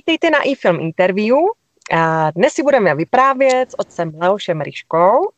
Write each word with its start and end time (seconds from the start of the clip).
Vítejte 0.00 0.30
na 0.30 0.38
iFilm 0.42 0.80
Interview. 0.80 1.36
A 1.92 2.30
dnes 2.30 2.52
si 2.52 2.62
budeme 2.62 2.94
vyprávět 2.94 3.70
s 3.70 3.78
otcem 3.78 4.12
Leošem 4.20 4.60
Ryškou, 4.60 5.30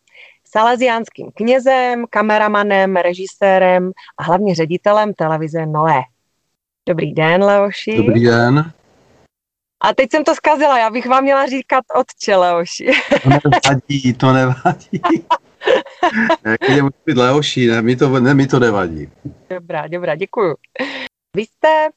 salesiánským 0.45 1.31
knězem, 1.35 2.05
kameramanem, 2.11 2.97
režisérem 2.97 3.93
a 4.19 4.23
hlavně 4.23 4.55
ředitelem 4.55 5.15
televize 5.15 5.67
Noé. 5.67 6.01
Dobrý 6.89 7.13
den, 7.13 7.45
Leoši. 7.45 7.97
Dobrý 7.97 8.25
den. 8.25 8.73
A 9.85 9.95
teď 9.95 10.11
jsem 10.11 10.25
to 10.25 10.35
zkazila, 10.35 10.79
já 10.79 10.91
bych 10.91 11.07
vám 11.07 11.23
měla 11.23 11.47
říkat 11.47 11.85
otče 12.01 12.37
Leoši. 12.37 12.91
To 13.23 13.29
nevadí, 13.29 14.15
to 14.15 14.33
nevadí. 14.33 15.03
Jak 16.45 16.69
může 16.69 16.91
být 17.07 17.17
Leoši, 17.17 17.67
ne, 17.67 17.83
mi 17.83 17.97
to, 17.97 18.21
ne, 18.21 18.35
mi 18.35 18.47
to 18.47 18.59
nevadí. 18.59 19.11
Dobrá, 19.51 19.87
dobrá, 19.87 20.15
děkuju. 20.15 20.55
Vy 21.37 21.43
jste 21.43 21.89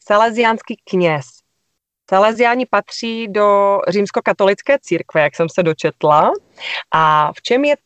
salesiánský 0.00 0.76
kněz. 0.84 1.39
Salesiáni 2.10 2.66
patří 2.66 3.28
do 3.28 3.78
římskokatolické 3.88 4.78
církve, 4.80 5.20
jak 5.20 5.36
jsem 5.36 5.48
se 5.48 5.62
dočetla. 5.62 6.32
A 6.94 7.32
v 7.32 7.42
čem 7.42 7.64
je 7.64 7.76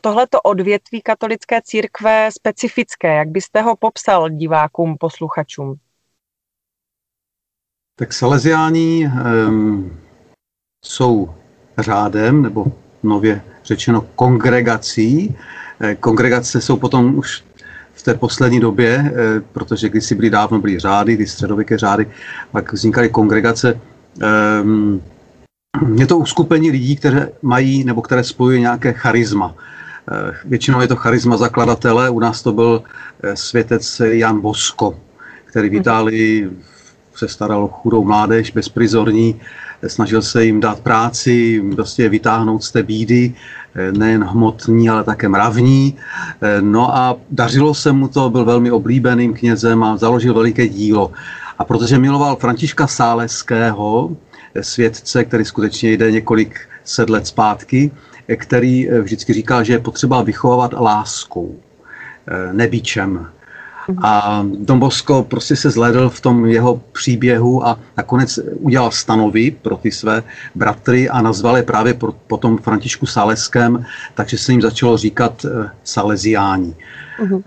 tohleto 0.00 0.40
odvětví 0.40 1.02
katolické 1.02 1.62
církve 1.62 2.30
specifické? 2.32 3.14
Jak 3.14 3.28
byste 3.28 3.62
ho 3.62 3.76
popsal 3.76 4.30
divákům, 4.30 4.96
posluchačům? 5.00 5.74
Tak 7.98 8.12
Salesiáni 8.12 9.06
um, 9.06 10.00
jsou 10.84 11.34
řádem, 11.78 12.42
nebo 12.42 12.66
nově 13.02 13.42
řečeno 13.64 14.00
kongregací. 14.00 15.36
Eh, 15.80 15.94
kongregace 15.94 16.60
jsou 16.60 16.76
potom 16.76 17.18
už 17.18 17.44
v 17.98 18.02
té 18.02 18.14
poslední 18.14 18.60
době, 18.60 19.12
eh, 19.14 19.40
protože 19.52 19.88
kdysi 19.88 20.14
byly 20.14 20.30
dávno 20.30 20.58
byly 20.58 20.78
řády, 20.78 21.16
ty 21.16 21.26
středověké 21.26 21.78
řády, 21.78 22.06
pak 22.52 22.72
vznikaly 22.72 23.08
kongregace. 23.08 23.80
Um, 24.62 25.02
je 25.94 26.06
to 26.06 26.18
uskupení 26.18 26.70
lidí, 26.70 26.96
které 26.96 27.28
mají 27.42 27.84
nebo 27.84 28.02
které 28.02 28.24
spojuje 28.24 28.60
nějaké 28.60 28.92
charisma. 28.92 29.54
Eh, 29.54 30.32
většinou 30.44 30.80
je 30.80 30.88
to 30.88 30.96
charisma 30.96 31.36
zakladatele, 31.36 32.10
u 32.10 32.20
nás 32.20 32.42
to 32.42 32.52
byl 32.52 32.82
světec 33.34 34.02
Jan 34.04 34.40
Bosko, 34.40 34.98
který 35.44 35.68
v 35.68 35.72
mhm. 35.72 35.80
Itálii 35.80 36.50
se 36.76 36.77
staral 37.26 37.64
o 37.64 37.68
chudou 37.68 38.04
mládež, 38.04 38.50
bezprizorní, 38.50 39.40
snažil 39.86 40.22
se 40.22 40.44
jim 40.44 40.60
dát 40.60 40.80
práci, 40.80 41.62
prostě 41.74 42.08
vytáhnout 42.08 42.64
z 42.64 42.72
té 42.72 42.82
bídy, 42.82 43.34
eh, 43.74 43.92
nejen 43.92 44.24
hmotní, 44.24 44.90
ale 44.90 45.04
také 45.04 45.28
mravní. 45.28 45.96
Eh, 46.42 46.60
no 46.60 46.96
a 46.96 47.16
dařilo 47.30 47.74
se 47.74 47.92
mu 47.92 48.08
to, 48.08 48.30
byl 48.30 48.44
velmi 48.44 48.70
oblíbeným 48.70 49.34
knězem 49.34 49.82
a 49.82 49.96
založil 49.96 50.34
veliké 50.34 50.68
dílo. 50.68 51.12
A 51.58 51.64
protože 51.64 51.98
miloval 51.98 52.36
Františka 52.36 52.86
Sáleského, 52.86 54.16
eh, 54.54 54.62
světce, 54.62 55.24
který 55.24 55.44
skutečně 55.44 55.92
jde 55.92 56.12
několik 56.12 56.60
set 56.84 57.10
let 57.10 57.26
zpátky, 57.26 57.90
který 58.36 58.88
vždycky 59.02 59.32
říkal, 59.32 59.64
že 59.64 59.72
je 59.72 59.78
potřeba 59.78 60.22
vychovávat 60.22 60.72
láskou, 60.72 61.56
nebíčem. 62.52 63.28
A 64.02 64.44
Don 64.58 64.78
Bosco 64.78 65.22
prostě 65.22 65.56
se 65.56 65.70
zledl 65.70 66.08
v 66.08 66.20
tom 66.20 66.46
jeho 66.46 66.82
příběhu 66.92 67.66
a 67.66 67.78
nakonec 67.96 68.38
udělal 68.60 68.90
stanovy 68.90 69.50
pro 69.50 69.76
ty 69.76 69.90
své 69.90 70.22
bratry 70.54 71.08
a 71.08 71.22
nazval 71.22 71.56
je 71.56 71.62
právě 71.62 71.94
po 72.26 72.36
tom 72.36 72.58
Františku 72.58 73.06
Saleském, 73.06 73.84
takže 74.14 74.38
se 74.38 74.52
jim 74.52 74.62
začalo 74.62 74.96
říkat 74.96 75.44
uh, 75.44 75.66
Salesiáni. 75.84 76.74
Uh-huh. 77.20 77.42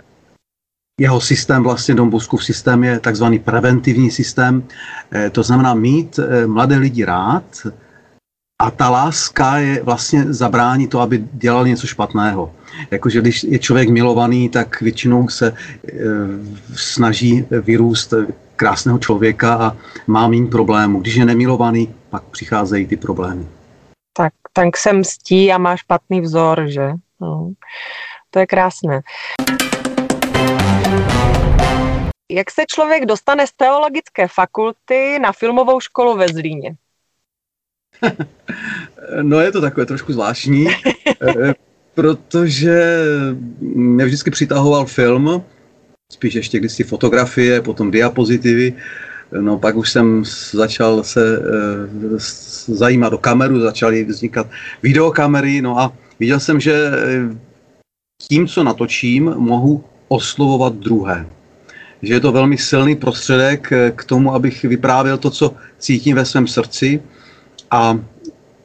Jeho 0.99 1.21
systém, 1.21 1.63
vlastně 1.63 1.95
Don 1.95 2.09
Boscov 2.09 2.43
systém 2.43 2.83
je 2.83 2.99
takzvaný 2.99 3.39
preventivní 3.39 4.11
systém, 4.11 4.63
eh, 5.11 5.29
to 5.29 5.43
znamená 5.43 5.73
mít 5.73 6.19
eh, 6.19 6.47
mladé 6.47 6.77
lidi 6.77 7.05
rád, 7.05 7.43
a 8.61 8.71
ta 8.71 8.89
láska 8.89 9.57
je 9.57 9.83
vlastně 9.83 10.33
zabrání 10.33 10.87
to, 10.87 10.99
aby 10.99 11.23
dělal 11.33 11.67
něco 11.67 11.87
špatného. 11.87 12.53
Jakože 12.91 13.21
když 13.21 13.43
je 13.43 13.59
člověk 13.59 13.89
milovaný, 13.89 14.49
tak 14.49 14.81
většinou 14.81 15.27
se 15.29 15.47
e, 15.47 15.55
snaží 16.75 17.45
vyrůst 17.51 18.13
krásného 18.55 18.99
člověka 18.99 19.53
a 19.55 19.77
má 20.07 20.27
méně 20.27 20.47
problémů. 20.47 20.99
Když 20.99 21.15
je 21.15 21.25
nemilovaný, 21.25 21.95
pak 22.09 22.23
přicházejí 22.23 22.87
ty 22.87 22.97
problémy. 22.97 23.45
Tak 24.13 24.33
tank 24.53 24.77
se 24.77 24.93
mstí 24.93 25.51
a 25.51 25.57
má 25.57 25.77
špatný 25.77 26.21
vzor, 26.21 26.63
že? 26.67 26.91
No. 27.21 27.51
To 28.29 28.39
je 28.39 28.47
krásné. 28.47 29.01
Jak 32.31 32.51
se 32.51 32.61
člověk 32.67 33.05
dostane 33.05 33.47
z 33.47 33.51
teologické 33.51 34.27
fakulty 34.27 35.19
na 35.21 35.31
filmovou 35.31 35.79
školu 35.79 36.17
ve 36.17 36.27
Zlíně? 36.27 36.75
no 39.21 39.39
je 39.39 39.51
to 39.51 39.61
takové 39.61 39.85
trošku 39.85 40.13
zvláštní, 40.13 40.67
eh, 41.21 41.53
protože 41.95 43.03
mě 43.61 44.05
vždycky 44.05 44.31
přitahoval 44.31 44.85
film, 44.85 45.43
spíš 46.11 46.33
ještě 46.33 46.59
kdysi 46.59 46.83
fotografie, 46.83 47.61
potom 47.61 47.91
diapozitivy, 47.91 48.73
No 49.39 49.59
pak 49.59 49.75
už 49.75 49.91
jsem 49.91 50.23
začal 50.51 51.03
se 51.03 51.37
e, 51.37 51.41
zajímat 52.67 53.13
o 53.13 53.17
kameru, 53.17 53.59
začaly 53.59 54.03
vznikat 54.03 54.47
videokamery, 54.83 55.61
no 55.61 55.79
a 55.79 55.93
viděl 56.19 56.39
jsem, 56.39 56.59
že 56.59 56.91
tím, 58.27 58.47
co 58.47 58.63
natočím, 58.63 59.23
mohu 59.37 59.83
oslovovat 60.07 60.75
druhé. 60.75 61.25
Že 62.01 62.13
je 62.13 62.19
to 62.19 62.31
velmi 62.31 62.57
silný 62.57 62.95
prostředek 62.95 63.71
eh, 63.71 63.91
k 63.95 64.03
tomu, 64.03 64.33
abych 64.33 64.63
vyprávěl 64.63 65.17
to, 65.17 65.29
co 65.29 65.55
cítím 65.77 66.15
ve 66.15 66.25
svém 66.25 66.47
srdci 66.47 67.01
a 67.71 67.99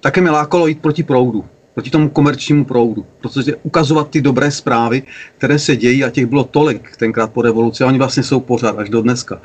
také 0.00 0.20
mi 0.20 0.30
lákalo 0.30 0.66
jít 0.66 0.80
proti 0.80 1.02
proudu, 1.02 1.44
proti 1.74 1.90
tomu 1.90 2.08
komerčnímu 2.08 2.64
proudu, 2.64 3.06
protože 3.20 3.56
ukazovat 3.56 4.10
ty 4.10 4.20
dobré 4.20 4.50
zprávy, 4.50 5.02
které 5.38 5.58
se 5.58 5.76
dějí 5.76 6.04
a 6.04 6.10
těch 6.10 6.26
bylo 6.26 6.44
tolik 6.44 6.96
tenkrát 6.96 7.32
po 7.32 7.42
revoluci 7.42 7.84
a 7.84 7.86
oni 7.86 7.98
vlastně 7.98 8.22
jsou 8.22 8.40
pořád 8.40 8.78
až 8.78 8.88
do 8.88 9.02
dneska. 9.02 9.40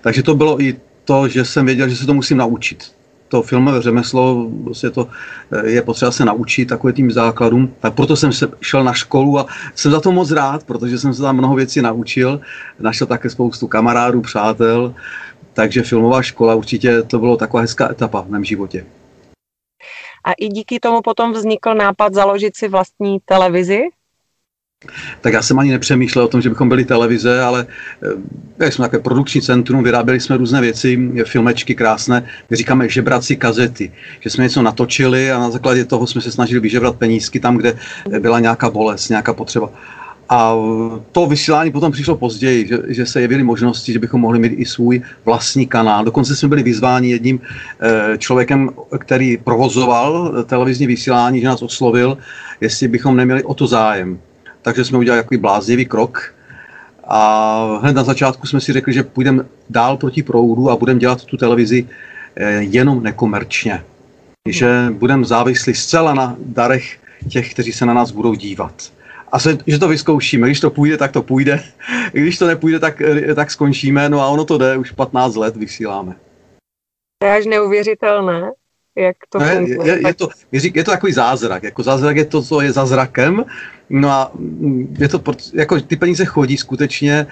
Takže 0.00 0.22
to 0.22 0.34
bylo 0.34 0.62
i 0.62 0.76
to, 1.04 1.28
že 1.28 1.44
jsem 1.44 1.66
věděl, 1.66 1.88
že 1.88 1.96
se 1.96 2.06
to 2.06 2.14
musím 2.14 2.36
naučit. 2.36 2.92
To 3.28 3.42
filmové 3.42 3.82
řemeslo, 3.82 4.50
vlastně 4.64 4.90
to 4.90 5.08
eh, 5.52 5.70
je 5.70 5.82
potřeba 5.82 6.10
se 6.10 6.24
naučit 6.24 6.66
takové 6.66 6.92
tým 6.92 7.10
základům. 7.10 7.74
Tak 7.80 7.94
proto 7.94 8.16
jsem 8.16 8.32
se 8.32 8.48
šel 8.60 8.84
na 8.84 8.92
školu 8.92 9.38
a 9.38 9.46
jsem 9.74 9.92
za 9.92 10.00
to 10.00 10.12
moc 10.12 10.30
rád, 10.30 10.64
protože 10.64 10.98
jsem 10.98 11.14
se 11.14 11.22
tam 11.22 11.36
mnoho 11.36 11.54
věcí 11.54 11.82
naučil. 11.82 12.40
Našel 12.80 13.06
také 13.06 13.30
spoustu 13.30 13.66
kamarádů, 13.66 14.20
přátel, 14.20 14.94
takže 15.52 15.82
filmová 15.82 16.22
škola 16.22 16.54
určitě 16.54 17.02
to 17.02 17.18
bylo 17.18 17.36
taková 17.36 17.60
hezká 17.60 17.90
etapa 17.90 18.20
v 18.20 18.30
mém 18.30 18.44
životě. 18.44 18.84
A 20.24 20.32
i 20.32 20.48
díky 20.48 20.80
tomu 20.80 21.02
potom 21.02 21.32
vznikl 21.32 21.74
nápad 21.74 22.14
založit 22.14 22.56
si 22.56 22.68
vlastní 22.68 23.18
televizi? 23.24 23.80
Tak 25.20 25.32
já 25.32 25.42
jsem 25.42 25.58
ani 25.58 25.70
nepřemýšlel 25.70 26.24
o 26.24 26.28
tom, 26.28 26.42
že 26.42 26.48
bychom 26.48 26.68
byli 26.68 26.84
televize, 26.84 27.42
ale 27.42 27.66
jak 28.58 28.72
jsme 28.72 28.84
takové 28.84 29.02
produkční 29.02 29.42
centrum, 29.42 29.84
vyráběli 29.84 30.20
jsme 30.20 30.36
různé 30.36 30.60
věci, 30.60 31.10
filmečky 31.24 31.74
krásné, 31.74 32.30
my 32.50 32.56
říkáme 32.56 32.88
žebrací 32.88 33.36
kazety, 33.36 33.92
že 34.20 34.30
jsme 34.30 34.44
něco 34.44 34.62
natočili 34.62 35.32
a 35.32 35.38
na 35.38 35.50
základě 35.50 35.84
toho 35.84 36.06
jsme 36.06 36.20
se 36.20 36.32
snažili 36.32 36.60
vyžebrat 36.60 36.96
penízky 36.96 37.40
tam, 37.40 37.56
kde 37.56 37.78
byla 38.18 38.40
nějaká 38.40 38.70
bolest, 38.70 39.08
nějaká 39.08 39.34
potřeba. 39.34 39.70
A 40.30 40.54
to 41.12 41.26
vysílání 41.26 41.70
potom 41.70 41.92
přišlo 41.92 42.16
později, 42.16 42.68
že, 42.68 42.78
že 42.88 43.06
se 43.06 43.20
jevily 43.20 43.42
možnosti, 43.42 43.92
že 43.92 43.98
bychom 43.98 44.20
mohli 44.20 44.38
mít 44.38 44.52
i 44.56 44.64
svůj 44.64 45.02
vlastní 45.24 45.66
kanál. 45.66 46.04
Dokonce 46.04 46.36
jsme 46.36 46.48
byli 46.48 46.62
vyzváni 46.62 47.10
jedním 47.10 47.40
e, 47.80 48.18
člověkem, 48.18 48.70
který 48.98 49.36
provozoval 49.36 50.32
televizní 50.46 50.86
vysílání, 50.86 51.40
že 51.40 51.46
nás 51.46 51.62
oslovil, 51.62 52.18
jestli 52.60 52.88
bychom 52.88 53.16
neměli 53.16 53.42
o 53.42 53.54
to 53.54 53.66
zájem. 53.66 54.18
Takže 54.62 54.84
jsme 54.84 54.98
udělali 54.98 55.22
takový 55.22 55.38
bláznivý 55.38 55.86
krok 55.86 56.34
a 57.04 57.78
hned 57.82 57.96
na 57.96 58.04
začátku 58.04 58.46
jsme 58.46 58.60
si 58.60 58.72
řekli, 58.72 58.92
že 58.92 59.02
půjdeme 59.02 59.44
dál 59.70 59.96
proti 59.96 60.22
proudu 60.22 60.70
a 60.70 60.76
budeme 60.76 61.00
dělat 61.00 61.24
tu 61.24 61.36
televizi 61.36 61.88
e, 62.36 62.50
jenom 62.50 63.02
nekomerčně. 63.02 63.82
Že 64.48 64.86
budeme 64.90 65.24
závislí 65.24 65.74
zcela 65.74 66.14
na 66.14 66.36
darech 66.38 66.98
těch, 67.28 67.54
kteří 67.54 67.72
se 67.72 67.86
na 67.86 67.94
nás 67.94 68.10
budou 68.10 68.34
dívat 68.34 68.99
a 69.32 69.38
se, 69.38 69.58
že 69.66 69.78
to 69.78 69.88
vyzkoušíme. 69.88 70.46
Když 70.46 70.60
to 70.60 70.70
půjde, 70.70 70.96
tak 70.96 71.12
to 71.12 71.22
půjde. 71.22 71.62
Když 72.12 72.38
to 72.38 72.46
nepůjde, 72.46 72.78
tak, 72.78 73.02
tak 73.34 73.50
skončíme. 73.50 74.08
No 74.08 74.20
a 74.20 74.28
ono 74.28 74.44
to 74.44 74.58
jde, 74.58 74.76
už 74.76 74.90
15 74.90 75.36
let 75.36 75.56
vysíláme. 75.56 76.14
To 77.18 77.26
je 77.26 77.36
až 77.36 77.46
neuvěřitelné, 77.46 78.50
jak 78.98 79.16
to 79.28 79.38
no 79.38 79.44
je, 79.44 79.86
je, 79.86 80.06
je, 80.06 80.14
to, 80.14 80.28
je 80.52 80.84
to 80.84 80.90
takový 80.90 81.12
zázrak. 81.12 81.62
Jako 81.62 81.82
zázrak 81.82 82.16
je 82.16 82.24
to, 82.24 82.42
co 82.42 82.60
je 82.60 82.72
za 82.72 82.86
zrakem. 82.86 83.44
No 83.90 84.10
a 84.10 84.32
je 84.98 85.08
to, 85.08 85.22
jako 85.54 85.80
ty 85.80 85.96
peníze 85.96 86.24
chodí 86.24 86.56
skutečně. 86.56 87.26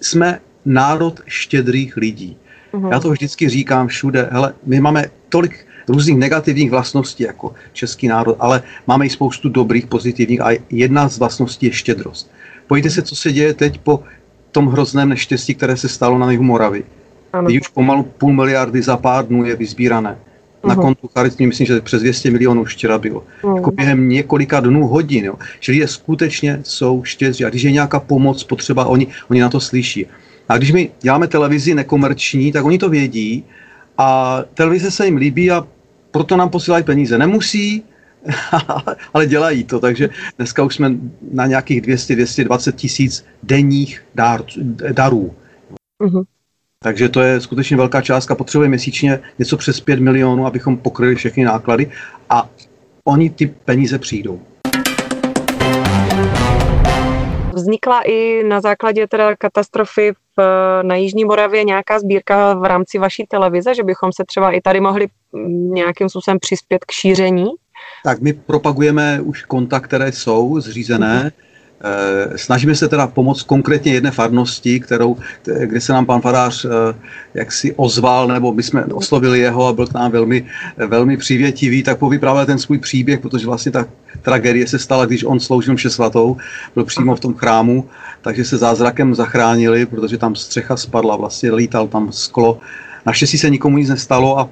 Jsme 0.00 0.40
národ 0.64 1.20
štědrých 1.26 1.96
lidí. 1.96 2.38
Uhum. 2.72 2.92
Já 2.92 3.00
to 3.00 3.10
vždycky 3.10 3.48
říkám 3.48 3.88
všude. 3.88 4.28
Hele, 4.32 4.54
my 4.66 4.80
máme 4.80 5.04
tolik 5.28 5.67
různých 5.88 6.16
negativních 6.16 6.70
vlastností 6.70 7.22
jako 7.22 7.54
český 7.72 8.08
národ, 8.08 8.36
ale 8.40 8.62
máme 8.86 9.06
i 9.06 9.10
spoustu 9.10 9.48
dobrých, 9.48 9.86
pozitivních 9.86 10.40
a 10.40 10.50
jedna 10.70 11.08
z 11.08 11.18
vlastností 11.18 11.66
je 11.66 11.72
štědrost. 11.72 12.30
Pojďte 12.66 12.90
se, 12.90 13.02
co 13.02 13.16
se 13.16 13.32
děje 13.32 13.54
teď 13.54 13.78
po 13.78 14.02
tom 14.52 14.66
hrozném 14.66 15.08
neštěstí, 15.08 15.54
které 15.54 15.76
se 15.76 15.88
stalo 15.88 16.18
na 16.18 16.30
jihu 16.30 16.42
Moravy. 16.42 16.84
Ano. 17.32 17.50
už 17.60 17.68
pomalu 17.68 18.02
půl 18.02 18.32
miliardy 18.32 18.82
za 18.82 18.96
pár 18.96 19.26
dnů 19.26 19.44
je 19.44 19.56
vyzbírané. 19.56 20.16
Na 20.64 20.74
uh-huh. 20.74 20.80
kontu 20.80 21.08
Charity 21.08 21.46
myslím, 21.46 21.66
že 21.66 21.80
přes 21.80 22.02
200 22.02 22.30
milionů 22.30 22.62
už 22.62 22.74
včera 22.74 22.98
bylo. 22.98 23.22
Uh-huh. 23.42 23.56
Jako 23.56 23.70
během 23.70 24.08
několika 24.08 24.60
dnů, 24.60 24.86
hodin. 24.86 25.24
Jo. 25.24 25.34
Že 25.60 25.72
lidé 25.72 25.88
skutečně 25.88 26.60
jsou 26.62 27.04
štědří. 27.04 27.44
A 27.44 27.48
když 27.48 27.62
je 27.62 27.72
nějaká 27.72 28.00
pomoc 28.00 28.44
potřeba, 28.44 28.86
oni, 28.86 29.06
oni 29.30 29.40
na 29.40 29.48
to 29.48 29.60
slyší. 29.60 30.06
A 30.48 30.56
když 30.56 30.72
my 30.72 30.90
děláme 31.00 31.28
televizi 31.28 31.74
nekomerční, 31.74 32.52
tak 32.52 32.64
oni 32.64 32.78
to 32.78 32.88
vědí 32.88 33.44
a 33.98 34.38
televize 34.54 34.90
se 34.90 35.06
jim 35.06 35.16
líbí 35.16 35.50
a 35.50 35.66
proto 36.18 36.36
nám 36.36 36.50
posílají 36.50 36.84
peníze. 36.84 37.18
Nemusí, 37.18 37.84
ale 39.14 39.26
dělají 39.26 39.64
to, 39.64 39.80
takže 39.80 40.10
dneska 40.36 40.62
už 40.62 40.74
jsme 40.74 40.90
na 41.32 41.46
nějakých 41.46 41.82
200-220 41.82 42.72
tisíc 42.72 43.26
denních 43.42 44.04
dár, 44.14 44.42
darů. 44.92 45.34
Uh-huh. 46.02 46.24
Takže 46.82 47.08
to 47.08 47.20
je 47.20 47.40
skutečně 47.40 47.76
velká 47.76 48.00
částka. 48.00 48.34
Potřebujeme 48.34 48.70
měsíčně 48.70 49.20
něco 49.38 49.56
přes 49.56 49.80
5 49.80 50.00
milionů, 50.00 50.46
abychom 50.46 50.76
pokryli 50.76 51.14
všechny 51.14 51.44
náklady 51.44 51.90
a 52.30 52.50
oni 53.04 53.30
ty 53.30 53.46
peníze 53.46 53.98
přijdou. 53.98 54.40
Vznikla 57.54 58.02
i 58.02 58.44
na 58.44 58.60
základě 58.60 59.06
teda 59.06 59.36
katastrofy 59.36 60.12
v, 60.36 60.40
na 60.82 60.94
Jižní 60.94 61.24
Moravě 61.24 61.64
nějaká 61.64 61.98
sbírka 61.98 62.54
v 62.54 62.64
rámci 62.64 62.98
vaší 62.98 63.26
televize, 63.26 63.74
že 63.74 63.84
bychom 63.84 64.12
se 64.12 64.24
třeba 64.24 64.50
i 64.50 64.60
tady 64.60 64.80
mohli 64.80 65.06
nějakým 65.72 66.08
způsobem 66.08 66.38
přispět 66.40 66.84
k 66.84 66.92
šíření? 66.92 67.46
Tak 68.04 68.20
my 68.20 68.32
propagujeme 68.32 69.20
už 69.20 69.44
konta, 69.44 69.80
které 69.80 70.12
jsou 70.12 70.60
zřízené. 70.60 71.24
Mm-hmm 71.24 71.48
Eh, 71.80 72.38
snažíme 72.38 72.74
se 72.74 72.88
teda 72.88 73.06
pomoct 73.06 73.42
konkrétně 73.42 73.92
jedné 73.92 74.10
farnosti, 74.10 74.80
kterou, 74.80 75.16
kde 75.42 75.80
se 75.80 75.92
nám 75.92 76.06
pan 76.06 76.20
farář 76.20 76.64
eh, 76.64 76.68
jaksi 77.34 77.74
ozval, 77.74 78.28
nebo 78.28 78.52
my 78.52 78.62
jsme 78.62 78.84
oslovili 78.84 79.38
jeho 79.38 79.66
a 79.66 79.72
byl 79.72 79.86
k 79.86 79.94
nám 79.94 80.10
velmi, 80.12 80.46
velmi 80.76 81.16
přivětivý, 81.16 81.82
tak 81.82 81.98
povyprávěl 81.98 82.46
ten 82.46 82.58
svůj 82.58 82.78
příběh, 82.78 83.20
protože 83.20 83.46
vlastně 83.46 83.72
ta 83.72 83.86
tragédie 84.22 84.66
se 84.66 84.78
stala, 84.78 85.06
když 85.06 85.24
on 85.24 85.40
sloužil 85.40 85.76
vše 85.76 85.90
svatou, 85.90 86.36
byl 86.74 86.84
přímo 86.84 87.16
v 87.16 87.20
tom 87.20 87.34
chrámu, 87.34 87.88
takže 88.22 88.44
se 88.44 88.56
zázrakem 88.56 89.14
zachránili, 89.14 89.86
protože 89.86 90.18
tam 90.18 90.34
střecha 90.34 90.76
spadla, 90.76 91.16
vlastně 91.16 91.52
lítal 91.52 91.88
tam 91.88 92.12
sklo. 92.12 92.58
Naštěstí 93.06 93.38
se 93.38 93.50
nikomu 93.50 93.78
nic 93.78 93.88
nestalo 93.88 94.38
a 94.38 94.50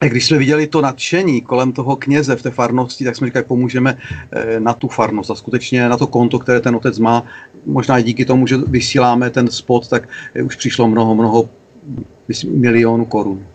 když 0.00 0.26
jsme 0.26 0.38
viděli 0.38 0.66
to 0.66 0.80
nadšení 0.80 1.40
kolem 1.40 1.72
toho 1.72 1.96
kněze 1.96 2.36
v 2.36 2.42
té 2.42 2.50
farnosti, 2.50 3.04
tak 3.04 3.16
jsme 3.16 3.26
říkali, 3.26 3.44
pomůžeme 3.44 3.98
eh, 4.32 4.60
na 4.60 4.72
tu 4.72 4.88
farnost 4.88 5.30
a 5.30 5.34
skutečně 5.34 5.88
na 5.88 5.96
to 5.96 6.06
konto, 6.06 6.38
které 6.38 6.60
ten 6.60 6.76
otec 6.76 6.98
má. 6.98 7.26
Možná 7.66 7.98
i 7.98 8.02
díky 8.02 8.24
tomu, 8.24 8.46
že 8.46 8.56
vysíláme 8.56 9.30
ten 9.30 9.48
spot, 9.48 9.88
tak 9.88 10.08
eh, 10.34 10.42
už 10.42 10.56
přišlo 10.56 10.88
mnoho, 10.88 11.14
mnoho 11.14 11.48
milionů 12.44 13.04
korun. 13.04 13.46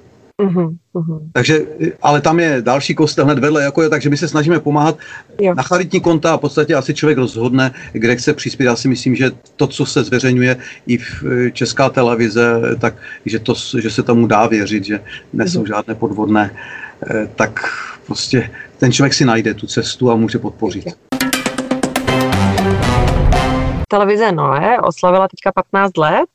Uh-huh, 0.41 0.73
uh-huh. 0.93 1.19
Takže, 1.33 1.59
ale 2.01 2.21
tam 2.21 2.39
je 2.39 2.61
další 2.61 2.95
kostel 2.95 3.25
hned 3.25 3.39
vedle, 3.39 3.63
jako 3.63 3.81
je, 3.81 3.89
takže 3.89 4.09
my 4.09 4.17
se 4.17 4.27
snažíme 4.27 4.59
pomáhat 4.59 4.97
jo. 5.39 5.53
na 5.55 5.63
charitní 5.63 6.01
konta 6.01 6.33
a 6.33 6.37
v 6.37 6.39
podstatě 6.39 6.75
asi 6.75 6.93
člověk 6.93 7.17
rozhodne, 7.17 7.71
kde 7.91 8.15
chce 8.15 8.33
přispět. 8.33 8.65
Já 8.65 8.75
si 8.75 8.87
myslím, 8.87 9.15
že 9.15 9.31
to, 9.55 9.67
co 9.67 9.85
se 9.85 10.03
zveřejňuje 10.03 10.57
i 10.87 10.97
v 10.97 11.23
eh, 11.23 11.51
česká 11.51 11.89
televize, 11.89 12.61
tak 12.79 12.93
že, 13.25 13.39
to, 13.39 13.53
že 13.81 13.89
se 13.89 14.03
tomu 14.03 14.27
dá 14.27 14.47
věřit, 14.47 14.85
že 14.85 14.99
nesou 15.33 15.63
uh-huh. 15.63 15.67
žádné 15.67 15.95
podvodné, 15.95 16.51
eh, 17.09 17.27
tak 17.35 17.59
prostě 18.05 18.49
ten 18.77 18.91
člověk 18.91 19.13
si 19.13 19.25
najde 19.25 19.53
tu 19.53 19.67
cestu 19.67 20.11
a 20.11 20.15
může 20.15 20.39
podpořit. 20.39 20.85
Televize 23.87 24.31
Noé 24.31 24.79
oslavila 24.79 25.27
teďka 25.27 25.51
15 25.51 25.97
let 25.97 26.29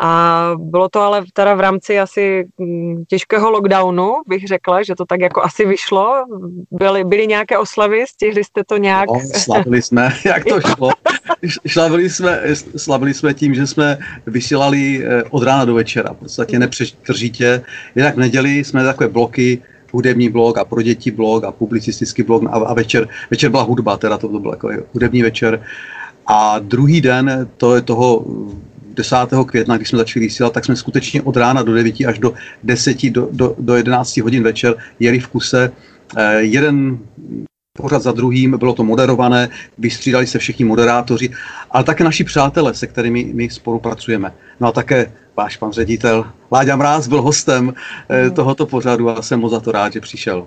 a 0.00 0.50
bylo 0.58 0.88
to 0.88 1.00
ale 1.00 1.24
teda 1.32 1.54
v 1.54 1.60
rámci 1.60 1.98
asi 1.98 2.48
mm, 2.58 3.04
těžkého 3.08 3.50
lockdownu, 3.50 4.14
bych 4.28 4.46
řekla, 4.46 4.82
že 4.82 4.94
to 4.94 5.04
tak 5.04 5.20
jako 5.20 5.42
asi 5.42 5.66
vyšlo. 5.66 6.24
Byly, 6.70 7.04
byly 7.04 7.26
nějaké 7.26 7.58
oslavy, 7.58 8.04
stihli 8.08 8.44
jste 8.44 8.64
to 8.64 8.76
nějak? 8.76 9.08
No, 9.08 9.20
slavili 9.34 9.82
jsme, 9.82 10.12
jak 10.24 10.44
to 10.44 10.60
šlo. 10.60 10.90
slavili, 11.66 12.10
jsme, 12.10 12.42
slavili 12.76 13.14
jsme 13.14 13.34
tím, 13.34 13.54
že 13.54 13.66
jsme 13.66 13.98
vysílali 14.26 15.04
eh, 15.04 15.22
od 15.30 15.42
rána 15.42 15.64
do 15.64 15.74
večera, 15.74 16.12
v 16.12 16.16
podstatě 16.16 16.58
nepřetržitě. 16.58 17.62
Jinak 17.94 18.14
v 18.14 18.18
neděli 18.18 18.64
jsme 18.64 18.84
takové 18.84 19.08
bloky, 19.08 19.62
hudební 19.92 20.28
blog 20.28 20.58
a 20.58 20.64
pro 20.64 20.82
děti 20.82 21.10
blog 21.10 21.44
a 21.44 21.52
publicistický 21.52 22.22
blog 22.22 22.42
a, 22.50 22.56
a 22.56 22.74
večer, 22.74 23.08
večer 23.30 23.50
byla 23.50 23.62
hudba, 23.62 23.96
teda 23.96 24.18
to, 24.18 24.28
byl 24.28 24.50
jako 24.50 24.70
hudební 24.92 25.22
večer. 25.22 25.62
A 26.26 26.58
druhý 26.58 27.00
den, 27.00 27.48
to 27.56 27.74
je 27.74 27.82
toho 27.82 28.24
10. 28.94 29.16
května, 29.46 29.76
když 29.76 29.88
jsme 29.88 29.98
začali 29.98 30.26
vysílat, 30.26 30.52
tak 30.52 30.64
jsme 30.64 30.76
skutečně 30.76 31.22
od 31.22 31.36
rána 31.36 31.62
do 31.62 31.74
9 31.74 31.94
až 32.08 32.18
do 32.18 32.34
10, 32.62 33.10
do, 33.10 33.28
do, 33.32 33.54
do 33.58 33.74
11 33.74 34.16
hodin 34.16 34.42
večer 34.42 34.74
jeli 35.00 35.20
v 35.20 35.28
kuse. 35.28 35.72
Eh, 36.16 36.42
jeden 36.42 36.98
pořad 37.78 38.02
za 38.02 38.12
druhým, 38.12 38.58
bylo 38.58 38.74
to 38.74 38.84
moderované, 38.84 39.48
vystřídali 39.78 40.26
se 40.26 40.38
všichni 40.38 40.64
moderátoři, 40.64 41.30
ale 41.70 41.84
také 41.84 42.04
naši 42.04 42.24
přátelé, 42.24 42.74
se 42.74 42.86
kterými 42.86 43.24
my 43.24 43.50
spolupracujeme. 43.50 44.32
No 44.60 44.68
a 44.68 44.72
také 44.72 45.12
váš 45.36 45.56
pan 45.56 45.72
ředitel 45.72 46.24
Láďa 46.52 46.76
Mráz 46.76 47.08
byl 47.08 47.22
hostem 47.22 47.64
mm. 47.64 48.30
tohoto 48.30 48.66
pořadu 48.66 49.10
a 49.10 49.22
jsem 49.22 49.40
moc 49.40 49.50
za 49.50 49.60
to 49.60 49.72
rád, 49.72 49.92
že 49.92 50.00
přišel. 50.00 50.46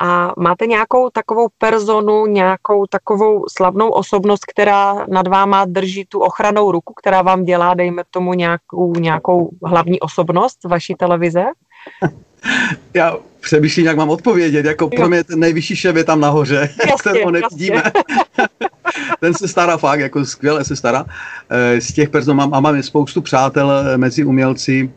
A 0.00 0.32
máte 0.38 0.66
nějakou 0.66 1.10
takovou 1.10 1.48
personu, 1.58 2.26
nějakou 2.26 2.86
takovou 2.86 3.44
slavnou 3.48 3.90
osobnost, 3.90 4.44
která 4.46 5.06
nad 5.08 5.28
váma 5.28 5.64
drží 5.64 6.04
tu 6.04 6.20
ochranou 6.20 6.72
ruku, 6.72 6.94
která 6.94 7.22
vám 7.22 7.44
dělá, 7.44 7.74
dejme 7.74 8.02
tomu, 8.10 8.34
nějakou, 8.34 8.92
nějakou 8.92 9.50
hlavní 9.64 10.00
osobnost 10.00 10.64
vaší 10.64 10.94
televize? 10.94 11.44
Já 12.94 13.16
přemýšlím, 13.40 13.86
jak 13.86 13.96
mám 13.96 14.10
odpovědět. 14.10 14.64
Jako 14.64 14.88
pro 14.88 15.08
mě 15.08 15.24
ten 15.24 15.38
nejvyšší 15.38 15.76
šéf 15.76 15.96
je 15.96 16.04
tam 16.04 16.20
nahoře, 16.20 16.70
kterého 17.00 17.30
nevidíme. 17.30 17.82
ten 19.20 19.34
se 19.34 19.48
stará 19.48 19.76
fakt, 19.76 20.00
jako 20.00 20.24
skvěle 20.24 20.64
se 20.64 20.76
stará. 20.76 21.04
Eh, 21.50 21.80
z 21.80 21.92
těch 21.92 22.08
person 22.08 22.36
mám, 22.36 22.54
a 22.54 22.60
mám 22.60 22.82
spoustu 22.82 23.22
přátel 23.22 23.72
eh, 23.72 23.98
mezi 23.98 24.24
umělci, 24.24 24.90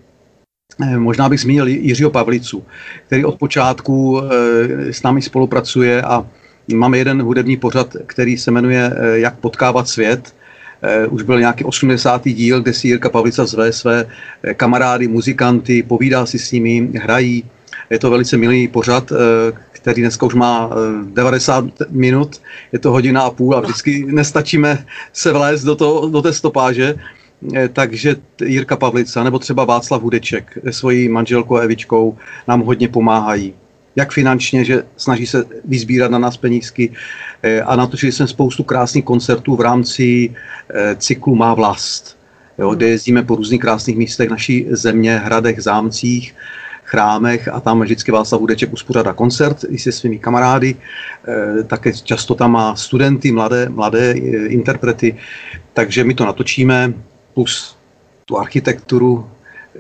možná 0.98 1.30
bych 1.30 1.40
zmínil 1.40 1.68
Jiřího 1.68 2.10
Pavlicu, 2.10 2.64
který 3.08 3.26
od 3.26 3.40
počátku 3.40 4.22
eh, 4.22 4.94
s 4.94 5.04
námi 5.04 5.22
spolupracuje 5.22 6.02
a 6.02 6.26
máme 6.74 6.98
jeden 6.98 7.22
hudební 7.22 7.58
pořad, 7.58 7.96
který 8.06 8.38
se 8.38 8.52
jmenuje 8.52 8.94
eh, 8.96 9.20
Jak 9.20 9.38
potkávat 9.38 9.88
svět. 9.88 10.34
Už 11.10 11.24
byl 11.24 11.40
nějaký 11.40 11.64
80. 11.64 12.26
díl, 12.26 12.62
kde 12.62 12.74
si 12.74 12.88
Jirka 12.88 13.10
Pavlica 13.10 13.46
zve 13.46 13.74
své 13.74 14.06
kamarády, 14.54 15.08
muzikanty, 15.08 15.84
povídá 15.84 16.26
si 16.26 16.40
s 16.40 16.52
nimi, 16.52 16.90
hrají. 16.96 17.44
Je 17.90 18.00
to 18.00 18.10
velice 18.10 18.38
milý 18.38 18.68
pořad, 18.68 19.12
který 19.72 20.02
dneska 20.02 20.26
už 20.26 20.34
má 20.34 20.70
90 21.14 21.66
minut, 21.90 22.42
je 22.72 22.80
to 22.80 22.92
hodina 22.92 23.22
a 23.22 23.30
půl 23.30 23.56
a 23.56 23.60
vždycky 23.60 24.06
nestačíme 24.06 24.86
se 25.14 25.34
vlézt 25.34 25.66
do, 25.66 25.76
to, 25.76 26.10
do 26.10 26.22
té 26.22 26.34
stopáže. 26.34 26.96
Eh, 27.56 27.70
takže 27.70 28.16
Jirka 28.46 28.76
Pavlica 28.76 29.24
nebo 29.24 29.40
třeba 29.40 29.66
Václav 29.66 30.02
Hudeček 30.02 30.58
svojí 30.72 31.10
manželkou 31.10 31.58
Evičkou 31.58 32.18
nám 32.48 32.62
hodně 32.62 32.88
pomáhají. 32.88 33.54
Jak 33.96 34.12
finančně, 34.12 34.66
že 34.66 34.84
snaží 34.98 35.28
se 35.28 35.46
vyzbírat 35.66 36.12
na 36.12 36.20
nás 36.20 36.38
penízky 36.38 36.92
eh, 37.44 37.62
a 37.62 37.76
natočili 37.76 38.12
jsme 38.12 38.28
spoustu 38.28 38.64
krásných 38.64 39.06
koncertů 39.06 39.56
v 39.56 39.62
rámci 39.62 40.34
eh, 40.70 40.96
cyklu 40.96 41.36
Má 41.36 41.54
vlast, 41.54 42.18
jo, 42.58 42.76
kde 42.76 42.88
jezdíme 42.88 43.24
po 43.24 43.36
různých 43.36 43.62
krásných 43.62 43.98
místech 43.98 44.30
naší 44.30 44.66
země, 44.70 45.18
hradech, 45.18 45.62
zámcích, 45.62 46.36
chrámech 46.84 47.48
a 47.48 47.60
tam 47.60 47.82
vždycky 47.82 48.12
Václav 48.12 48.42
Hudeček 48.42 48.74
uspořádá 48.74 49.14
koncert 49.14 49.66
i 49.70 49.78
se 49.78 49.92
svými 49.92 50.20
kamarády, 50.20 50.76
také 51.68 51.94
často 51.94 52.36
tam 52.36 52.52
má 52.52 52.76
studenty, 52.76 53.32
mladé, 53.32 53.70
mladé 53.70 54.12
interprety, 54.48 55.16
takže 55.74 56.04
my 56.04 56.14
to 56.14 56.26
natočíme, 56.26 56.94
plus 57.38 57.78
tu 58.26 58.38
architekturu, 58.40 59.30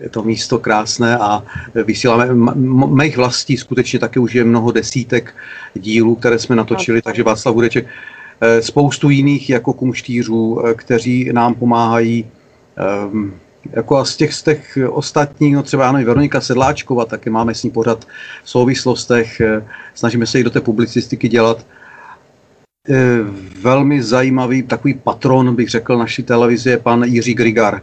je 0.01 0.09
to 0.09 0.23
místo 0.23 0.59
krásné 0.59 1.17
a 1.17 1.41
vysíláme 1.73 2.53
mých 3.01 3.17
vlastí 3.17 3.57
skutečně 3.57 3.99
také 3.99 4.19
už 4.19 4.33
je 4.33 4.43
mnoho 4.43 4.71
desítek 4.71 5.33
dílů, 5.73 6.15
které 6.15 6.39
jsme 6.39 6.55
natočili, 6.55 7.01
takže 7.01 7.23
Václav 7.23 7.55
Hudeček, 7.55 7.85
eh, 7.89 8.61
spoustu 8.61 9.09
jiných 9.09 9.49
jako 9.49 9.73
kumštířů, 9.73 10.61
eh, 10.61 10.73
kteří 10.73 11.33
nám 11.33 11.57
pomáhají 11.57 12.29
ehm, 12.77 13.33
jako 13.73 13.97
a 13.97 14.05
z 14.05 14.15
těch, 14.15 14.33
z 14.33 14.43
těch 14.43 14.77
ostatních, 14.89 15.55
no 15.55 15.63
třeba 15.63 15.89
ano, 15.89 16.05
Veronika 16.05 16.41
Sedláčková, 16.41 17.05
taky 17.05 17.29
máme 17.33 17.57
s 17.57 17.63
ní 17.65 17.73
pořad 17.73 18.05
v 18.43 18.49
souvislostech, 18.49 19.41
eh, 19.41 19.65
snažíme 19.97 20.29
se 20.29 20.39
i 20.39 20.45
do 20.45 20.53
té 20.53 20.61
publicistiky 20.61 21.25
dělat. 21.25 21.65
Eh, 22.89 23.20
velmi 23.62 24.03
zajímavý 24.03 24.63
takový 24.63 24.94
patron, 24.94 25.56
bych 25.56 25.70
řekl, 25.70 25.98
naší 25.98 26.24
televize 26.24 26.70
je 26.70 26.77
pan 26.77 27.03
Jiří 27.03 27.34
Grigar. 27.34 27.82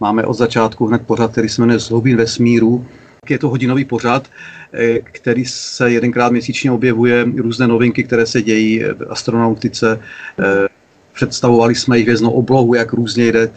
Máme 0.00 0.24
od 0.26 0.34
začátku 0.34 0.86
hned 0.86 1.02
pořad, 1.06 1.32
který 1.32 1.48
se 1.48 1.62
jmenuje 1.62 1.78
Zhlubin 1.78 2.16
vesmíru. 2.16 2.86
Je 3.28 3.38
to 3.38 3.48
hodinový 3.48 3.84
pořad, 3.84 4.28
eh, 4.72 4.98
který 4.98 5.44
se 5.44 5.90
jedenkrát 5.90 6.32
měsíčně 6.32 6.70
objevuje, 6.70 7.26
různé 7.36 7.66
novinky, 7.66 8.04
které 8.04 8.26
se 8.26 8.42
dějí 8.42 8.78
v 8.78 9.06
astronautice, 9.10 10.00
eh, 10.38 10.68
představovali 11.14 11.74
jsme 11.74 11.98
jich 11.98 12.06
hvězdnou 12.06 12.30
oblohu, 12.30 12.74
jak 12.74 12.92
různě 12.92 13.32
jde 13.32 13.50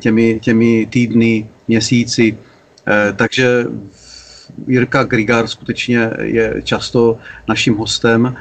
těmi, 0.00 0.40
těmi 0.40 0.86
týdny, 0.86 1.48
měsíci. 1.68 2.38
Takže 3.16 3.66
Jirka 4.66 5.04
Grigar 5.04 5.46
skutečně 5.46 6.10
je 6.22 6.62
často 6.64 7.18
naším 7.48 7.76
hostem. 7.76 8.36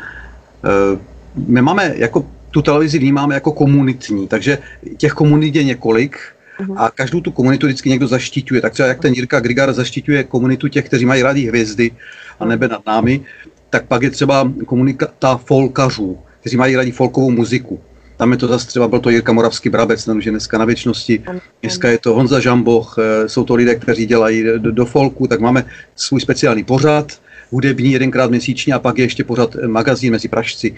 My 1.36 1.62
máme 1.62 1.94
jako 1.96 2.25
tu 2.51 2.62
televizi 2.62 3.00
vnímáme 3.00 3.36
jako 3.36 3.51
komunitní, 3.51 4.27
takže 4.27 4.58
těch 4.98 5.12
komunit 5.12 5.56
je 5.56 5.63
několik, 5.63 6.18
mhm. 6.60 6.77
a 6.77 6.92
každou 6.92 7.22
tu 7.22 7.32
komunitu 7.32 7.68
vždycky 7.68 7.89
někdo 7.89 8.08
zaštiťuje. 8.08 8.62
Tak 8.62 8.74
třeba 8.74 8.88
jak 8.88 9.00
ten 9.00 9.13
Jirka 9.13 9.39
Grigar 9.39 9.74
zaštiťuje 9.74 10.24
komunitu 10.24 10.68
těch, 10.68 10.86
kteří 10.86 11.06
mají 11.06 11.22
rádi 11.22 11.48
hvězdy 11.48 11.92
a 12.39 12.46
nebe 12.46 12.68
nad 12.68 12.86
námi, 12.86 13.22
tak 13.70 13.86
pak 13.86 14.01
je 14.01 14.10
třeba 14.10 14.51
komunita 14.65 15.38
folkařů, 15.38 16.18
kteří 16.39 16.58
mají 16.58 16.75
rádi 16.75 16.92
folkovou 16.92 17.32
muziku. 17.32 17.80
Tam 18.18 18.32
je 18.32 18.38
to 18.38 18.48
zase 18.48 18.68
třeba, 18.68 18.88
byl 18.88 19.00
to 19.00 19.10
Jirka 19.10 19.34
Moravský 19.34 19.70
Brabec, 19.70 20.06
ten 20.06 20.18
už 20.18 20.25
je 20.25 20.32
dneska 20.32 20.58
na 20.58 20.65
věčnosti. 20.65 21.24
Dneska 21.62 21.89
je 21.89 21.98
to 21.98 22.13
Honza 22.13 22.39
Žamboch, 22.39 22.96
eh, 23.00 23.30
jsou 23.30 23.44
to 23.44 23.56
lidé, 23.56 23.75
kteří 23.75 24.06
dělají 24.06 24.44
do, 24.44 24.72
do 24.72 24.86
folku, 24.86 25.27
tak 25.27 25.39
máme 25.39 25.65
svůj 25.96 26.22
speciální 26.22 26.63
pořad, 26.63 27.20
hudební 27.51 27.92
jedenkrát 27.92 28.30
měsíčně 28.30 28.74
a 28.74 28.80
pak 28.80 28.98
je 28.98 29.06
ještě 29.06 29.24
pořad 29.24 29.56
eh, 29.56 29.68
magazín 29.68 30.12
mezi 30.12 30.27
Pražci. 30.27 30.75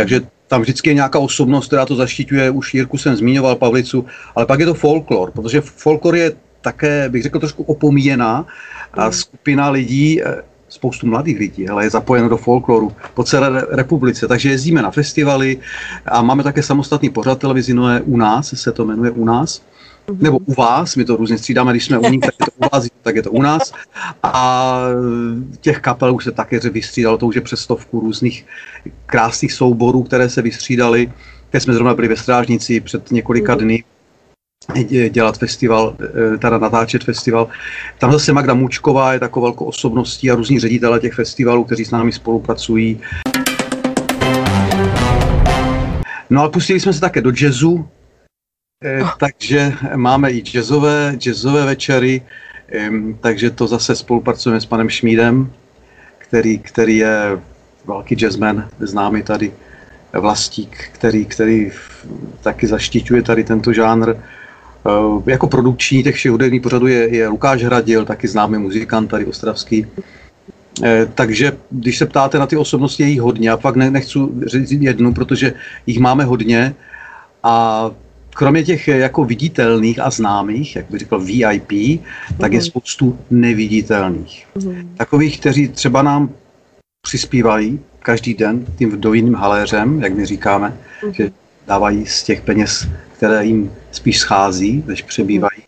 Takže 0.00 0.20
tam 0.48 0.60
vždycky 0.62 0.90
je 0.90 0.94
nějaká 0.94 1.18
osobnost, 1.18 1.66
která 1.66 1.86
to 1.86 1.94
zaštiťuje, 1.94 2.50
už 2.50 2.74
Jirku 2.74 2.98
jsem 2.98 3.16
zmiňoval, 3.16 3.56
Pavlicu, 3.56 4.06
ale 4.36 4.46
pak 4.46 4.60
je 4.60 4.66
to 4.66 4.74
folklor, 4.74 5.30
protože 5.30 5.60
folklor 5.60 6.16
je 6.16 6.32
také, 6.60 7.08
bych 7.08 7.22
řekl, 7.22 7.38
trošku 7.38 7.62
opomíjená 7.62 8.46
a 8.94 9.06
mm. 9.06 9.12
skupina 9.12 9.70
lidí, 9.70 10.22
eh, 10.22 10.42
spoustu 10.68 11.06
mladých 11.06 11.38
lidí, 11.38 11.68
ale 11.68 11.84
je 11.84 11.90
zapojeno 11.90 12.28
do 12.28 12.36
folkloru 12.36 12.92
po 13.14 13.24
celé 13.24 13.66
republice, 13.70 14.28
takže 14.28 14.50
jezdíme 14.50 14.82
na 14.82 14.90
festivaly 14.90 15.58
a 16.06 16.22
máme 16.22 16.42
také 16.42 16.62
samostatný 16.62 17.10
pořad 17.10 17.38
televizi 17.38 17.74
Noé 17.74 18.00
u 18.00 18.16
nás, 18.16 18.54
se 18.54 18.72
to 18.72 18.84
jmenuje 18.84 19.10
u 19.10 19.24
nás. 19.24 19.62
Nebo 20.18 20.38
u 20.38 20.54
vás, 20.54 20.96
my 20.96 21.04
to 21.04 21.16
různě 21.16 21.38
střídáme, 21.38 21.72
když 21.72 21.84
jsme 21.84 21.98
u 21.98 22.10
nich, 22.10 22.20
tak 22.20 22.34
je 22.40 22.46
to 22.46 22.66
u 22.66 22.68
vás, 22.72 22.86
tak 23.02 23.16
je 23.16 23.22
to 23.22 23.30
u 23.30 23.42
nás. 23.42 23.72
A 24.22 24.82
těch 25.60 25.80
kapel 25.80 26.14
už 26.14 26.24
se 26.24 26.32
také 26.32 26.60
vystřídalo, 26.60 27.18
to 27.18 27.26
už 27.26 27.34
je 27.34 27.40
přes 27.40 27.60
stovku 27.60 28.00
různých 28.00 28.46
krásných 29.06 29.52
souborů, 29.52 30.02
které 30.02 30.28
se 30.28 30.42
vystřídaly. 30.42 31.12
Teď 31.50 31.62
jsme 31.62 31.74
zrovna 31.74 31.94
byli 31.94 32.08
ve 32.08 32.16
Strážnici 32.16 32.80
před 32.80 33.10
několika 33.10 33.54
mhm. 33.54 33.64
dny, 33.64 33.84
dělat 35.10 35.38
festival, 35.38 35.96
eh, 36.34 36.38
teda 36.38 36.58
natáčet 36.58 37.04
festival. 37.04 37.48
Tam 37.98 38.12
zase 38.12 38.32
Magda 38.32 38.54
Mučková 38.54 39.12
je 39.12 39.20
takovou 39.20 39.44
velkou 39.44 39.64
osobností 39.64 40.30
a 40.30 40.34
různí 40.34 40.60
ředitele 40.60 41.00
těch 41.00 41.14
festivalů, 41.14 41.64
kteří 41.64 41.84
s 41.84 41.90
námi 41.90 42.12
spolupracují. 42.12 43.00
No 46.30 46.40
ale 46.40 46.50
pustili 46.50 46.80
jsme 46.80 46.92
se 46.92 47.00
také 47.00 47.20
do 47.20 47.32
jazzu, 47.32 47.88
takže 49.18 49.72
máme 49.96 50.30
i 50.30 50.42
jazzové, 50.42 51.12
jazzové 51.18 51.64
večery, 51.64 52.22
takže 53.20 53.50
to 53.50 53.66
zase 53.66 53.96
spolupracujeme 53.96 54.60
s 54.60 54.66
panem 54.66 54.88
Šmídem, 54.88 55.52
který, 56.18 56.58
který 56.58 56.96
je 56.96 57.40
velký 57.86 58.14
jazzman, 58.14 58.68
známý 58.80 59.22
tady 59.22 59.52
vlastík, 60.12 60.90
který, 60.92 61.24
který 61.24 61.70
taky 62.42 62.66
zaštiťuje 62.66 63.22
tady 63.22 63.44
tento 63.44 63.72
žánr. 63.72 64.10
Eh, 64.10 65.30
jako 65.30 65.46
produkční 65.46 66.02
těch 66.02 66.14
všech 66.14 66.32
hudebních 66.32 66.62
pořadů 66.62 66.86
je, 66.86 67.16
je 67.16 67.28
Lukáš 67.28 67.62
Hradil, 67.62 68.04
taky 68.04 68.28
známý 68.28 68.58
muzikant 68.58 69.10
tady 69.10 69.26
ostravský. 69.26 69.86
Eh, 70.82 71.06
takže 71.14 71.56
když 71.70 71.98
se 71.98 72.06
ptáte 72.06 72.38
na 72.38 72.46
ty 72.46 72.56
osobnosti, 72.56 73.02
je 73.02 73.08
jich 73.08 73.20
hodně. 73.20 73.50
A 73.50 73.56
pak 73.56 73.76
ne, 73.76 73.90
nechci 73.90 74.18
říct 74.46 74.82
jednu, 74.82 75.14
protože 75.14 75.52
jich 75.86 75.98
máme 75.98 76.24
hodně. 76.24 76.74
A 77.42 77.90
kromě 78.40 78.64
těch 78.64 78.88
eh, 78.88 78.98
jako 78.98 79.24
viditelných 79.24 79.98
a 79.98 80.10
známých, 80.10 80.76
jak 80.76 80.90
bych 80.90 81.00
řekl 81.00 81.18
VIP, 81.18 82.00
tak 82.40 82.52
je 82.52 82.58
mhm. 82.58 82.66
spoustu 82.66 83.18
neviditelných. 83.30 84.46
Mm. 84.64 84.94
Takových, 84.96 85.40
kteří 85.40 85.68
třeba 85.68 86.02
nám 86.02 86.30
přispívají 87.02 87.80
každý 87.98 88.34
den 88.34 88.66
tím 88.78 88.90
vdovým 88.90 89.34
haléřem, 89.34 90.02
jak 90.02 90.14
my 90.14 90.26
říkáme, 90.26 90.76
mm. 91.06 91.14
že 91.14 91.30
dávají 91.66 92.06
z 92.06 92.22
těch 92.22 92.40
peněz 92.40 92.88
které 93.20 93.44
jim 93.44 93.72
spíš 93.92 94.18
schází, 94.18 94.84
než 94.86 95.02
přebývají. 95.02 95.60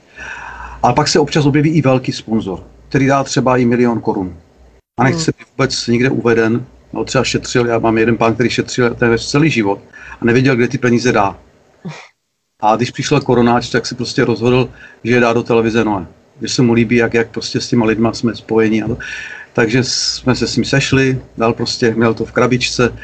Ale 0.83 0.95
pak 0.95 1.09
se 1.09 1.19
občas 1.19 1.47
objeví 1.47 1.71
i 1.71 1.83
velký 1.83 2.13
sponzor, 2.13 2.65
který 2.89 3.07
dá 3.07 3.25
třeba 3.25 3.57
i 3.57 3.65
milion 3.65 4.01
korun. 4.01 4.37
A 4.99 5.05
nechce 5.05 5.33
být 5.39 5.47
vůbec 5.53 5.87
nikde 5.87 6.11
uveden, 6.11 6.65
no 6.93 7.05
třeba 7.05 7.25
šetřil, 7.25 7.67
já 7.67 7.79
mám 7.79 7.99
jeden 7.99 8.17
pán, 8.17 8.35
který 8.35 8.51
šetřil 8.51 8.97
celý 9.19 9.51
život 9.51 9.79
a 10.21 10.25
nevěděl, 10.25 10.57
kde 10.57 10.69
ty 10.69 10.79
peníze 10.79 11.13
dá. 11.13 11.37
A 12.63 12.77
když 12.77 12.91
přišel 12.91 13.21
koronáč, 13.21 13.71
tak 13.71 13.87
si 13.87 13.95
prostě 13.95 14.25
rozhodl, 14.25 14.69
že 15.05 15.15
je 15.15 15.21
dá 15.21 15.33
do 15.33 15.43
televize 15.43 15.85
Noe. 15.85 16.07
Že 16.43 16.49
se 16.49 16.63
mu 16.63 16.73
líbí, 16.73 16.97
jak, 16.97 17.15
jak 17.15 17.31
prostě 17.31 17.61
s 17.61 17.69
těma 17.69 17.87
lidma 17.87 18.13
jsme 18.13 18.35
spojeni. 18.35 18.83
A 18.83 18.89
to. 18.89 18.99
Takže 19.53 19.85
jsme 19.85 20.35
se 20.35 20.47
s 20.47 20.57
ním 20.57 20.65
sešli, 20.65 21.21
dal 21.39 21.53
prostě, 21.53 21.95
měl 21.95 22.15
to 22.15 22.25
v 22.25 22.33
krabičce, 22.33 22.95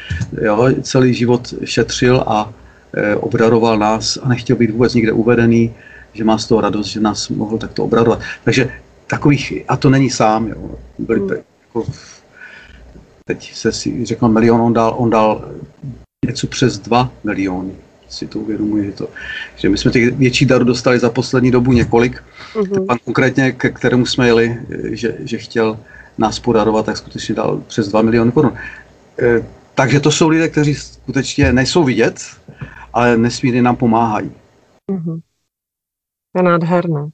jo, 0.41 0.69
celý 0.81 1.13
život 1.13 1.53
šetřil 1.63 2.23
a 2.27 2.53
Eh, 2.93 3.15
obdaroval 3.15 3.77
nás 3.77 4.17
a 4.17 4.27
nechtěl 4.29 4.55
být 4.55 4.71
vůbec 4.71 4.93
nikde 4.93 5.11
uvedený, 5.11 5.75
že 6.13 6.23
má 6.23 6.37
z 6.37 6.45
toho 6.45 6.61
radost, 6.61 6.87
že 6.87 6.99
nás 6.99 7.29
mohl 7.29 7.57
takto 7.57 7.83
obradovat. 7.83 8.19
Takže 8.43 8.71
takových, 9.07 9.53
a 9.67 9.77
to 9.77 9.89
není 9.89 10.09
sám, 10.09 10.47
jo, 10.47 10.75
byli 10.97 11.19
hmm. 11.19 11.29
jako, 11.29 11.85
teď 13.25 13.53
se 13.53 13.71
si 13.71 14.05
řekl 14.05 14.27
milion, 14.27 14.61
on 14.61 14.73
dal, 14.73 14.95
on 14.97 15.09
dal 15.09 15.51
něco 16.25 16.47
přes 16.47 16.79
dva 16.79 17.11
miliony 17.23 17.71
si 18.09 18.27
to 18.27 18.39
uvědomuji, 18.39 18.85
že, 18.85 18.91
to, 18.91 19.07
že 19.55 19.69
my 19.69 19.77
jsme 19.77 19.91
těch 19.91 20.13
větší 20.13 20.45
darů 20.45 20.65
dostali 20.65 20.99
za 20.99 21.09
poslední 21.09 21.51
dobu 21.51 21.73
několik. 21.73 22.23
Mm-hmm. 22.53 22.85
Pan 22.85 22.97
konkrétně, 23.05 23.51
ke 23.51 23.69
kterému 23.69 24.05
jsme 24.05 24.27
jeli, 24.27 24.57
že, 24.83 25.17
že 25.19 25.37
chtěl 25.37 25.79
nás 26.17 26.39
podarovat, 26.39 26.85
tak 26.85 26.97
skutečně 26.97 27.35
dal 27.35 27.63
přes 27.67 27.87
2 27.87 28.01
miliony 28.01 28.31
korun. 28.31 28.53
E, 29.19 29.45
takže 29.75 29.99
to 29.99 30.11
jsou 30.11 30.29
lidé, 30.29 30.49
kteří 30.49 30.75
skutečně 30.75 31.53
nejsou 31.53 31.83
vidět, 31.83 32.21
ale 32.93 33.17
nesmírně 33.17 33.61
nám 33.61 33.75
pomáhají. 33.75 34.31
Mm-hmm. 34.91 35.19
Je 36.35 36.43
nádherné. 36.43 37.09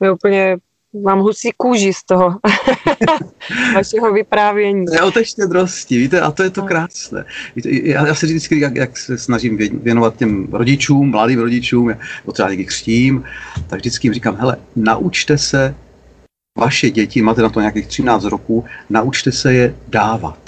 My 0.00 0.10
úplně 0.10 0.56
mám 0.92 1.20
husí 1.20 1.50
kůži 1.56 1.92
z 1.92 2.04
toho 2.04 2.38
vašeho 3.74 4.12
vyprávění. 4.12 4.84
Neotečte 4.92 5.46
drosti, 5.46 5.98
víte, 5.98 6.20
a 6.20 6.30
to 6.30 6.42
je 6.42 6.50
to 6.50 6.62
krásné. 6.62 7.24
Víte, 7.56 7.68
já, 7.70 8.06
já 8.06 8.14
se 8.14 8.26
vždycky, 8.26 8.60
jak, 8.60 8.76
jak 8.76 8.98
se 8.98 9.18
snažím 9.18 9.56
věnovat 9.56 10.16
těm 10.16 10.48
rodičům, 10.52 11.10
mladým 11.10 11.38
rodičům, 11.38 11.88
nebo 11.88 12.32
třeba 12.32 12.48
někdy 12.48 12.64
křtím, 12.64 13.24
tak 13.66 13.78
vždycky 13.80 14.06
jim 14.06 14.14
říkám, 14.14 14.36
hele, 14.36 14.56
naučte 14.76 15.38
se 15.38 15.74
vaše 16.58 16.90
děti, 16.90 17.22
máte 17.22 17.42
na 17.42 17.48
to 17.48 17.60
nějakých 17.60 17.86
13 17.86 18.24
roků, 18.24 18.64
naučte 18.90 19.32
se 19.32 19.54
je 19.54 19.74
dávat. 19.88 20.38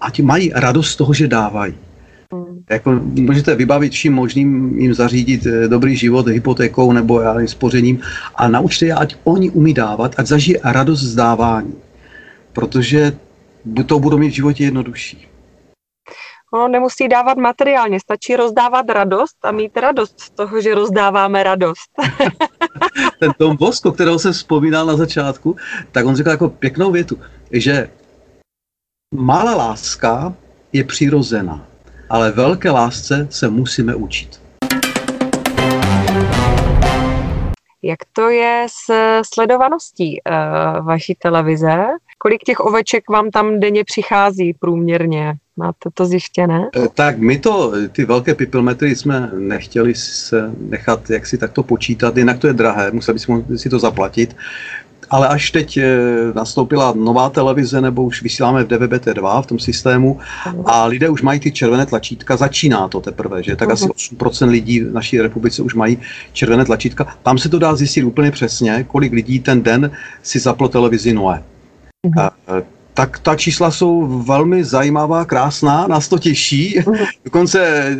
Ať 0.00 0.20
mají 0.20 0.52
radost 0.54 0.90
z 0.90 0.96
toho, 0.96 1.14
že 1.14 1.28
dávají. 1.28 1.74
Jako 2.70 2.92
můžete 3.02 3.54
vybavit 3.54 3.92
vším 3.92 4.12
možným, 4.12 4.78
jim 4.78 4.94
zařídit 4.94 5.46
eh, 5.46 5.68
dobrý 5.68 5.96
život 5.96 6.28
hypotékou 6.28 6.92
nebo 6.92 7.20
já 7.20 7.46
spořením 7.46 8.00
a 8.34 8.48
naučte 8.48 8.86
je, 8.86 8.94
ať 8.94 9.16
oni 9.24 9.50
umí 9.50 9.74
dávat, 9.74 10.14
ať 10.18 10.26
zažijí 10.26 10.56
radost 10.64 11.00
z 11.00 11.14
dávání. 11.14 11.74
Protože 12.52 13.12
to 13.86 13.98
budou 13.98 14.18
mít 14.18 14.28
v 14.28 14.34
životě 14.34 14.64
jednodušší. 14.64 15.28
Ono 16.54 16.68
nemusí 16.68 17.08
dávat 17.08 17.38
materiálně, 17.38 18.00
stačí 18.00 18.36
rozdávat 18.36 18.90
radost 18.90 19.36
a 19.44 19.52
mít 19.52 19.76
radost 19.76 20.20
z 20.20 20.30
toho, 20.30 20.60
že 20.60 20.74
rozdáváme 20.74 21.42
radost. 21.42 21.90
Ten 23.20 23.32
Tom 23.38 23.56
Bosko, 23.56 23.92
kterého 23.92 24.18
jsem 24.18 24.32
vzpomínal 24.32 24.86
na 24.86 24.96
začátku, 24.96 25.56
tak 25.92 26.06
on 26.06 26.16
řekl 26.16 26.30
jako 26.30 26.48
pěknou 26.48 26.90
větu, 26.90 27.18
že 27.52 27.90
malá 29.14 29.54
láska 29.54 30.34
je 30.72 30.84
přirozená 30.84 31.71
ale 32.12 32.30
velké 32.32 32.70
lásce 32.70 33.26
se 33.30 33.48
musíme 33.48 33.94
učit. 33.94 34.40
Jak 37.82 37.98
to 38.12 38.30
je 38.30 38.66
s 38.68 38.92
sledovaností 39.34 40.20
uh, 40.20 40.86
vaší 40.86 41.14
televize? 41.14 41.76
Kolik 42.18 42.42
těch 42.42 42.60
oveček 42.60 43.10
vám 43.10 43.30
tam 43.30 43.60
denně 43.60 43.84
přichází 43.84 44.54
průměrně? 44.54 45.34
Máte 45.56 45.90
to 45.94 46.06
zjištěné? 46.06 46.70
Eh, 46.76 46.88
tak 46.94 47.18
my 47.18 47.38
to, 47.38 47.72
ty 47.92 48.04
velké 48.04 48.34
pipilmetry 48.34 48.96
jsme 48.96 49.30
nechtěli 49.38 49.94
se 49.94 50.50
nechat 50.58 51.10
jak 51.10 51.26
si 51.26 51.38
takto 51.38 51.62
počítat, 51.62 52.16
jinak 52.16 52.38
to 52.38 52.46
je 52.46 52.52
drahé, 52.52 52.90
museli 52.90 53.18
jsme 53.18 53.58
si 53.58 53.70
to 53.70 53.78
zaplatit 53.78 54.36
ale 55.12 55.28
až 55.28 55.50
teď 55.50 55.76
eh, 55.76 55.86
nastoupila 56.34 56.92
nová 56.96 57.30
televize, 57.30 57.80
nebo 57.80 58.04
už 58.04 58.22
vysíláme 58.22 58.64
v 58.64 58.68
DVB-T2 58.68 59.42
v 59.42 59.46
tom 59.46 59.58
systému 59.58 60.18
a 60.64 60.84
lidé 60.86 61.08
už 61.08 61.22
mají 61.22 61.40
ty 61.40 61.52
červené 61.52 61.86
tlačítka, 61.86 62.36
začíná 62.36 62.88
to 62.88 63.00
teprve, 63.00 63.42
že 63.42 63.56
tak 63.56 63.68
uh-huh. 63.68 63.72
asi 63.72 64.14
8% 64.16 64.48
lidí 64.48 64.80
v 64.80 64.92
naší 64.92 65.20
republice 65.20 65.62
už 65.62 65.74
mají 65.74 65.98
červené 66.32 66.64
tlačítka. 66.64 67.06
Tam 67.22 67.38
se 67.38 67.48
to 67.48 67.58
dá 67.58 67.76
zjistit 67.76 68.04
úplně 68.04 68.30
přesně, 68.30 68.84
kolik 68.88 69.12
lidí 69.12 69.40
ten 69.40 69.62
den 69.62 69.90
si 70.22 70.38
zaplo 70.38 70.68
televizi 70.68 71.12
Noe. 71.12 71.42
Uh-huh. 72.06 72.62
Tak 72.94 73.18
ta 73.18 73.36
čísla 73.36 73.70
jsou 73.70 74.22
velmi 74.26 74.64
zajímavá, 74.64 75.24
krásná, 75.24 75.86
nás 75.86 76.08
to 76.08 76.18
těší. 76.18 76.80
Mhm. 76.86 76.96
Dokonce 77.24 77.90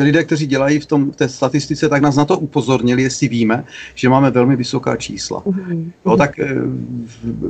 lidé, 0.00 0.24
kteří 0.24 0.46
dělají 0.46 0.80
v, 0.80 0.86
tom, 0.86 1.10
v 1.10 1.16
té 1.16 1.28
statistice, 1.28 1.88
tak 1.88 2.02
nás 2.02 2.16
na 2.16 2.24
to 2.24 2.38
upozornili, 2.38 3.02
jestli 3.02 3.28
víme, 3.28 3.64
že 3.94 4.08
máme 4.08 4.30
velmi 4.30 4.56
vysoká 4.56 4.96
čísla. 4.96 5.42
Jo, 6.06 6.16
tak 6.16 6.38
eh, 6.38 6.46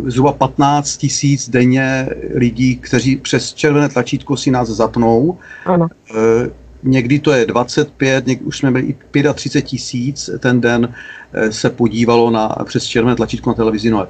zhruba 0.05 0.33
15 0.33 0.97
tisíc 0.97 1.49
denně 1.49 2.09
lidí, 2.35 2.77
kteří 2.77 3.17
přes 3.17 3.55
červené 3.55 3.89
tlačítko 3.89 4.37
si 4.37 4.51
nás 4.51 4.69
zapnou. 4.69 5.39
Ano. 5.65 5.89
Eh, 6.11 6.51
někdy 6.83 7.19
to 7.19 7.33
je 7.33 7.47
25, 7.47 8.27
někdy 8.27 8.45
už 8.45 8.59
jsme 8.59 8.71
byli 8.71 8.85
i 8.85 8.97
35 9.35 9.63
tisíc 9.63 10.31
ten 10.39 10.61
den 10.61 10.95
eh, 11.33 11.53
se 11.53 11.71
podívalo 11.71 12.31
na, 12.31 12.49
přes 12.65 12.85
červené 12.85 13.17
tlačítko 13.17 13.51
na 13.51 13.55
televizi. 13.55 13.91
No, 13.91 14.09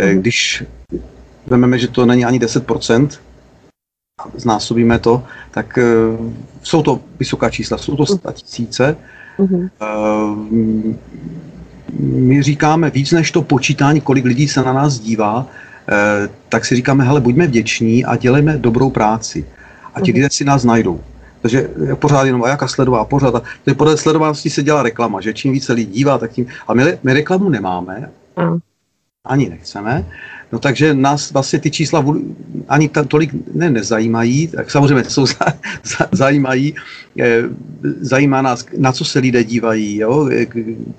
mhm. 0.00 0.18
když 0.20 0.64
vezmeme, 1.50 1.78
že 1.78 1.88
to 1.88 2.06
není 2.06 2.24
ani 2.24 2.38
10%, 2.38 3.08
znásobíme 4.36 4.98
to, 4.98 5.24
tak 5.50 5.78
uh, 5.78 6.32
jsou 6.62 6.82
to 6.82 7.00
vysoká 7.18 7.50
čísla, 7.50 7.78
jsou 7.78 7.96
to 7.96 8.06
100 8.06 8.32
tisíce. 8.32 8.96
Uh-huh. 9.38 9.68
Uh, 9.80 10.94
my 12.00 12.42
říkáme 12.42 12.90
víc 12.90 13.12
než 13.12 13.30
to 13.30 13.42
počítání, 13.42 14.00
kolik 14.00 14.24
lidí 14.24 14.48
se 14.48 14.62
na 14.62 14.72
nás 14.72 14.98
dívá, 14.98 15.38
uh, 15.38 15.46
tak 16.48 16.64
si 16.64 16.76
říkáme, 16.76 17.04
hele, 17.04 17.20
buďme 17.20 17.46
vděční 17.46 18.04
a 18.04 18.16
dělejme 18.16 18.58
dobrou 18.58 18.90
práci. 18.90 19.44
A 19.94 20.00
ti 20.00 20.10
uh-huh. 20.10 20.14
lidé 20.14 20.28
si 20.30 20.44
nás 20.44 20.64
najdou. 20.64 21.00
Takže 21.42 21.70
pořád 21.94 22.24
jenom 22.24 22.44
a 22.44 22.48
jaká 22.48 22.68
sledová, 22.68 23.04
pořád. 23.04 23.34
A 23.34 23.42
podle 23.76 23.96
sledovanosti 23.96 24.50
se 24.50 24.62
dělá 24.62 24.82
reklama, 24.82 25.20
že 25.20 25.34
čím 25.34 25.52
více 25.52 25.72
lidí 25.72 25.92
dívá, 25.92 26.18
tak 26.18 26.32
tím. 26.32 26.46
A 26.68 26.74
my, 26.74 26.98
my 27.02 27.12
reklamu 27.12 27.48
nemáme, 27.48 28.10
uh-huh. 28.36 28.60
Ani 29.28 29.48
nechceme. 29.48 30.06
No 30.52 30.58
takže 30.58 30.94
nás 30.94 31.32
vlastně 31.32 31.58
ty 31.58 31.70
čísla 31.70 32.04
ani 32.68 32.90
tolik 33.08 33.30
ne, 33.54 33.70
nezajímají, 33.70 34.46
tak 34.48 34.70
samozřejmě 34.70 35.04
jsou 35.04 35.26
za, 35.26 35.46
za, 35.84 36.08
zajímají, 36.12 36.74
eh, 37.20 37.42
zajímá 38.00 38.42
nás, 38.42 38.66
na 38.78 38.92
co 38.92 39.04
se 39.04 39.18
lidé 39.18 39.44
dívají, 39.44 39.96
jo? 39.96 40.28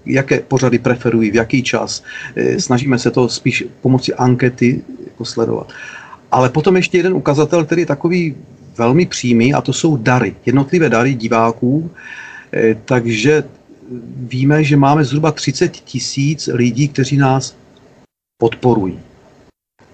jaké 0.06 0.40
pořady 0.40 0.80
preferují, 0.80 1.32
v 1.32 1.36
jaký 1.36 1.64
čas. 1.64 2.04
Eh, 2.36 2.60
snažíme 2.62 3.00
se 3.00 3.12
to 3.12 3.30
spíš 3.30 3.64
pomocí 3.82 4.14
ankety 4.14 4.82
jako 5.06 5.26
sledovat. 5.26 5.74
Ale 6.32 6.50
potom 6.50 6.76
ještě 6.76 6.98
jeden 6.98 7.14
ukazatel, 7.14 7.66
který 7.66 7.82
je 7.82 7.86
takový 7.86 8.36
velmi 8.78 9.06
přímý, 9.06 9.54
a 9.54 9.62
to 9.62 9.74
jsou 9.74 9.98
dary, 9.98 10.36
jednotlivé 10.46 10.90
dary 10.90 11.14
diváků. 11.14 11.92
Eh, 12.54 12.76
takže 12.86 13.44
víme, 14.16 14.64
že 14.64 14.78
máme 14.78 15.04
zhruba 15.04 15.32
30 15.32 15.72
tisíc 15.72 16.50
lidí, 16.54 16.88
kteří 16.88 17.18
nás 17.18 17.56
podporují 18.40 19.00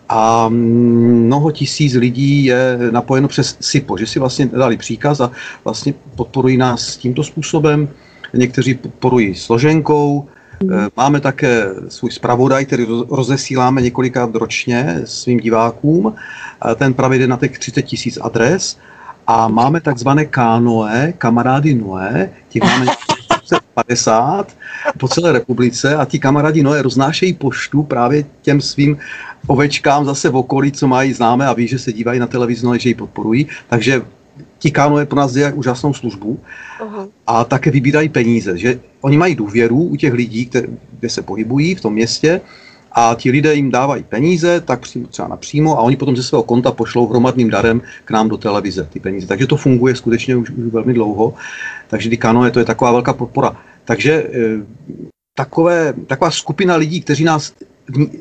a 0.10 0.50
mnoho 0.50 1.52
tisíc 1.52 1.94
lidí 1.94 2.46
je 2.46 2.78
napojeno 2.92 3.28
přes 3.28 3.58
SIPO, 3.60 3.98
že 3.98 4.08
si 4.08 4.20
vlastně 4.20 4.46
dali 4.46 4.78
příkaz 4.78 5.20
a 5.20 5.32
vlastně 5.64 5.94
podporují 6.16 6.58
nás 6.58 6.98
tímto 6.98 7.24
způsobem. 7.24 7.90
Někteří 8.34 8.74
podporují 8.74 9.36
složenkou, 9.36 10.26
mhm. 10.64 10.88
Máme 10.98 11.20
také 11.20 11.66
svůj 11.88 12.12
zpravodaj, 12.12 12.66
který 12.66 12.86
rozesíláme 13.10 13.82
několikrát 13.82 14.36
ročně 14.36 15.02
svým 15.06 15.40
divákům. 15.40 16.16
Ten 16.76 16.94
právě 16.94 17.20
jde 17.20 17.28
na 17.28 17.38
těch 17.38 17.60
30 17.60 17.82
tisíc 17.82 18.18
adres. 18.22 18.78
A 19.28 19.48
máme 19.48 19.82
takzvané 19.82 20.26
kanoe, 20.26 21.14
kamarády 21.18 21.74
Noé, 21.74 22.30
těch 22.50 22.64
máme 22.64 22.86
50 23.88 24.58
po 24.98 25.08
celé 25.08 25.32
republice 25.32 25.96
a 25.96 26.06
ti 26.06 26.20
kamarádi 26.20 26.64
Noé 26.64 26.82
roznášejí 26.82 27.34
poštu 27.34 27.84
právě 27.84 28.26
těm 28.42 28.62
svým 28.62 28.98
ovečkám 29.48 30.06
zase 30.06 30.30
v 30.30 30.36
okolí, 30.36 30.72
co 30.72 30.88
mají 30.88 31.14
známé 31.14 31.48
a 31.48 31.54
ví, 31.54 31.68
že 31.68 31.80
se 31.80 31.94
dívají 31.94 32.20
na 32.20 32.28
televizi, 32.28 32.66
no, 32.66 32.78
že 32.78 32.90
ji 32.90 32.96
podporují. 32.96 33.48
Takže 33.70 34.02
ti 34.60 34.74
je 35.00 35.06
pro 35.06 35.20
nás 35.20 35.32
dělají 35.34 35.54
úžasnou 35.54 35.94
službu 35.94 36.40
uh-huh. 36.80 37.10
a 37.28 37.44
také 37.44 37.72
vybírají 37.72 38.10
peníze. 38.10 38.58
Že 38.58 38.80
oni 39.02 39.18
mají 39.18 39.36
důvěru 39.36 39.84
u 39.84 39.96
těch 39.96 40.14
lidí, 40.14 40.46
které, 40.46 40.68
kde 41.00 41.10
se 41.10 41.22
pohybují 41.22 41.76
v 41.76 41.82
tom 41.82 41.94
městě 41.94 42.42
a 42.98 43.16
ti 43.16 43.32
lidé 43.32 43.56
jim 43.56 43.72
dávají 43.72 44.04
peníze, 44.04 44.62
tak 44.62 44.80
přímo, 44.80 45.08
třeba 45.08 45.28
napřímo 45.28 45.80
a 45.80 45.82
oni 45.82 45.96
potom 45.96 46.16
ze 46.16 46.24
svého 46.24 46.44
konta 46.44 46.72
pošlou 46.72 47.08
hromadným 47.08 47.50
darem 47.50 47.82
k 48.06 48.12
nám 48.12 48.30
do 48.30 48.38
televize 48.38 48.88
ty 48.94 49.00
peníze. 49.00 49.28
Takže 49.28 49.48
to 49.48 49.58
funguje 49.58 49.96
skutečně 49.96 50.36
už, 50.36 50.50
už 50.50 50.72
velmi 50.72 50.94
dlouho. 50.94 51.34
Takže 51.88 52.10
ty 52.10 52.18
kanoe, 52.18 52.52
to 52.52 52.60
je 52.60 52.66
taková 52.66 52.92
velká 52.92 53.14
podpora. 53.14 53.58
Takže 53.86 54.12
e, 54.14 54.28
takové, 55.34 55.94
taková 56.08 56.32
skupina 56.32 56.76
lidí, 56.76 57.02
kteří 57.02 57.24
nás 57.24 57.54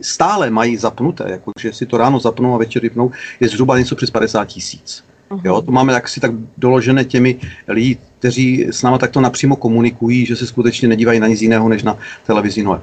stále 0.03 0.51
mají 0.51 0.77
zapnuté, 0.77 1.25
jakože 1.31 1.73
si 1.73 1.87
to 1.87 1.97
ráno 1.97 2.21
zapnou 2.21 2.55
a 2.55 2.59
večer 2.59 2.83
vypnou, 2.83 3.11
je 3.41 3.49
zhruba 3.49 3.79
něco 3.79 3.97
přes 3.97 4.11
50 4.11 4.45
tisíc. 4.45 5.05
Uh-huh. 5.31 5.41
Jo, 5.45 5.63
to 5.63 5.73
máme 5.73 5.93
tak 5.93 6.09
si 6.09 6.21
tak 6.21 6.31
doložené 6.59 7.05
těmi 7.05 7.37
lidí, 7.69 7.99
kteří 8.19 8.67
s 8.71 8.83
náma 8.83 8.99
takto 8.99 9.21
napřímo 9.21 9.57
komunikují, 9.57 10.27
že 10.27 10.37
se 10.37 10.47
skutečně 10.47 10.89
nedívají 10.89 11.21
na 11.21 11.27
nic 11.27 11.43
jiného 11.43 11.69
než 11.69 11.83
na 11.83 11.99
televizi 12.27 12.63
Noe. 12.63 12.81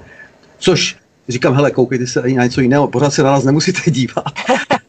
Což 0.58 0.98
říkám, 1.30 1.54
hele, 1.54 1.72
koukejte 1.72 2.08
se 2.08 2.22
na 2.22 2.44
něco 2.44 2.62
jiného, 2.62 2.88
pořád 2.88 3.14
se 3.14 3.24
na 3.24 3.32
nás 3.32 3.44
nemusíte 3.44 3.92
dívat. 3.92 4.26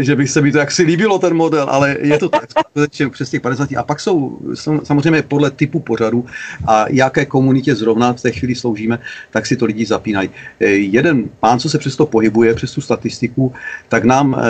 že 0.00 0.16
by 0.16 0.28
se 0.28 0.40
mi 0.40 0.52
to 0.52 0.58
jaksi 0.58 0.82
líbilo 0.82 1.18
ten 1.18 1.34
model, 1.34 1.66
ale 1.70 1.96
je 2.00 2.18
to 2.18 2.28
tak, 2.28 2.50
skutečně 2.50 3.08
přes 3.08 3.30
těch 3.30 3.40
50. 3.40 3.68
A 3.76 3.82
pak 3.82 4.00
jsou, 4.00 4.38
samozřejmě 4.84 5.22
podle 5.22 5.50
typu 5.50 5.80
pořadu 5.80 6.26
a 6.66 6.84
jaké 6.90 7.26
komunitě 7.26 7.74
zrovna 7.74 8.12
v 8.12 8.22
té 8.22 8.32
chvíli 8.32 8.54
sloužíme, 8.54 8.98
tak 9.30 9.46
si 9.46 9.56
to 9.56 9.64
lidi 9.64 9.86
zapínají. 9.86 10.30
Eh, 10.60 10.66
jeden 10.66 11.24
pán, 11.40 11.58
co 11.58 11.70
se 11.70 11.78
přesto 11.78 12.06
pohybuje 12.06 12.54
přes 12.54 12.72
tu 12.72 12.80
statistiku, 12.80 13.52
tak 13.88 14.04
nám 14.04 14.34
e, 14.34 14.44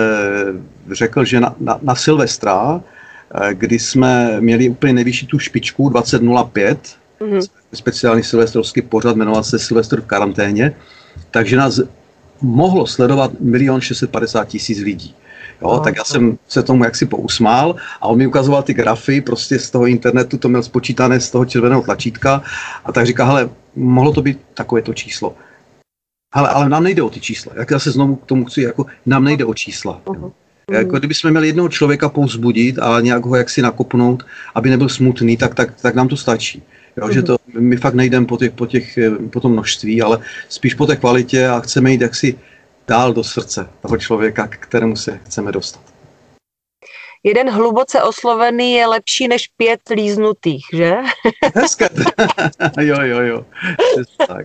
řekl, 0.95 1.25
že 1.25 1.41
na, 1.41 1.55
na, 1.61 1.79
na 1.83 1.95
Silvestra, 1.95 2.81
e, 2.81 3.55
kdy 3.55 3.79
jsme 3.79 4.41
měli 4.41 4.69
úplně 4.69 4.93
nejvyšší 4.93 5.27
tu 5.27 5.39
špičku 5.39 5.89
2005, 5.89 6.97
mm-hmm. 7.21 7.49
Speciální 7.75 8.23
silvestrovský 8.23 8.83
pořad, 8.83 9.17
jmenoval 9.17 9.45
se 9.45 9.59
Silvestr 9.59 10.01
v 10.01 10.07
karanténě, 10.07 10.75
takže 11.31 11.57
nás 11.57 11.81
mohlo 12.41 12.87
sledovat 12.87 13.31
milion 13.41 13.81
650 13.81 14.49
tisíc 14.49 14.79
lidí. 14.79 15.15
Jo, 15.63 15.73
no, 15.73 15.81
tak 15.81 15.97
já 15.97 16.05
jsem 16.05 16.39
se 16.49 16.63
tomu 16.63 16.85
jaksi 16.85 17.07
pousmál 17.07 17.77
a 18.01 18.07
on 18.07 18.19
mi 18.19 18.27
ukazoval 18.27 18.63
ty 18.63 18.75
grafy 18.75 19.21
prostě 19.21 19.59
z 19.59 19.71
toho 19.71 19.87
internetu, 19.87 20.39
to 20.39 20.49
měl 20.49 20.63
spočítané 20.63 21.21
z 21.21 21.31
toho 21.31 21.45
červeného 21.45 21.83
tlačítka 21.83 22.43
a 22.85 22.93
tak 22.93 23.07
říká, 23.07 23.25
hele, 23.25 23.51
mohlo 23.77 24.13
to 24.13 24.23
být 24.23 24.39
takové 24.55 24.83
to 24.83 24.95
číslo. 24.95 25.35
Ale, 26.33 26.49
ale 26.49 26.69
nám 26.69 26.83
nejde 26.83 27.03
o 27.03 27.11
ty 27.11 27.21
čísla. 27.21 27.53
Jak 27.57 27.71
já 27.71 27.79
se 27.79 27.91
znovu 27.91 28.17
k 28.17 28.27
tomu 28.27 28.45
chci, 28.45 28.63
jako 28.63 28.87
nám 29.07 29.25
nejde 29.25 29.45
o 29.45 29.55
čísla. 29.55 30.01
Uh-huh. 30.05 30.33
Jako 30.71 30.99
kdybychom 30.99 31.31
měli 31.31 31.47
jednoho 31.47 31.69
člověka 31.69 32.09
pouzbudit 32.09 32.79
a 32.79 33.01
nějak 33.01 33.27
ho 33.27 33.37
jaksi 33.37 33.63
nakopnout, 33.63 34.27
aby 34.55 34.71
nebyl 34.71 34.89
smutný, 34.89 35.37
tak, 35.37 35.55
tak, 35.55 35.81
tak 35.81 35.95
nám 35.95 36.09
to 36.09 36.17
stačí. 36.17 36.63
Jo, 36.97 37.13
že 37.13 37.23
to, 37.23 37.37
my 37.59 37.77
fakt 37.77 37.95
nejdeme 37.95 38.27
po, 38.27 38.37
těch, 38.37 38.53
po, 38.53 38.67
těch, 38.67 38.99
po 39.33 39.41
tom 39.41 39.53
množství, 39.53 40.03
ale 40.03 40.19
spíš 40.49 40.75
po 40.75 40.87
té 40.87 40.97
kvalitě 40.97 41.49
a 41.49 41.61
chceme 41.61 41.91
jít 41.93 42.01
jaksi 42.01 42.39
dál 42.89 43.13
do 43.13 43.25
srdce 43.25 43.71
toho 43.83 43.99
člověka, 43.99 44.49
k 44.49 44.57
kterému 44.57 44.97
se 44.97 45.21
chceme 45.25 45.53
dostat. 45.53 45.83
Jeden 47.27 47.51
hluboce 47.51 48.03
oslovený 48.03 48.73
je 48.73 48.87
lepší 48.87 49.29
než 49.29 49.49
pět 49.57 49.81
líznutých, 49.91 50.67
že? 50.73 50.97
Hezké. 51.55 51.89
jo, 52.81 52.97
jo, 53.03 53.21
jo. 53.21 53.47
tak. 54.27 54.43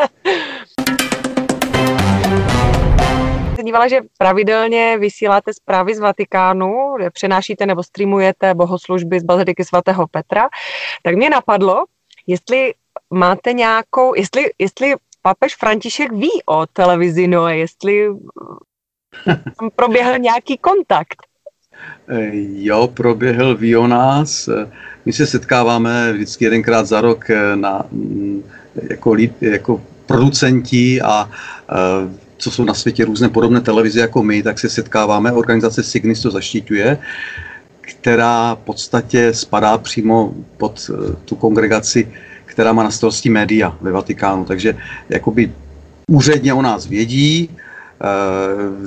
dívala, 3.63 3.87
že 3.87 4.01
pravidelně 4.17 4.97
vysíláte 4.97 5.53
zprávy 5.53 5.95
z 5.95 5.99
Vatikánu, 5.99 6.95
přenášíte 7.13 7.65
nebo 7.65 7.83
streamujete 7.83 8.53
bohoslužby 8.53 9.19
z 9.19 9.23
Baziliky 9.23 9.65
svatého 9.65 10.07
Petra, 10.07 10.49
tak 11.03 11.15
mě 11.15 11.29
napadlo, 11.29 11.85
jestli 12.27 12.73
máte 13.09 13.53
nějakou, 13.53 14.15
jestli, 14.15 14.51
jestli 14.59 14.93
papež 15.21 15.55
František 15.55 16.11
ví 16.11 16.43
o 16.45 16.65
televizi 16.65 17.27
Noe, 17.27 17.57
jestli 17.57 18.09
tam 19.59 19.69
proběhl 19.75 20.19
nějaký 20.19 20.57
kontakt. 20.57 21.17
Eh, 22.07 22.31
jo, 22.53 22.87
proběhl, 22.87 23.55
ví 23.55 23.75
o 23.75 23.87
nás. 23.87 24.49
My 25.05 25.13
se 25.13 25.27
setkáváme 25.27 26.13
vždycky 26.13 26.45
jedenkrát 26.45 26.85
za 26.85 27.01
rok 27.01 27.29
eh, 27.29 27.55
na, 27.55 27.85
mm, 27.91 28.43
jako, 28.89 29.15
jako 29.41 29.81
producenti 30.05 31.01
a 31.01 31.29
eh, 31.71 32.19
co 32.37 32.51
jsou 32.51 32.63
na 32.63 32.73
světě 32.73 33.05
různé 33.05 33.29
podobné 33.29 33.61
televize 33.61 33.99
jako 33.99 34.23
my, 34.23 34.43
tak 34.43 34.59
se 34.59 34.69
setkáváme. 34.69 35.31
Organizace 35.31 35.83
Signis 35.83 36.21
to 36.21 36.31
zaštiťuje 36.31 36.97
která 37.89 38.55
v 38.55 38.59
podstatě 38.59 39.33
spadá 39.33 39.77
přímo 39.77 40.33
pod 40.57 40.91
eh, 40.93 41.15
tu 41.25 41.35
kongregaci, 41.35 42.07
která 42.45 42.73
má 42.73 42.83
na 42.83 42.91
starosti 42.91 43.29
média 43.29 43.77
ve 43.81 43.91
Vatikánu. 43.91 44.45
Takže 44.45 44.75
jakoby 45.09 45.51
úředně 46.11 46.53
o 46.53 46.61
nás 46.61 46.85
vědí, 46.85 47.49
eh, 47.49 48.05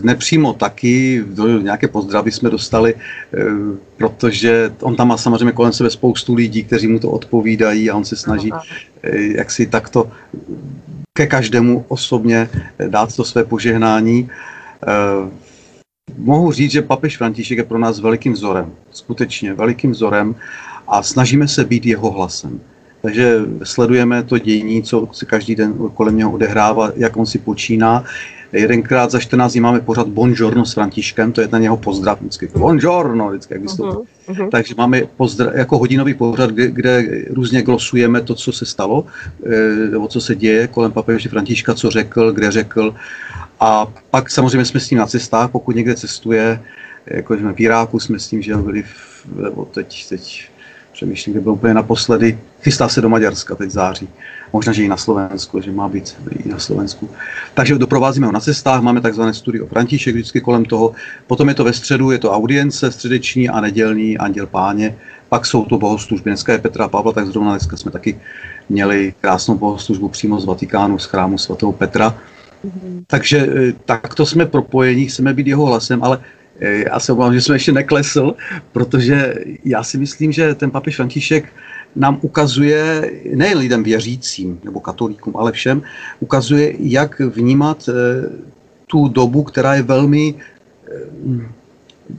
nepřímo 0.03 0.53
taky, 0.53 1.25
nějaké 1.63 1.89
pozdravy 1.89 2.31
jsme 2.33 2.51
dostali, 2.51 2.95
eh, 2.95 3.39
protože 3.97 4.73
on 4.81 4.97
tam 4.97 5.09
má 5.09 5.17
samozřejmě 5.17 5.53
kolem 5.53 5.73
sebe 5.73 5.91
spoustu 5.91 6.35
lidí, 6.35 6.65
kteří 6.65 6.89
mu 6.89 6.99
to 6.99 7.11
odpovídají 7.11 7.91
a 7.91 7.97
on 7.97 8.05
se 8.05 8.17
snaží 8.17 8.53
jak 9.35 9.51
si 9.51 9.67
takto 9.67 10.11
ke 11.13 11.27
každému 11.27 11.85
osobně 11.89 12.49
dát 12.89 13.17
to 13.17 13.25
své 13.25 13.45
požehnání. 13.45 14.31
Mohu 16.19 16.53
říct, 16.53 16.71
že 16.71 16.83
papež 16.83 17.17
František 17.17 17.59
je 17.59 17.65
pro 17.65 17.79
nás 17.79 18.01
velikým 18.01 18.33
vzorem. 18.33 18.73
Skutečně 18.91 19.55
velikým 19.55 19.91
vzorem 19.91 20.35
a 20.89 21.03
snažíme 21.03 21.49
se 21.49 21.65
být 21.65 21.87
jeho 21.87 22.11
hlasem. 22.11 22.61
Takže 23.03 23.41
sledujeme 23.63 24.23
to 24.23 24.39
dění, 24.39 24.83
co 24.83 25.09
se 25.13 25.27
každý 25.27 25.55
den 25.55 25.75
kolem 25.95 26.17
něho 26.17 26.33
odehrává, 26.33 26.93
jak 26.97 27.17
on 27.17 27.27
si 27.27 27.39
počíná. 27.39 28.05
Jedenkrát 28.53 29.11
za 29.11 29.21
14 29.21 29.53
dní 29.53 29.61
máme 29.61 29.81
pořád 29.81 30.09
Bonjourno 30.09 30.65
s 30.65 30.73
Františkem, 30.73 31.33
to 31.33 31.41
je 31.41 31.49
na 31.53 31.59
něho 31.59 31.77
pozdrav 31.77 32.21
vždycky. 32.21 32.49
Bonjourno, 32.57 33.31
vždycky, 33.31 33.55
jak 33.55 33.63
Uh-huh, 33.63 34.05
uh-huh. 34.29 34.49
Takže 34.51 34.75
máme 34.79 35.03
pozdrav, 35.17 35.55
jako 35.55 35.79
hodinový 35.79 36.15
pořad, 36.15 36.51
kde, 36.51 36.71
kde 36.71 37.05
různě 37.31 37.63
glosujeme 37.63 38.21
to, 38.21 38.35
co 38.35 38.53
se 38.53 38.67
stalo, 38.67 39.07
eh, 39.47 39.91
nebo 39.91 40.09
co 40.09 40.21
se 40.21 40.35
děje 40.35 40.69
kolem 40.69 40.93
papeže 40.93 41.29
Františka, 41.29 41.75
co 41.75 41.91
řekl, 41.91 42.33
kde 42.33 42.51
řekl. 42.51 42.95
A 43.61 43.87
pak 44.11 44.31
samozřejmě 44.31 44.65
jsme 44.65 44.81
s 44.81 44.91
ním 44.91 44.99
na 45.01 45.07
cestách, 45.07 45.51
pokud 45.51 45.77
někde 45.77 45.95
cestuje, 45.95 46.61
jako 47.07 47.37
jsme 47.37 47.53
v 47.53 47.61
Iráku, 47.61 48.01
jsme 48.01 48.19
s 48.19 48.29
tím, 48.29 48.43
že 48.43 48.57
byli 48.57 48.83
v, 48.83 49.27
teď, 49.71 50.09
teď 50.09 50.52
přemýšlím, 50.93 51.33
kde 51.33 51.41
byl 51.41 51.53
úplně 51.53 51.75
naposledy, 51.75 52.39
chystá 52.63 52.89
se 52.89 53.01
do 53.01 53.09
Maďarska 53.09 53.55
teď 53.55 53.71
září. 53.71 54.09
Možná, 54.53 54.73
že 54.73 54.85
i 54.85 54.89
na 54.89 54.97
Slovensku, 54.97 55.61
že 55.61 55.73
má 55.73 55.89
být 55.89 56.17
i 56.45 56.49
na 56.49 56.59
Slovensku. 56.59 57.11
Takže 57.55 57.79
doprovázíme 57.79 58.27
ho 58.27 58.33
na 58.33 58.41
cestách, 58.41 58.83
máme 58.83 59.01
takzvané 59.01 59.35
studio 59.35 59.67
František 59.67 60.15
vždycky 60.15 60.41
kolem 60.41 60.65
toho. 60.65 60.93
Potom 61.27 61.49
je 61.49 61.55
to 61.55 61.65
ve 61.65 61.73
středu, 61.73 62.11
je 62.11 62.19
to 62.19 62.33
audience 62.33 62.93
středeční 62.93 63.49
a 63.49 63.61
nedělní 63.61 64.19
Anděl 64.19 64.47
Páně. 64.47 64.97
Pak 65.29 65.47
jsou 65.47 65.65
to 65.65 65.79
bohoslužby. 65.79 66.31
Dneska 66.31 66.53
je 66.53 66.59
Petra 66.59 66.89
Pavla, 66.89 67.13
tak 67.13 67.27
zrovna 67.27 67.51
dneska 67.51 67.77
jsme 67.77 67.91
taky 67.91 68.21
měli 68.69 69.15
krásnou 69.21 69.59
bohoslužbu 69.59 70.09
přímo 70.09 70.41
z 70.41 70.45
Vatikánu, 70.45 70.99
z 70.99 71.05
chrámu 71.05 71.39
svatého 71.39 71.73
Petra. 71.73 72.15
Takže 73.07 73.39
eh, 73.39 73.73
takto 73.85 74.27
jsme 74.27 74.47
propojení, 74.47 75.07
chceme 75.07 75.35
být 75.35 75.47
jeho 75.47 75.67
hlasem, 75.67 76.05
ale 76.05 76.21
já 76.61 77.01
se 77.01 77.13
obávám, 77.13 77.35
že 77.35 77.41
jsme 77.41 77.55
ještě 77.55 77.73
neklesl, 77.73 78.35
protože 78.73 79.35
já 79.65 79.83
si 79.83 79.99
myslím, 79.99 80.33
že 80.33 80.55
ten 80.55 80.71
papež 80.71 80.97
František 80.97 81.45
nám 81.97 82.19
ukazuje, 82.23 83.11
nejen 83.35 83.59
lidem 83.59 83.83
věřícím 83.83 84.61
nebo 84.65 84.81
katolíkům, 84.81 85.37
ale 85.37 85.53
všem, 85.53 85.83
ukazuje, 86.21 86.75
jak 86.79 87.21
vnímat 87.21 87.89
eh, 87.89 87.93
tu 88.87 89.09
dobu, 89.09 89.43
která 89.43 89.75
je 89.75 89.83
velmi 89.83 90.35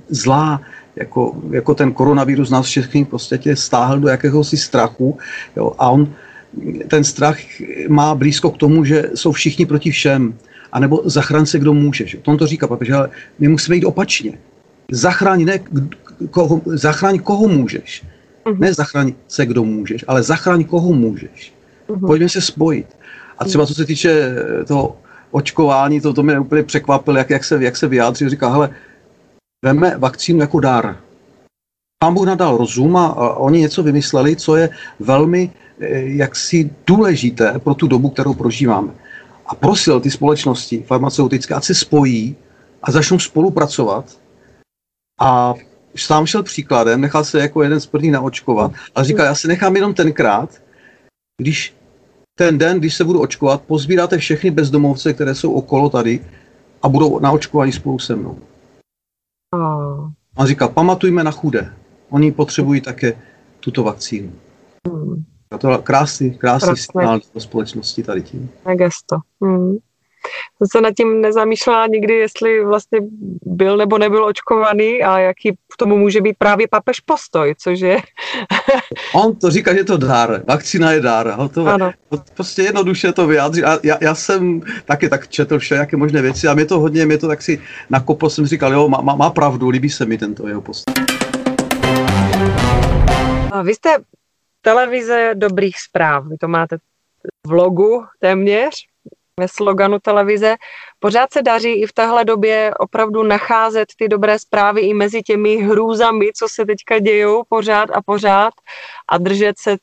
zlá, 0.09 0.61
jako, 0.95 1.35
jako 1.51 1.75
ten 1.75 1.91
koronavirus 1.91 2.49
nás 2.49 2.65
všechny 2.65 3.03
v 3.03 3.07
podstatě 3.07 3.55
stáhl 3.55 3.99
do 3.99 4.07
jakéhosi 4.07 4.57
strachu 4.57 5.17
jo, 5.55 5.71
a 5.79 5.89
on 5.89 6.13
ten 6.87 7.03
strach 7.03 7.37
má 7.89 8.15
blízko 8.15 8.51
k 8.51 8.57
tomu, 8.57 8.85
že 8.85 9.09
jsou 9.15 9.31
všichni 9.31 9.65
proti 9.65 9.91
všem. 9.91 10.33
A 10.73 10.79
nebo 10.79 11.01
zachraň 11.05 11.45
se, 11.45 11.59
kdo 11.59 11.73
může. 11.73 12.07
Že? 12.07 12.17
On 12.25 12.37
to 12.37 12.47
říká 12.47 12.67
papež, 12.67 12.89
ale 12.89 13.09
my 13.39 13.47
musíme 13.47 13.75
jít 13.75 13.85
opačně. 13.85 14.37
Zachraň, 14.91 15.45
ne, 15.45 15.59
koho, 16.29 16.61
zachraň 16.65 17.19
koho 17.19 17.47
můžeš. 17.47 18.03
Uh-huh. 18.45 18.59
Ne 18.59 18.73
zachraň 18.73 19.13
se, 19.27 19.45
kdo 19.45 19.63
můžeš, 19.63 20.05
ale 20.07 20.23
zachraň 20.23 20.63
koho 20.63 20.93
můžeš. 20.93 21.53
Uh-huh. 21.87 22.07
Pojďme 22.07 22.29
se 22.29 22.41
spojit. 22.41 22.87
A 23.37 23.45
třeba 23.45 23.65
co 23.65 23.73
se 23.73 23.85
týče 23.85 24.35
toho 24.67 24.97
očkování, 25.31 26.01
to, 26.01 26.13
to 26.13 26.23
mě 26.23 26.39
úplně 26.39 26.63
překvapilo, 26.63 27.17
jak, 27.17 27.29
jak, 27.29 27.43
se, 27.43 27.63
jak 27.63 27.77
se 27.77 27.87
vyjádří. 27.87 28.29
Říká, 28.29 28.49
hele, 28.49 28.69
veme 29.65 29.95
vakcínu 29.97 30.39
jako 30.39 30.59
dar. 30.59 30.97
Pán 32.03 32.13
Bůh 32.13 32.25
nadal 32.25 32.57
rozum 32.57 32.97
a, 32.97 33.07
a 33.07 33.33
oni 33.33 33.59
něco 33.59 33.83
vymysleli, 33.83 34.35
co 34.35 34.55
je 34.55 34.69
velmi 34.99 35.51
Eh, 35.79 36.01
jaksi 36.05 36.69
důležité 36.87 37.59
pro 37.59 37.73
tu 37.73 37.87
dobu, 37.87 38.09
kterou 38.09 38.33
prožíváme. 38.33 38.91
A 39.45 39.55
prosil 39.55 39.99
ty 39.99 40.11
společnosti 40.11 40.83
farmaceutické, 40.87 41.53
ať 41.53 41.63
se 41.63 41.75
spojí 41.75 42.35
a 42.83 42.91
začnou 42.91 43.19
spolupracovat. 43.19 44.17
A 45.21 45.53
sám 45.95 46.25
šel 46.25 46.43
příkladem, 46.43 47.01
nechal 47.01 47.23
se 47.23 47.39
jako 47.39 47.63
jeden 47.63 47.79
z 47.79 47.85
prvních 47.85 48.11
naočkovat, 48.11 48.71
ale 48.95 49.05
říkal, 49.05 49.25
já 49.25 49.35
se 49.35 49.47
nechám 49.47 49.75
jenom 49.75 49.93
tenkrát, 49.93 50.61
když 51.41 51.75
ten 52.35 52.57
den, 52.57 52.79
když 52.79 52.95
se 52.95 53.03
budu 53.03 53.21
očkovat, 53.21 53.61
pozbíráte 53.61 54.17
všechny 54.17 54.51
bezdomovce, 54.51 55.13
které 55.13 55.35
jsou 55.35 55.53
okolo 55.53 55.89
tady 55.89 56.25
a 56.81 56.89
budou 56.89 57.19
naočkovaní 57.19 57.71
spolu 57.71 57.99
se 57.99 58.15
mnou. 58.15 58.39
A 60.35 60.45
říkal, 60.45 60.69
pamatujme 60.69 61.23
na 61.23 61.31
chudé. 61.31 61.73
Oni 62.09 62.31
potřebují 62.31 62.81
také 62.81 63.13
tuto 63.59 63.83
vakcínu. 63.83 64.31
Hmm. 64.87 65.23
To 65.57 65.77
krásný, 65.77 66.37
krásný 66.37 66.77
signál 66.77 67.19
do 67.33 67.39
společnosti 67.39 68.03
tady 68.03 68.21
tím. 68.21 68.49
gesto. 68.75 69.17
Hmm. 69.41 69.77
Jsem 70.57 70.67
se 70.71 70.81
nad 70.81 70.91
tím 70.91 71.21
nezamýšlela 71.21 71.87
nikdy, 71.87 72.13
jestli 72.13 72.65
vlastně 72.65 72.99
byl 73.45 73.77
nebo 73.77 73.97
nebyl 73.97 74.25
očkovaný 74.25 75.03
a 75.03 75.19
jaký 75.19 75.51
k 75.51 75.77
tomu 75.77 75.97
může 75.97 76.21
být 76.21 76.35
právě 76.37 76.67
papež 76.67 76.99
postoj, 76.99 77.55
což 77.57 77.79
je... 77.79 77.97
On 79.15 79.35
to 79.35 79.51
říká, 79.51 79.73
že 79.73 79.79
je 79.79 79.83
to 79.83 79.97
dár, 79.97 80.43
vakcína 80.47 80.91
je 80.91 81.01
dár, 81.01 81.33
hotové. 81.37 81.73
Ano. 81.73 81.91
Prostě 82.33 82.61
jednoduše 82.61 83.13
to 83.13 83.27
vyjádří. 83.27 83.63
A 83.63 83.79
já, 83.83 83.97
já 84.01 84.15
jsem 84.15 84.61
taky 84.85 85.09
tak 85.09 85.27
četl 85.27 85.59
jaké 85.71 85.97
možné 85.97 86.21
věci 86.21 86.47
a 86.47 86.53
mě 86.53 86.65
to 86.65 86.79
hodně, 86.79 87.05
mě 87.05 87.17
to 87.17 87.27
tak 87.27 87.41
si 87.41 87.61
nakopl, 87.89 88.29
jsem 88.29 88.45
říkal, 88.45 88.73
jo, 88.73 88.89
má, 88.89 89.01
má 89.01 89.29
pravdu, 89.29 89.69
líbí 89.69 89.89
se 89.89 90.05
mi 90.05 90.17
tento 90.17 90.47
jeho 90.47 90.61
postoj. 90.61 90.93
A 93.51 93.61
vy 93.61 93.75
jste 93.75 93.89
televize 94.63 95.31
dobrých 95.33 95.79
zpráv. 95.79 96.27
Vy 96.27 96.37
to 96.37 96.47
máte 96.47 96.77
v 97.47 97.51
logu 97.51 98.05
téměř, 98.19 98.87
ve 99.39 99.47
sloganu 99.47 99.99
televize. 99.99 100.55
Pořád 100.99 101.33
se 101.33 101.41
daří 101.41 101.81
i 101.81 101.87
v 101.87 101.93
téhle 101.93 102.25
době 102.25 102.71
opravdu 102.79 103.23
nacházet 103.23 103.87
ty 103.97 104.07
dobré 104.07 104.39
zprávy 104.39 104.81
i 104.81 104.93
mezi 104.93 105.21
těmi 105.21 105.57
hrůzami, 105.57 106.25
co 106.35 106.47
se 106.49 106.65
teďka 106.65 106.99
dějou 106.99 107.43
pořád 107.49 107.89
a 107.93 108.01
pořád 108.01 108.53
a 109.07 109.17
držet 109.17 109.59
se 109.59 109.77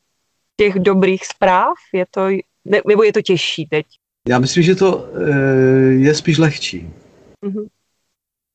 těch 0.57 0.75
dobrých 0.79 1.27
zpráv? 1.27 1.75
Je 1.93 2.05
to, 2.11 2.29
ne, 2.65 2.81
nebo 2.87 3.03
je 3.03 3.13
to 3.13 3.23
těžší 3.23 3.67
teď? 3.67 3.87
Já 4.29 4.39
myslím, 4.39 4.63
že 4.63 4.75
to 4.75 5.07
e, 5.15 5.33
je 5.93 6.15
spíš 6.15 6.39
lehčí. 6.39 6.91
Mm-hmm. 7.47 7.67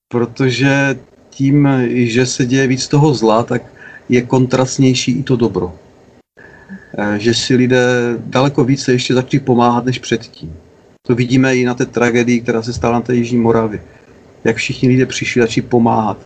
Protože 0.08 1.00
tím, 1.30 1.70
že 1.90 2.26
se 2.26 2.46
děje 2.46 2.68
víc 2.68 2.88
toho 2.88 3.14
zla, 3.14 3.44
tak 3.44 3.62
je 4.10 4.22
kontrastnější 4.22 5.20
i 5.20 5.24
to 5.24 5.36
dobro. 5.36 5.74
Eh, 6.98 7.20
že 7.20 7.34
si 7.34 7.56
lidé 7.56 8.16
daleko 8.20 8.64
více 8.64 8.92
ještě 8.92 9.14
začali 9.14 9.40
pomáhat 9.40 9.86
než 9.86 10.00
předtím. 10.00 10.56
To 11.08 11.16
vidíme 11.16 11.56
i 11.56 11.66
na 11.66 11.74
té 11.74 11.86
tragédii, 11.86 12.42
která 12.42 12.62
se 12.62 12.74
stala 12.74 12.94
na 12.94 13.02
té 13.02 13.16
Jižní 13.16 13.38
Moravě. 13.38 13.84
Jak 14.44 14.56
všichni 14.56 14.90
lidé 14.90 15.06
přišli 15.06 15.42
začali 15.42 15.68
pomáhat. 15.68 16.18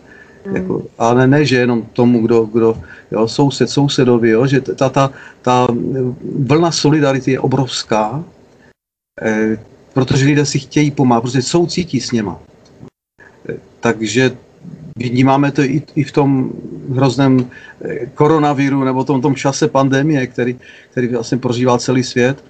Mm. 0.48 0.56
Jako, 0.56 0.86
ale 0.98 1.28
ne, 1.28 1.46
že 1.46 1.58
jenom 1.58 1.84
tomu, 1.94 2.22
kdo, 2.22 2.46
kdo 2.46 2.82
jo, 3.12 3.28
soused, 3.28 3.70
sousedovi, 3.70 4.30
jo, 4.30 4.48
že 4.48 4.62
ta, 4.62 4.90
ta, 4.90 5.12
ta 5.42 5.68
vlna 6.36 6.72
solidarity 6.72 7.32
je 7.32 7.40
obrovská, 7.40 8.24
eh, 9.22 9.58
protože 9.94 10.26
lidé 10.26 10.46
si 10.46 10.60
chtějí 10.60 10.92
pomáhat, 10.92 11.22
protože 11.22 11.42
soucítí 11.42 12.02
s 12.02 12.12
něma. 12.12 12.40
Eh, 13.50 13.58
takže 13.80 14.38
Vnímáme 14.96 15.52
to 15.52 15.62
i, 15.62 15.82
i 15.96 16.04
v 16.04 16.12
tom 16.12 16.52
hrozném 16.94 17.46
eh, 17.82 18.06
koronaviru 18.06 18.84
nebo 18.84 19.04
tom, 19.04 19.22
tom 19.22 19.36
čase 19.36 19.68
pandemie, 19.68 20.28
který, 20.28 20.56
který 20.92 21.08
vlastně 21.08 21.38
prožívá 21.38 21.78
celý 21.78 22.04
svět, 22.04 22.44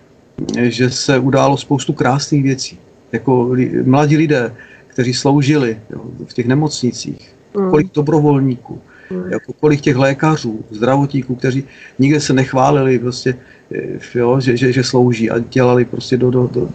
eh, 0.57 0.71
že 0.71 0.89
se 0.89 1.19
událo 1.19 1.57
spoustu 1.57 1.93
krásných 1.93 2.43
věcí. 2.43 2.79
Jako 3.11 3.47
li, 3.51 3.83
mladí 3.85 4.17
lidé, 4.17 4.53
kteří 4.87 5.13
sloužili 5.13 5.77
jo, 5.89 6.01
v 6.27 6.33
těch 6.33 6.47
nemocnicích, 6.47 7.35
mm. 7.57 7.69
kolik 7.69 7.93
dobrovolníků, 7.93 8.81
mm. 9.11 9.31
jako 9.31 9.53
kolik 9.53 9.81
těch 9.81 9.95
lékařů, 9.95 10.65
zdravotníků, 10.71 11.35
kteří 11.35 11.63
nikde 11.99 12.19
se 12.19 12.33
nechválili, 12.33 12.99
prostě, 12.99 13.35
eh, 13.75 13.99
jo, 14.15 14.39
že, 14.39 14.57
že, 14.57 14.71
že 14.71 14.83
slouží 14.83 15.31
a 15.31 15.39
dělali 15.39 15.85
prostě 15.85 16.17
do, 16.17 16.31
do, 16.31 16.49
do 16.53 16.69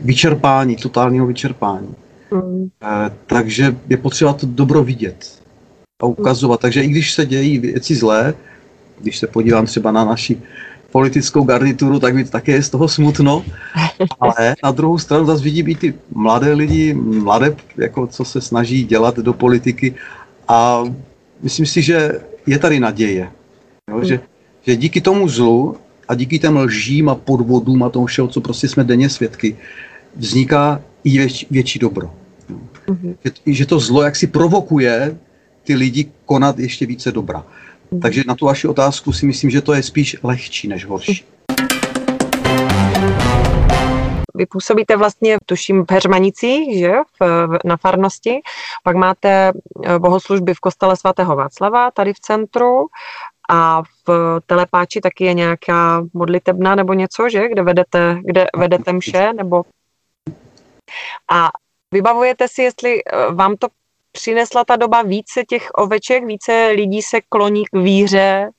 vyčerpání, 0.00 0.76
totálního 0.76 1.26
vyčerpání. 1.26 1.94
Mm. 2.32 2.70
takže 3.26 3.76
je 3.88 3.96
potřeba 3.96 4.32
to 4.32 4.46
dobro 4.46 4.84
vidět 4.84 5.40
a 6.00 6.06
ukazovat. 6.06 6.60
Takže 6.60 6.82
i 6.82 6.88
když 6.88 7.14
se 7.14 7.26
dějí 7.26 7.58
věci 7.58 7.94
zlé, 7.94 8.34
když 9.00 9.18
se 9.18 9.26
podívám 9.26 9.66
třeba 9.66 9.92
na 9.92 10.04
naši 10.04 10.40
politickou 10.92 11.44
garnituru, 11.44 12.00
tak 12.00 12.14
mi 12.14 12.24
také 12.24 12.52
je 12.52 12.62
z 12.62 12.70
toho 12.70 12.88
smutno, 12.88 13.44
ale 14.20 14.56
na 14.64 14.70
druhou 14.70 14.98
stranu 14.98 15.26
zase 15.26 15.44
vidím 15.44 15.68
i 15.68 15.74
ty 15.74 15.94
mladé 16.14 16.52
lidi, 16.52 16.94
mladé, 16.94 17.56
jako 17.76 18.06
co 18.06 18.24
se 18.24 18.40
snaží 18.40 18.84
dělat 18.84 19.16
do 19.16 19.32
politiky 19.32 19.94
a 20.48 20.84
myslím 21.42 21.66
si, 21.66 21.82
že 21.82 22.20
je 22.46 22.58
tady 22.58 22.80
naděje, 22.80 23.30
jo, 23.90 24.04
že, 24.04 24.20
že 24.66 24.76
díky 24.76 25.00
tomu 25.00 25.28
zlu 25.28 25.76
a 26.08 26.14
díky 26.14 26.38
těm 26.38 26.56
lžím 26.56 27.08
a 27.08 27.14
podvodům 27.14 27.82
a 27.82 27.90
tomu 27.90 28.06
všeho, 28.06 28.28
co 28.28 28.40
prostě 28.40 28.68
jsme 28.68 28.84
denně 28.84 29.08
svědky, 29.08 29.56
vzniká 30.16 30.82
i 31.04 31.10
větší, 31.10 31.46
větší 31.50 31.78
dobro. 31.78 32.10
Mm-hmm. 32.88 33.16
Že, 33.24 33.30
že 33.46 33.66
to 33.66 33.80
zlo 33.80 34.02
jaksi 34.02 34.26
provokuje 34.26 35.18
ty 35.64 35.74
lidi 35.74 36.12
konat 36.24 36.58
ještě 36.58 36.86
více 36.86 37.12
dobra. 37.12 37.44
Mm-hmm. 37.44 38.00
Takže 38.00 38.22
na 38.26 38.34
tu 38.34 38.46
vaši 38.46 38.68
otázku 38.68 39.12
si 39.12 39.26
myslím, 39.26 39.50
že 39.50 39.60
to 39.60 39.72
je 39.72 39.82
spíš 39.82 40.16
lehčí 40.22 40.68
než 40.68 40.86
horší. 40.86 41.24
vy 44.40 44.46
působíte 44.46 44.96
vlastně, 44.96 45.36
tuším, 45.46 45.84
v 45.84 45.90
Heřmanicích, 45.92 46.78
že, 46.78 46.92
v, 47.20 47.48
na 47.64 47.76
farnosti, 47.76 48.40
pak 48.84 48.96
máte 48.96 49.52
bohoslužby 49.98 50.54
v 50.54 50.60
kostele 50.60 50.96
svatého 50.96 51.36
Václava, 51.36 51.90
tady 51.90 52.12
v 52.12 52.20
centru, 52.20 52.86
a 53.50 53.82
v 54.06 54.40
telepáči 54.46 55.00
taky 55.00 55.24
je 55.24 55.34
nějaká 55.34 56.02
modlitebna 56.14 56.74
nebo 56.74 56.94
něco, 56.94 57.28
že? 57.28 57.48
Kde 57.48 57.62
vedete, 57.62 58.18
kde 58.24 58.46
vedete 58.56 58.92
mše, 58.92 59.32
nebo... 59.32 59.62
A 61.32 61.50
vybavujete 61.92 62.48
si, 62.48 62.62
jestli 62.62 63.04
eh, 63.04 63.32
vám 63.34 63.56
to 63.56 63.68
přinesla 64.12 64.64
ta 64.64 64.76
doba 64.76 65.02
více 65.02 65.44
těch 65.48 65.68
oveček, 65.74 66.24
více 66.24 66.72
lidí 66.76 67.02
se 67.02 67.20
kloní 67.28 67.64
k 67.64 67.76
víře 67.76 68.50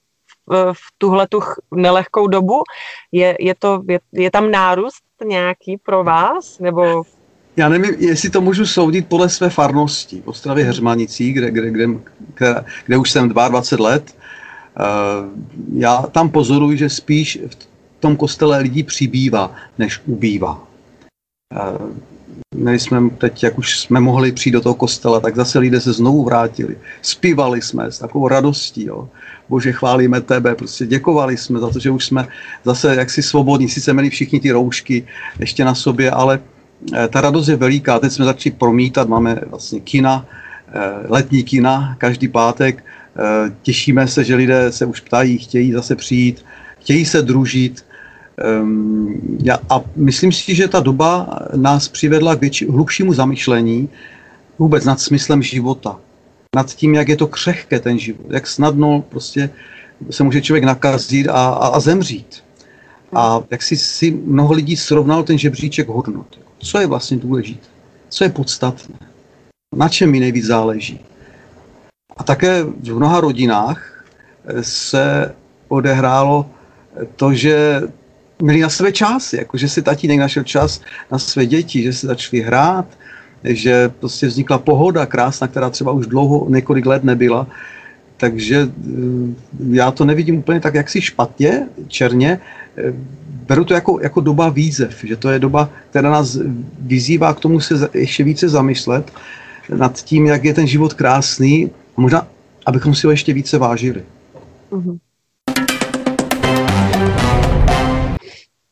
v, 0.49 0.73
v 0.73 0.81
tuhle 0.97 1.27
tu 1.27 1.39
nelehkou 1.75 2.27
dobu? 2.27 2.63
Je, 3.11 3.37
je, 3.39 3.55
to, 3.55 3.81
je, 3.89 3.99
je 4.11 4.31
tam 4.31 4.51
nárůst 4.51 5.03
nějaký 5.25 5.77
pro 5.77 6.03
vás? 6.03 6.59
Nebo 6.59 7.03
já 7.57 7.69
nevím, 7.69 7.95
jestli 7.99 8.29
to 8.29 8.41
můžu 8.41 8.65
soudit 8.65 9.07
podle 9.09 9.29
své 9.29 9.49
farnosti 9.49 10.21
v 10.21 10.27
Ostravě 10.27 10.65
Heřmanicí, 10.65 11.33
kde, 11.33 11.51
kde, 11.51 11.69
kde, 11.69 11.87
kde, 12.35 12.63
kde 12.85 12.97
už 12.97 13.11
jsem 13.11 13.29
22 13.29 13.89
let 13.89 14.15
Eh, 14.79 15.29
já 15.73 16.01
tam 16.01 16.29
pozoruji, 16.29 16.77
že 16.77 16.89
spíš 16.89 17.39
v 17.47 17.67
tom 17.99 18.15
kostele 18.15 18.59
lidí 18.59 18.83
přibývá, 18.83 19.55
než 19.77 20.01
ubývá. 20.05 20.67
My 22.55 22.73
eh, 22.73 22.79
jsme 22.79 23.09
teď, 23.09 23.43
jak 23.43 23.57
už 23.57 23.79
jsme 23.79 23.99
mohli 23.99 24.31
přijít 24.31 24.53
do 24.53 24.61
toho 24.61 24.75
kostela, 24.75 25.19
tak 25.19 25.35
zase 25.35 25.59
lidé 25.59 25.81
se 25.81 25.93
znovu 25.93 26.23
vrátili. 26.23 26.77
Spívali 27.01 27.61
jsme 27.61 27.91
s 27.91 27.99
takovou 27.99 28.27
radostí. 28.27 28.85
Jo. 28.85 29.09
Bože, 29.49 29.71
chválíme 29.71 30.21
tebe, 30.21 30.55
prostě 30.55 30.85
děkovali 30.85 31.37
jsme 31.37 31.59
za 31.59 31.69
to, 31.69 31.79
že 31.79 31.91
už 31.91 32.05
jsme 32.05 32.27
zase 32.63 32.95
jaksi 32.95 33.23
svobodní. 33.23 33.69
Sice 33.69 33.93
měli 33.93 34.09
všichni 34.09 34.39
ty 34.39 34.51
roušky 34.51 35.07
ještě 35.39 35.65
na 35.65 35.75
sobě, 35.75 36.11
ale 36.11 36.39
eh, 36.93 37.07
ta 37.07 37.21
radost 37.21 37.47
je 37.47 37.55
veliká. 37.55 37.99
Teď 37.99 38.11
jsme 38.11 38.25
začali 38.25 38.55
promítat, 38.55 39.07
máme 39.07 39.41
vlastně 39.49 39.79
kina, 39.79 40.25
letní 41.09 41.43
kina 41.43 41.95
každý 41.99 42.27
pátek 42.27 42.83
Eh, 43.15 43.51
těšíme 43.61 44.07
se, 44.07 44.23
že 44.23 44.35
lidé 44.35 44.71
se 44.71 44.85
už 44.85 44.99
ptají, 44.99 45.37
chtějí 45.37 45.71
zase 45.71 45.95
přijít, 45.95 46.45
chtějí 46.79 47.05
se 47.05 47.21
družit. 47.21 47.85
Ehm, 48.37 49.37
a 49.69 49.81
myslím 49.95 50.31
si, 50.31 50.55
že 50.55 50.67
ta 50.67 50.79
doba 50.79 51.39
nás 51.55 51.87
přivedla 51.87 52.35
k 52.35 52.41
větší, 52.41 52.65
hlubšímu 52.65 53.13
zamyšlení 53.13 53.89
vůbec 54.59 54.85
nad 54.85 54.99
smyslem 54.99 55.41
života. 55.41 55.99
Nad 56.55 56.75
tím, 56.75 56.95
jak 56.95 57.09
je 57.09 57.17
to 57.17 57.27
křehké 57.27 57.79
ten 57.79 57.99
život, 57.99 58.25
jak 58.29 58.47
snadno 58.47 59.03
prostě 59.09 59.49
se 60.09 60.23
může 60.23 60.41
člověk 60.41 60.63
nakazit 60.63 61.27
a, 61.27 61.31
a, 61.31 61.67
a 61.67 61.79
zemřít. 61.79 62.43
A 63.13 63.41
jak 63.51 63.61
si, 63.61 63.77
si 63.77 64.11
mnoho 64.11 64.53
lidí 64.53 64.77
srovnal 64.77 65.23
ten 65.23 65.37
žebříček 65.37 65.87
hodnot. 65.87 66.39
Co 66.59 66.79
je 66.79 66.87
vlastně 66.87 67.17
důležité? 67.17 67.67
Co 68.09 68.23
je 68.23 68.29
podstatné? 68.29 68.95
Na 69.75 69.89
čem 69.89 70.11
mi 70.11 70.19
nejvíc 70.19 70.45
záleží? 70.45 70.99
A 72.17 72.23
také 72.23 72.63
v 72.63 72.95
mnoha 72.95 73.21
rodinách 73.21 74.05
se 74.61 75.35
odehrálo 75.67 76.49
to, 77.15 77.33
že 77.33 77.81
měli 78.41 78.59
na 78.61 78.69
své 78.69 78.91
čas, 78.91 79.33
jako 79.33 79.57
že 79.57 79.69
si 79.69 79.81
tatínek 79.81 80.19
našel 80.19 80.43
čas 80.43 80.81
na 81.11 81.19
své 81.19 81.45
děti, 81.45 81.83
že 81.83 81.93
se 81.93 82.07
začali 82.07 82.41
hrát, 82.41 82.85
že 83.43 83.89
prostě 83.89 84.27
vznikla 84.27 84.57
pohoda 84.57 85.05
krásná, 85.05 85.47
která 85.47 85.69
třeba 85.69 85.91
už 85.91 86.07
dlouho, 86.07 86.49
několik 86.49 86.85
let 86.85 87.03
nebyla. 87.03 87.47
Takže 88.17 88.57
eh, 88.61 89.35
já 89.69 89.91
to 89.91 90.05
nevidím 90.05 90.37
úplně 90.37 90.59
tak 90.59 90.73
jaksi 90.73 91.01
špatně, 91.01 91.67
černě. 91.87 92.39
Eh, 92.77 92.93
beru 93.47 93.65
to 93.65 93.73
jako, 93.73 93.99
jako 94.01 94.21
doba 94.21 94.49
výzev, 94.49 95.03
že 95.03 95.15
to 95.15 95.29
je 95.29 95.39
doba, 95.39 95.69
která 95.89 96.11
nás 96.11 96.37
vyzývá 96.79 97.33
k 97.33 97.39
tomu 97.39 97.59
se 97.59 97.89
ještě 97.93 98.23
více 98.23 98.49
zamyslet 98.49 99.11
nad 99.75 100.03
tím, 100.03 100.25
jak 100.25 100.43
je 100.43 100.53
ten 100.53 100.67
život 100.67 100.93
krásný 100.93 101.71
možná, 101.97 102.27
abychom 102.65 102.95
si 102.95 103.07
ho 103.07 103.11
ještě 103.11 103.33
více 103.33 103.57
vážili. 103.57 104.03
Mm-hmm. 104.71 104.99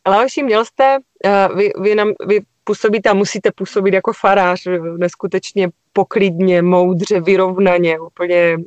Leoši, 0.10 0.44
měl 0.44 0.66
jste, 0.66 0.98
uh, 1.26 1.58
vy, 1.58 1.72
vy, 1.80 1.96
nám, 1.96 2.12
vy 2.28 2.40
působíte 2.64 3.10
a 3.10 3.14
musíte 3.14 3.52
působit 3.52 3.94
jako 3.94 4.14
farář 4.14 4.68
neskutečně 4.98 5.70
poklidně, 5.94 6.62
moudře, 6.62 7.22
vyrovnaně, 7.22 8.00
úplně 8.00 8.58
uh, 8.58 8.64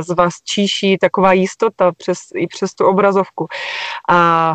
z 0.00 0.14
vás 0.14 0.34
číší 0.44 0.98
taková 0.98 1.32
jistota 1.32 1.92
přes, 1.92 2.18
i 2.34 2.46
přes 2.46 2.74
tu 2.74 2.86
obrazovku. 2.86 3.46
A 4.08 4.54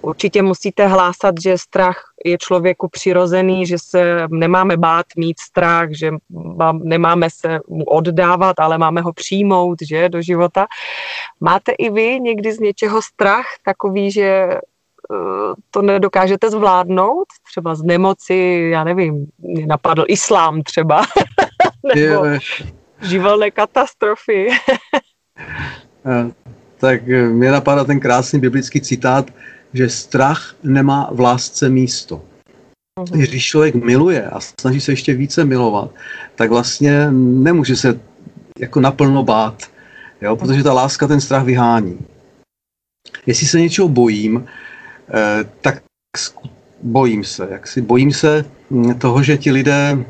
Určitě 0.00 0.42
musíte 0.42 0.86
hlásat, 0.86 1.34
že 1.42 1.58
strach 1.58 2.12
je 2.24 2.38
člověku 2.38 2.88
přirozený, 2.88 3.66
že 3.66 3.76
se 3.78 4.26
nemáme 4.30 4.76
bát 4.76 5.06
mít 5.16 5.40
strach, 5.40 5.88
že 5.90 6.10
nemáme 6.72 7.30
se 7.30 7.58
mu 7.68 7.84
oddávat, 7.84 8.60
ale 8.60 8.78
máme 8.78 9.00
ho 9.00 9.12
přijmout 9.12 9.78
že, 9.88 10.08
do 10.08 10.22
života. 10.22 10.66
Máte 11.40 11.72
i 11.72 11.90
vy 11.90 12.20
někdy 12.20 12.52
z 12.52 12.58
něčeho 12.58 13.02
strach 13.02 13.46
takový, 13.64 14.10
že 14.10 14.22
eh, 14.22 14.60
to 15.70 15.82
nedokážete 15.82 16.50
zvládnout? 16.50 17.26
Třeba 17.50 17.74
z 17.74 17.82
nemoci, 17.82 18.68
já 18.72 18.84
nevím, 18.84 19.26
mě 19.38 19.66
napadl 19.66 20.04
islám 20.08 20.62
třeba, 20.62 21.02
nebo 21.94 22.24
živelné 23.02 23.50
katastrofy. 23.50 24.48
Eh, 26.06 26.32
tak 26.78 27.06
mě 27.06 27.50
napadá 27.50 27.84
ten 27.84 28.00
krásný 28.00 28.40
biblický 28.40 28.80
citát, 28.80 29.30
že 29.74 29.88
strach 29.88 30.54
nemá 30.62 31.10
v 31.12 31.20
lásce 31.20 31.68
místo. 31.68 32.22
Mhm. 32.98 33.20
Když 33.20 33.46
člověk 33.46 33.74
miluje 33.74 34.30
a 34.30 34.40
snaží 34.60 34.80
se 34.80 34.92
ještě 34.92 35.14
více 35.14 35.44
milovat, 35.44 35.90
tak 36.34 36.50
vlastně 36.50 37.10
nemůže 37.10 37.76
se 37.76 38.00
jako 38.58 38.80
naplno 38.80 39.22
bát, 39.22 39.62
jo? 40.20 40.36
protože 40.36 40.62
ta 40.62 40.72
láska 40.72 41.06
ten 41.06 41.20
strach 41.20 41.44
vyhání. 41.44 41.98
Jestli 43.26 43.46
se 43.46 43.60
něčeho 43.60 43.88
bojím, 43.88 44.44
eh, 44.46 44.50
tak 45.60 45.82
bojím 46.82 47.24
se. 47.24 47.48
Jak 47.50 47.66
si 47.66 47.80
bojím 47.80 48.12
se 48.12 48.44
hm, 48.70 48.94
toho, 48.94 49.22
že 49.22 49.38
ti 49.38 49.52
lidé 49.52 50.04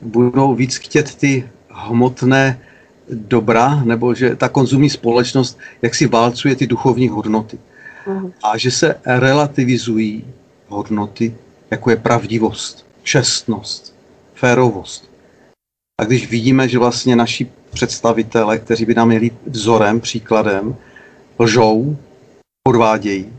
budou 0.00 0.54
víc 0.54 0.76
chtět 0.76 1.14
ty 1.14 1.48
hmotné 1.70 2.60
dobra, 3.08 3.84
nebo 3.84 4.14
že 4.14 4.36
ta 4.36 4.48
konzumní 4.48 4.90
společnost 4.90 5.58
jak 5.82 5.94
si 5.94 6.06
válcuje 6.06 6.56
ty 6.56 6.66
duchovní 6.66 7.08
hodnoty. 7.08 7.58
Mhm. 8.06 8.32
a 8.42 8.58
že 8.58 8.70
se 8.70 8.94
relativizují 9.06 10.24
hodnoty, 10.68 11.34
jako 11.70 11.90
je 11.90 11.96
pravdivost, 11.96 12.86
čestnost, 13.02 13.94
férovost. 14.34 15.10
A 16.00 16.04
když 16.04 16.30
vidíme, 16.30 16.68
že 16.68 16.78
vlastně 16.78 17.16
naši 17.16 17.50
představitele, 17.70 18.58
kteří 18.58 18.84
by 18.84 18.94
nám 18.94 19.08
měli 19.08 19.30
vzorem, 19.46 20.00
příkladem, 20.00 20.76
lžou, 21.38 21.96
podvádějí 22.62 23.32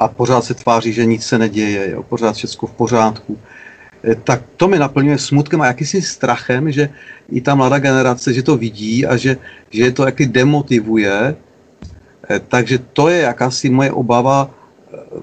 a 0.00 0.08
pořád 0.08 0.44
se 0.44 0.54
tváří, 0.54 0.92
že 0.92 1.04
nic 1.04 1.20
se 1.20 1.38
neděje, 1.38 1.90
jo, 1.90 2.02
pořád 2.02 2.36
všechno 2.36 2.68
v 2.68 2.72
pořádku, 2.72 3.38
eh, 4.04 4.14
tak 4.14 4.42
to 4.56 4.68
mi 4.68 4.78
naplňuje 4.78 5.18
smutkem 5.18 5.60
a 5.60 5.66
jakýsi 5.76 6.02
strachem, 6.02 6.72
že 6.72 6.88
i 7.28 7.40
ta 7.40 7.54
mladá 7.54 7.78
generace, 7.78 8.32
že 8.32 8.42
to 8.42 8.56
vidí 8.56 9.06
a 9.06 9.16
že, 9.16 9.36
že 9.70 9.82
je 9.82 9.92
to 9.92 10.08
jaký 10.08 10.26
demotivuje 10.26 11.36
Eh, 12.30 12.40
takže 12.48 12.78
to 12.94 13.08
je 13.08 13.26
jakási 13.26 13.70
moje 13.70 13.90
obava, 13.90 14.50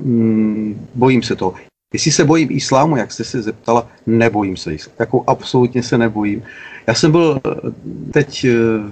mm, 0.01 0.87
bojím 0.95 1.23
se 1.23 1.35
toho. 1.35 1.55
Jestli 1.93 2.11
se 2.11 2.23
bojím 2.25 2.51
islámu, 2.51 2.97
jak 2.97 3.11
jste 3.11 3.23
se 3.23 3.41
zeptala, 3.41 3.87
nebojím 4.05 4.57
se 4.57 4.73
islámu. 4.73 4.95
Jako 4.99 5.23
absolutně 5.27 5.83
se 5.83 5.97
nebojím. 5.97 6.43
Já 6.87 6.93
jsem 6.93 7.11
byl 7.11 7.39
eh, 7.45 7.71
teď 8.13 8.45
eh, 8.45 8.51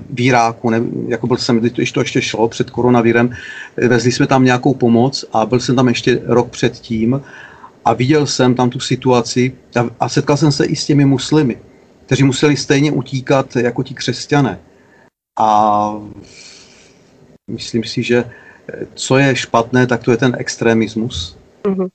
v 0.09 0.19
Iráku, 0.19 0.69
ne, 0.69 0.81
jako 1.07 1.27
byl 1.27 1.37
jsem, 1.37 1.59
když 1.59 1.91
to 1.91 1.99
ještě 1.99 2.21
šlo 2.21 2.47
před 2.47 2.69
koronavírem, 2.69 3.29
vezli 3.87 4.11
jsme 4.11 4.27
tam 4.27 4.43
nějakou 4.43 4.73
pomoc 4.73 5.25
a 5.33 5.45
byl 5.45 5.59
jsem 5.59 5.75
tam 5.75 5.87
ještě 5.87 6.19
rok 6.25 6.49
předtím 6.49 7.21
a 7.85 7.93
viděl 7.93 8.27
jsem 8.27 8.55
tam 8.55 8.69
tu 8.69 8.79
situaci 8.79 9.53
a, 9.75 9.89
a 9.99 10.09
setkal 10.09 10.37
jsem 10.37 10.51
se 10.51 10.65
i 10.65 10.75
s 10.75 10.85
těmi 10.85 11.05
muslimy, 11.05 11.57
kteří 12.05 12.23
museli 12.23 12.57
stejně 12.57 12.91
utíkat 12.91 13.55
jako 13.55 13.83
ti 13.83 13.93
křesťané. 13.93 14.59
A 15.39 15.99
Myslím 17.47 17.83
si, 17.83 18.03
že 18.03 18.25
eh, 18.25 18.85
co 18.93 19.17
je 19.17 19.35
špatné, 19.35 19.87
tak 19.87 20.03
to 20.03 20.11
je 20.11 20.17
ten 20.17 20.35
extremismus, 20.39 21.37
mm-hmm. 21.63 21.89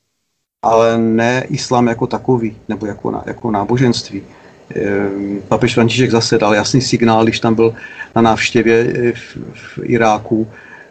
ale 0.62 0.98
ne 0.98 1.44
islám 1.48 1.86
jako 1.86 2.06
takový, 2.06 2.56
nebo 2.68 2.86
jako, 2.86 3.10
na, 3.10 3.22
jako 3.26 3.50
náboženství. 3.50 4.22
Ehm, 4.74 5.38
papež 5.48 5.74
František 5.74 6.10
zase 6.10 6.38
dal 6.38 6.54
jasný 6.54 6.80
signál, 6.80 7.24
když 7.24 7.40
tam 7.40 7.54
byl 7.54 7.74
na 8.16 8.22
návštěvě 8.22 8.92
eh, 8.94 9.12
v, 9.12 9.36
v 9.52 9.78
Iráku, 9.82 10.48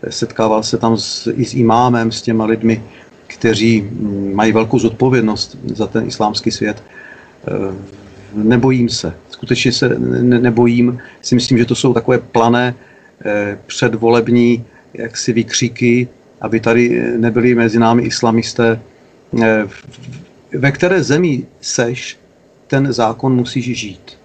setkával 0.09 0.63
se 0.63 0.77
tam 0.77 0.97
s, 0.97 1.33
i 1.35 1.45
s 1.45 1.53
imámem, 1.53 2.11
s 2.11 2.21
těma 2.21 2.45
lidmi, 2.45 2.83
kteří 3.27 3.81
mm, 3.81 4.31
mají 4.35 4.51
velkou 4.51 4.79
zodpovědnost 4.79 5.57
za 5.65 5.87
ten 5.87 6.07
islámský 6.07 6.51
svět. 6.51 6.83
Ehm, 7.47 7.85
nebojím 8.33 8.89
se, 8.89 9.13
skutečně 9.29 9.71
se 9.71 9.89
nebojím. 10.19 10.99
Si 11.21 11.35
myslím, 11.35 11.57
že 11.57 11.65
to 11.65 11.75
jsou 11.75 11.93
takové 11.93 12.17
plané 12.17 12.75
Eh, 13.25 13.57
předvolební 13.65 14.65
jaksi 14.93 15.33
vykříky, 15.33 16.07
aby 16.41 16.59
tady 16.59 17.03
nebyli 17.17 17.55
mezi 17.55 17.79
námi 17.79 18.03
islamisté, 18.03 18.79
eh, 19.43 19.67
ve 20.57 20.71
které 20.71 21.03
zemi 21.03 21.43
seš, 21.61 22.17
ten 22.69 22.93
zákon 22.93 23.35
musíš 23.35 23.79
žít. 23.79 24.17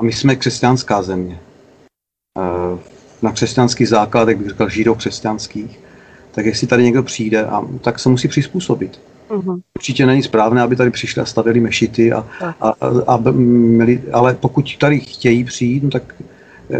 A 0.00 0.02
my 0.02 0.12
jsme 0.12 0.36
křesťanská 0.36 1.02
země. 1.02 1.40
Eh, 2.38 2.78
na 3.22 3.32
křesťanský 3.32 3.86
základ, 3.86 4.28
jak 4.28 4.38
bych 4.38 4.48
říkal, 4.48 4.68
židokřesťanských. 4.68 5.80
Tak 6.32 6.46
jestli 6.46 6.66
tady 6.66 6.82
někdo 6.82 7.02
přijde, 7.02 7.44
a, 7.44 7.62
tak 7.80 7.98
se 7.98 8.08
musí 8.08 8.28
přizpůsobit. 8.28 9.00
Uh-huh. 9.28 9.60
Určitě 9.78 10.06
není 10.06 10.22
správné, 10.22 10.62
aby 10.62 10.76
tady 10.76 10.90
přišli 10.90 11.22
a 11.22 11.24
stavili 11.24 11.60
mešity, 11.60 12.12
a, 12.12 12.26
a, 12.60 12.68
a, 12.68 12.74
a 13.06 13.30
měli, 13.30 14.02
ale 14.12 14.34
pokud 14.34 14.76
tady 14.78 15.00
chtějí 15.00 15.44
přijít, 15.44 15.82
no 15.82 15.90
tak 15.90 16.14
e, 16.70 16.78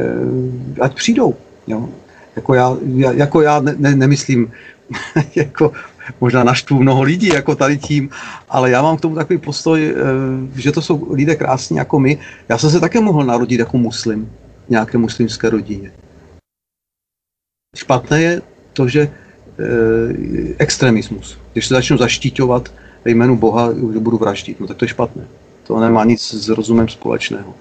ať 0.80 0.94
přijdou. 0.94 1.34
Jo. 1.66 1.88
Jako 2.36 2.54
já, 2.54 2.76
jako 3.14 3.40
já 3.40 3.60
ne, 3.60 3.74
ne, 3.78 3.96
nemyslím, 3.96 4.52
jako 5.34 5.72
možná 6.20 6.44
naštvu 6.44 6.82
mnoho 6.82 7.02
lidí 7.02 7.28
jako 7.28 7.54
tady 7.54 7.78
tím, 7.78 8.10
ale 8.48 8.70
já 8.70 8.82
mám 8.82 8.96
k 8.96 9.00
tomu 9.00 9.14
takový 9.14 9.38
postoj, 9.38 9.86
e, 9.86 9.94
že 10.60 10.72
to 10.72 10.82
jsou 10.82 11.12
lidé 11.12 11.36
krásní 11.36 11.76
jako 11.76 11.98
my. 11.98 12.18
Já 12.48 12.58
jsem 12.58 12.70
se 12.70 12.80
také 12.80 13.00
mohl 13.00 13.24
narodit 13.24 13.60
jako 13.60 13.78
muslim, 13.78 14.32
nějaké 14.68 14.98
muslimské 14.98 15.50
rodině. 15.50 15.92
Špatné 17.76 18.22
je 18.22 18.42
to, 18.72 18.88
že 18.88 19.10
Eh, 19.58 20.54
extremismus. 20.58 21.38
Když 21.52 21.66
se 21.66 21.74
začnu 21.74 21.96
zaštiťovat 21.96 22.68
ve 23.04 23.10
jménu 23.10 23.36
Boha, 23.36 23.72
že 23.92 23.98
budu 23.98 24.18
vraždit, 24.18 24.60
no 24.60 24.66
tak 24.66 24.76
to 24.76 24.84
je 24.84 24.88
špatné. 24.88 25.24
To 25.66 25.80
nemá 25.80 26.04
nic 26.04 26.22
s 26.22 26.48
rozumem 26.48 26.88
společného. 26.88 27.54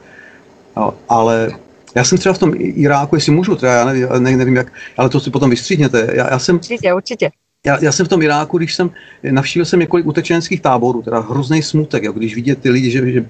Ale 1.10 1.52
já 1.96 2.04
jsem 2.04 2.18
třeba 2.18 2.34
v 2.34 2.38
tom 2.38 2.54
Iráku, 2.58 3.16
jestli 3.16 3.32
můžu, 3.32 3.56
teda 3.56 3.74
já 3.74 3.86
nevím, 3.86 4.38
nevím 4.38 4.56
jak, 4.56 4.74
ale 4.98 5.10
to 5.10 5.20
si 5.20 5.32
potom 5.32 5.50
vystříhněte. 5.50 6.08
Já, 6.14 6.30
já 6.32 6.40
jsem, 6.40 6.56
určitě, 6.56 6.94
určitě. 6.94 7.32
Já, 7.66 7.84
já, 7.84 7.92
jsem 7.92 8.06
v 8.06 8.10
tom 8.10 8.22
Iráku, 8.22 8.58
když 8.58 8.76
jsem 8.76 8.92
navštívil 9.32 9.66
jsem 9.66 9.80
několik 9.80 10.06
utečenských 10.06 10.62
táborů, 10.62 11.02
teda 11.02 11.20
hrozný 11.20 11.62
smutek, 11.62 12.04
jo, 12.04 12.12
když 12.12 12.36
vidět 12.36 12.60
ty 12.62 12.70
lidi, 12.70 12.92
že, 12.92 13.12
že 13.12 13.26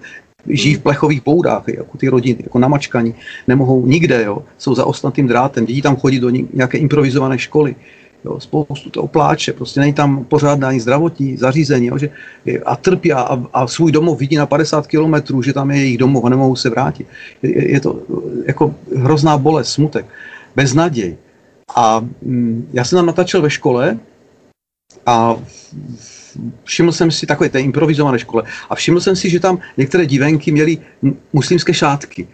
žijí 0.49 0.75
v 0.75 0.81
plechových 0.81 1.23
boudách, 1.23 1.63
jako 1.67 1.97
ty 1.97 2.09
rodiny, 2.09 2.39
jako 2.43 2.59
namačkaní, 2.59 3.15
nemohou 3.47 3.85
nikde, 3.85 4.23
jo, 4.23 4.43
jsou 4.57 4.75
za 4.75 4.85
ostatným 4.85 5.27
drátem, 5.27 5.65
děti 5.65 5.81
tam 5.81 5.95
chodí 5.95 6.19
do 6.19 6.29
nějaké 6.29 6.77
improvizované 6.77 7.39
školy, 7.39 7.75
Jo, 8.25 8.39
spoustu 8.39 8.89
toho 8.89 9.07
pláče, 9.07 9.53
prostě 9.53 9.79
není 9.79 9.93
tam 9.93 10.25
pořádná 10.25 10.67
ani 10.67 10.79
zdravotní 10.79 11.37
zařízení, 11.37 11.87
jo, 11.87 11.97
že, 11.97 12.09
a 12.65 12.75
trpí 12.75 13.13
a, 13.13 13.43
a 13.53 13.67
svůj 13.67 13.91
domov 13.91 14.19
vidí 14.19 14.35
na 14.35 14.45
50 14.45 14.87
kilometrů, 14.87 15.41
že 15.41 15.53
tam 15.53 15.71
je 15.71 15.77
jejich 15.77 15.97
domov 15.97 16.25
a 16.25 16.29
nemohou 16.29 16.55
se 16.55 16.69
vrátit. 16.69 17.07
Je, 17.43 17.71
je 17.71 17.79
to 17.79 18.01
jako 18.45 18.75
hrozná 18.95 19.37
bolest, 19.37 19.71
smutek, 19.71 20.05
beznaděj. 20.55 21.17
A 21.75 21.99
mm, 22.21 22.69
já 22.73 22.83
jsem 22.83 22.97
tam 22.97 23.05
natáčel 23.05 23.41
ve 23.41 23.49
škole 23.49 23.99
a 25.05 25.35
všiml 26.63 26.91
jsem 26.91 27.11
si 27.11 27.25
takové 27.25 27.49
té 27.49 27.59
improvizované 27.59 28.19
škole 28.19 28.43
a 28.69 28.75
všiml 28.75 28.99
jsem 28.99 29.15
si, 29.15 29.29
že 29.29 29.39
tam 29.39 29.59
některé 29.77 30.05
divenky 30.05 30.51
měly 30.51 30.77
muslimské 31.33 31.73
šátky. 31.73 32.27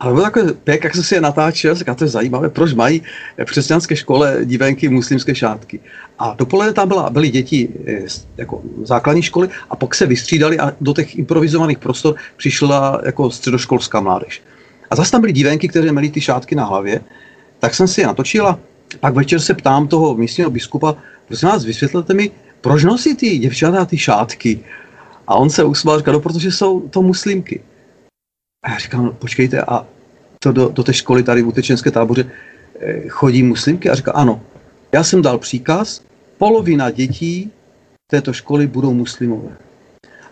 Ale 0.00 0.12
bylo 0.12 0.24
takové 0.24 0.52
pěk, 0.52 0.84
jak 0.84 0.94
jsem 0.94 1.04
si 1.04 1.14
je 1.14 1.20
natáčel, 1.20 1.74
říkal, 1.74 1.94
to 1.94 2.04
je 2.04 2.08
zajímavé, 2.08 2.48
proč 2.48 2.74
mají 2.74 3.02
v 3.38 3.50
křesťanské 3.50 3.96
škole 3.96 4.38
divenky 4.44 4.88
muslimské 4.88 5.34
šátky. 5.34 5.80
A 6.18 6.34
dopoledne 6.38 6.72
tam 6.72 6.88
byla, 6.88 7.10
byly 7.10 7.30
děti 7.30 7.68
eh, 7.86 8.02
jako 8.36 8.62
základní 8.82 9.22
školy 9.22 9.48
a 9.70 9.76
pak 9.76 9.94
se 9.94 10.06
vystřídali 10.06 10.58
a 10.58 10.72
do 10.80 10.92
těch 10.92 11.18
improvizovaných 11.18 11.78
prostor 11.78 12.14
přišla 12.36 13.00
jako 13.04 13.30
středoškolská 13.30 14.00
mládež. 14.00 14.42
A 14.90 14.96
zase 14.96 15.10
tam 15.10 15.20
byly 15.20 15.32
divenky, 15.32 15.68
které 15.68 15.92
měly 15.92 16.10
ty 16.10 16.20
šátky 16.20 16.54
na 16.54 16.64
hlavě, 16.64 17.00
tak 17.58 17.74
jsem 17.74 17.88
si 17.88 18.00
je 18.00 18.06
natočila. 18.06 18.58
Pak 19.00 19.14
večer 19.14 19.40
se 19.40 19.54
ptám 19.54 19.88
toho 19.88 20.14
místního 20.14 20.50
biskupa, 20.50 20.96
prosím 21.26 21.48
vás, 21.48 21.64
vysvětlete 21.64 22.14
mi, 22.14 22.30
proč 22.60 22.84
nosí 22.84 23.16
ty 23.16 23.38
děvčata 23.38 23.84
ty 23.84 23.98
šátky? 23.98 24.64
A 25.26 25.34
on 25.34 25.50
se 25.50 25.64
usmál, 25.64 25.98
říkal, 25.98 26.14
no, 26.14 26.20
protože 26.20 26.52
jsou 26.52 26.88
to 26.88 27.02
muslimky. 27.02 27.62
A 28.64 28.70
já 28.70 28.78
říkám, 28.78 29.04
no, 29.04 29.12
počkejte, 29.12 29.62
a 29.62 29.86
to 30.38 30.52
do, 30.52 30.68
do 30.68 30.82
té 30.82 30.92
školy 30.92 31.22
tady 31.22 31.42
v 31.42 31.48
utečenské 31.48 31.90
táboře 31.90 32.30
eh, 32.80 33.08
chodí 33.08 33.42
muslimky? 33.42 33.90
A 33.90 33.94
říká, 33.94 34.12
ano. 34.12 34.40
Já 34.92 35.04
jsem 35.04 35.22
dal 35.22 35.38
příkaz, 35.38 36.02
polovina 36.38 36.90
dětí 36.90 37.52
této 38.10 38.32
školy 38.32 38.66
budou 38.66 38.92
muslimové. 38.92 39.56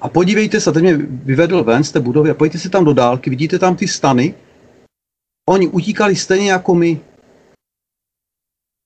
A 0.01 0.09
podívejte 0.09 0.61
se, 0.61 0.73
teď 0.73 0.83
mě 0.83 0.97
vyvedl 0.97 1.65
ven 1.65 1.85
z 1.85 1.93
té 1.93 2.01
budovy 2.01 2.31
a 2.31 2.35
pojďte 2.35 2.59
se 2.59 2.69
tam 2.69 2.85
do 2.85 2.93
dálky, 2.93 3.31
vidíte 3.31 3.59
tam 3.59 3.77
ty 3.77 3.89
stany? 3.89 4.35
Oni 5.49 5.69
utíkali 5.69 6.17
stejně 6.17 6.51
jako 6.53 6.75
my. 6.75 7.01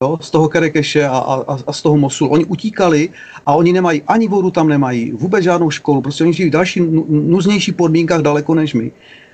Jo, 0.05 0.19
z 0.21 0.31
toho 0.31 0.49
Kerekeše 0.49 1.09
a, 1.09 1.19
a, 1.19 1.59
a 1.67 1.73
z 1.73 1.83
toho 1.83 1.97
Mosulu. 1.97 2.31
Oni 2.31 2.45
utíkali 2.45 3.09
a 3.47 3.55
oni 3.55 3.73
nemají 3.73 4.03
ani 4.03 4.29
vodu 4.29 4.51
tam 4.51 4.69
nemají, 4.69 5.13
vůbec 5.13 5.45
žádnou 5.45 5.71
školu, 5.71 6.03
prostě 6.03 6.25
oni 6.25 6.33
žijí 6.33 6.49
v 6.49 6.53
dalších 6.53 6.83
nuznějších 7.09 7.75
podmínkách 7.75 8.21
daleko 8.23 8.55
než 8.55 8.75
my. 8.75 8.93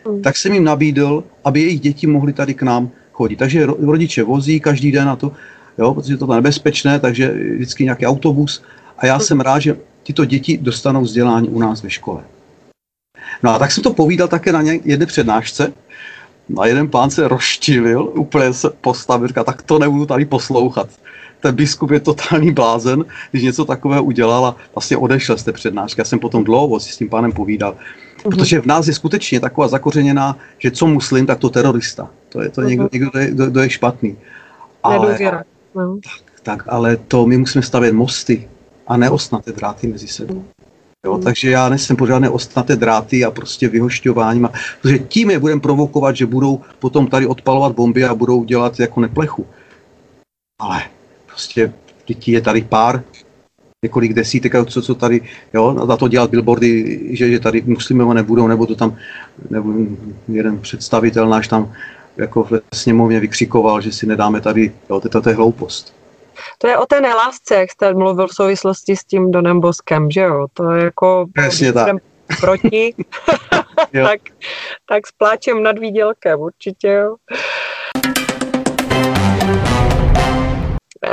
Mm. 0.09 0.23
tak 0.23 0.37
jsem 0.37 0.53
jim 0.53 0.65
nabídl, 0.65 1.25
aby 1.45 1.61
jejich 1.61 1.81
děti 1.81 2.07
mohly 2.07 2.33
tady 2.33 2.55
k 2.55 2.63
nám 2.63 2.91
chodit. 3.13 3.37
Takže 3.37 3.67
rodiče 3.67 4.23
vozí 4.23 4.61
každý 4.61 4.93
den 4.93 5.07
na 5.07 5.17
to, 5.17 5.33
jo, 5.79 5.95
protože 5.95 6.17
to 6.17 6.33
je 6.33 6.37
nebezpečné, 6.37 7.01
takže 7.01 7.35
vždycky 7.55 7.85
nějaký 7.85 8.07
autobus. 8.07 8.63
A 8.99 9.07
já 9.07 9.15
mm. 9.15 9.21
jsem 9.21 9.41
rád, 9.41 9.59
že 9.59 9.77
tyto 10.03 10.25
děti 10.25 10.59
dostanou 10.59 11.01
vzdělání 11.01 11.49
u 11.49 11.59
nás 11.59 11.83
ve 11.83 11.91
škole. 11.91 12.23
No 13.43 13.51
a 13.51 13.59
tak 13.59 13.73
jsem 13.73 13.83
to 13.83 13.93
povídal 13.93 14.29
také 14.29 14.53
na 14.53 14.63
jedné 14.85 15.07
přednášce. 15.07 15.73
A 16.59 16.67
jeden 16.67 16.89
pán 16.89 17.11
se 17.11 17.29
rozčilil, 17.29 18.13
úplně 18.15 18.53
se 18.53 18.71
postavil, 18.81 19.29
říká, 19.29 19.45
tak 19.45 19.63
to 19.63 19.79
nebudu 19.79 20.07
tady 20.07 20.25
poslouchat 20.25 20.89
ten 21.43 21.55
biskup 21.55 21.91
je 21.91 22.01
totální 22.01 22.53
blázen, 22.53 23.05
když 23.31 23.43
něco 23.43 23.65
takového 23.65 24.05
udělal 24.05 24.47
a 24.47 24.57
vlastně 24.75 24.97
odešel 24.97 25.37
z 25.37 25.43
té 25.43 25.53
přednášky. 25.53 26.01
Já 26.01 26.05
jsem 26.05 26.19
potom 26.19 26.45
dlouho 26.45 26.81
si 26.81 26.93
s 26.93 26.97
tím 26.97 27.09
pánem 27.09 27.33
povídal. 27.33 27.73
Mhm. 27.73 28.23
Protože 28.23 28.61
v 28.61 28.67
nás 28.67 28.87
je 28.87 28.95
skutečně 28.95 29.41
taková 29.41 29.69
zakořeněná, 29.69 30.37
že 30.59 30.71
co 30.71 30.87
muslim, 30.87 31.27
tak 31.27 31.39
to 31.39 31.51
terorista. 31.51 32.09
To 32.29 32.43
je 32.43 32.49
to 32.49 32.63
někdo, 32.63 32.83
mhm. 32.83 32.91
někdo, 32.93 33.11
kdo, 33.11 33.47
kdo 33.47 33.61
je 33.61 33.71
špatný. 33.71 34.17
Ale, 34.83 35.19
no. 35.75 35.99
tak, 36.03 36.13
tak, 36.43 36.63
ale 36.69 36.97
to 36.97 37.27
my 37.27 37.37
musíme 37.37 37.63
stavět 37.63 37.93
mosty 37.93 38.49
a 38.87 38.97
ne 38.97 39.11
ostnaté 39.11 39.53
dráty 39.53 39.87
mezi 39.87 40.09
sebou. 40.09 40.45
Jo, 41.07 41.17
mm. 41.17 41.23
Takže 41.23 41.51
já 41.51 41.69
nejsem 41.69 41.97
pořádné 41.97 42.31
ostnaté 42.31 42.77
dráty 42.77 43.25
a 43.25 43.31
prostě 43.31 43.69
vyhošťováním. 43.69 44.49
Protože 44.83 44.99
tím 44.99 45.31
je 45.31 45.39
budeme 45.39 45.61
provokovat, 45.61 46.17
že 46.17 46.27
budou 46.27 46.61
potom 46.79 47.07
tady 47.07 47.27
odpalovat 47.27 47.73
bomby 47.73 48.05
a 48.05 48.15
budou 48.15 48.45
dělat 48.45 48.81
jako 48.81 49.01
neplechu. 49.01 49.47
Ale 50.61 50.83
prostě 51.27 51.73
dětí 52.07 52.33
je 52.33 52.41
tady 52.41 52.63
pár, 52.63 53.03
několik 53.85 54.13
desítek, 54.13 54.53
co, 54.67 54.83
co 54.83 54.95
tady, 54.95 55.21
jo, 55.55 55.87
za 55.87 55.97
to 55.97 56.09
dělat 56.09 56.31
billboardy, 56.31 57.01
že, 57.11 57.31
že 57.31 57.41
tady 57.41 57.63
muslimové 57.67 58.15
nebudou, 58.15 58.47
nebo 58.47 58.67
to 58.67 58.75
tam, 58.75 58.97
nebo 59.51 59.73
jeden 60.29 60.59
představitel 60.59 61.29
náš 61.29 61.49
tam 61.49 61.73
jako 62.17 62.45
ve 62.45 62.61
sněmovně 62.75 63.21
vykřikoval, 63.21 63.81
že 63.81 63.93
si 63.93 64.07
nedáme 64.07 64.41
tady, 64.41 64.73
jo, 64.91 65.01
to, 65.01 65.21
to 65.21 65.29
je 65.29 65.37
hloupost. 65.37 66.02
To 66.59 66.67
je 66.67 66.79
o 66.79 66.87
té 66.87 67.01
nelásce, 67.01 67.55
jak 67.55 67.71
jste 67.71 67.95
mluvil 67.95 68.29
v 68.29 68.35
souvislosti 68.35 68.97
s 68.97 69.05
tím 69.05 69.31
Donem 69.31 69.61
Boskem, 69.61 70.11
že 70.11 70.21
jo? 70.21 70.47
To 70.53 70.71
je 70.71 70.85
jako... 70.85 71.27
Přesně 71.35 71.73
tak. 71.73 71.97
Proti, 72.41 72.95
tak, 73.93 74.21
tak 74.89 75.07
s 75.07 75.13
pláčem 75.13 75.63
nad 75.63 75.79
výdělkem, 75.79 76.41
určitě 76.41 76.89
jo. 76.89 77.17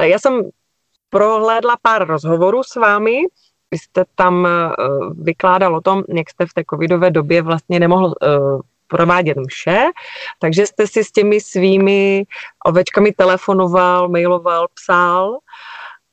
Já 0.01 0.19
jsem 0.19 0.49
prohlédla 1.09 1.77
pár 1.81 2.07
rozhovorů 2.07 2.63
s 2.63 2.75
vámi. 2.75 3.21
Vy 3.71 3.77
jste 3.77 4.03
tam 4.15 4.47
eh, 4.47 4.75
vykládal 5.21 5.75
o 5.75 5.81
tom, 5.81 6.03
jak 6.15 6.29
jste 6.29 6.45
v 6.45 6.53
té 6.53 6.63
covidové 6.69 7.11
době 7.11 7.41
vlastně 7.41 7.79
nemohl 7.79 8.13
eh, 8.23 8.27
provádět 8.89 9.37
mše, 9.37 9.85
takže 10.39 10.65
jste 10.65 10.87
si 10.87 11.03
s 11.03 11.11
těmi 11.11 11.41
svými 11.41 12.23
ovečkami 12.65 13.11
telefonoval, 13.11 14.09
mailoval, 14.09 14.67
psal. 14.73 15.37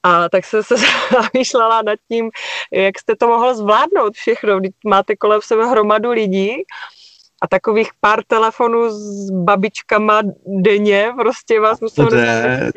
A 0.02 0.28
tak 0.28 0.44
jsem 0.44 0.62
se 0.62 0.74
zamýšlela 1.12 1.82
nad 1.82 1.98
tím, 2.08 2.30
jak 2.72 2.98
jste 2.98 3.16
to 3.16 3.28
mohl 3.28 3.54
zvládnout 3.54 4.14
všechno. 4.14 4.60
Máte 4.86 5.16
kolem 5.16 5.40
sebe 5.42 5.66
hromadu 5.66 6.10
lidí 6.10 6.62
a 7.42 7.46
takových 7.48 7.88
pár 8.00 8.20
telefonů 8.26 8.90
s 8.90 9.30
babičkama 9.30 10.22
denně 10.46 11.12
prostě 11.22 11.60
vás 11.60 11.80
musel 11.80 12.08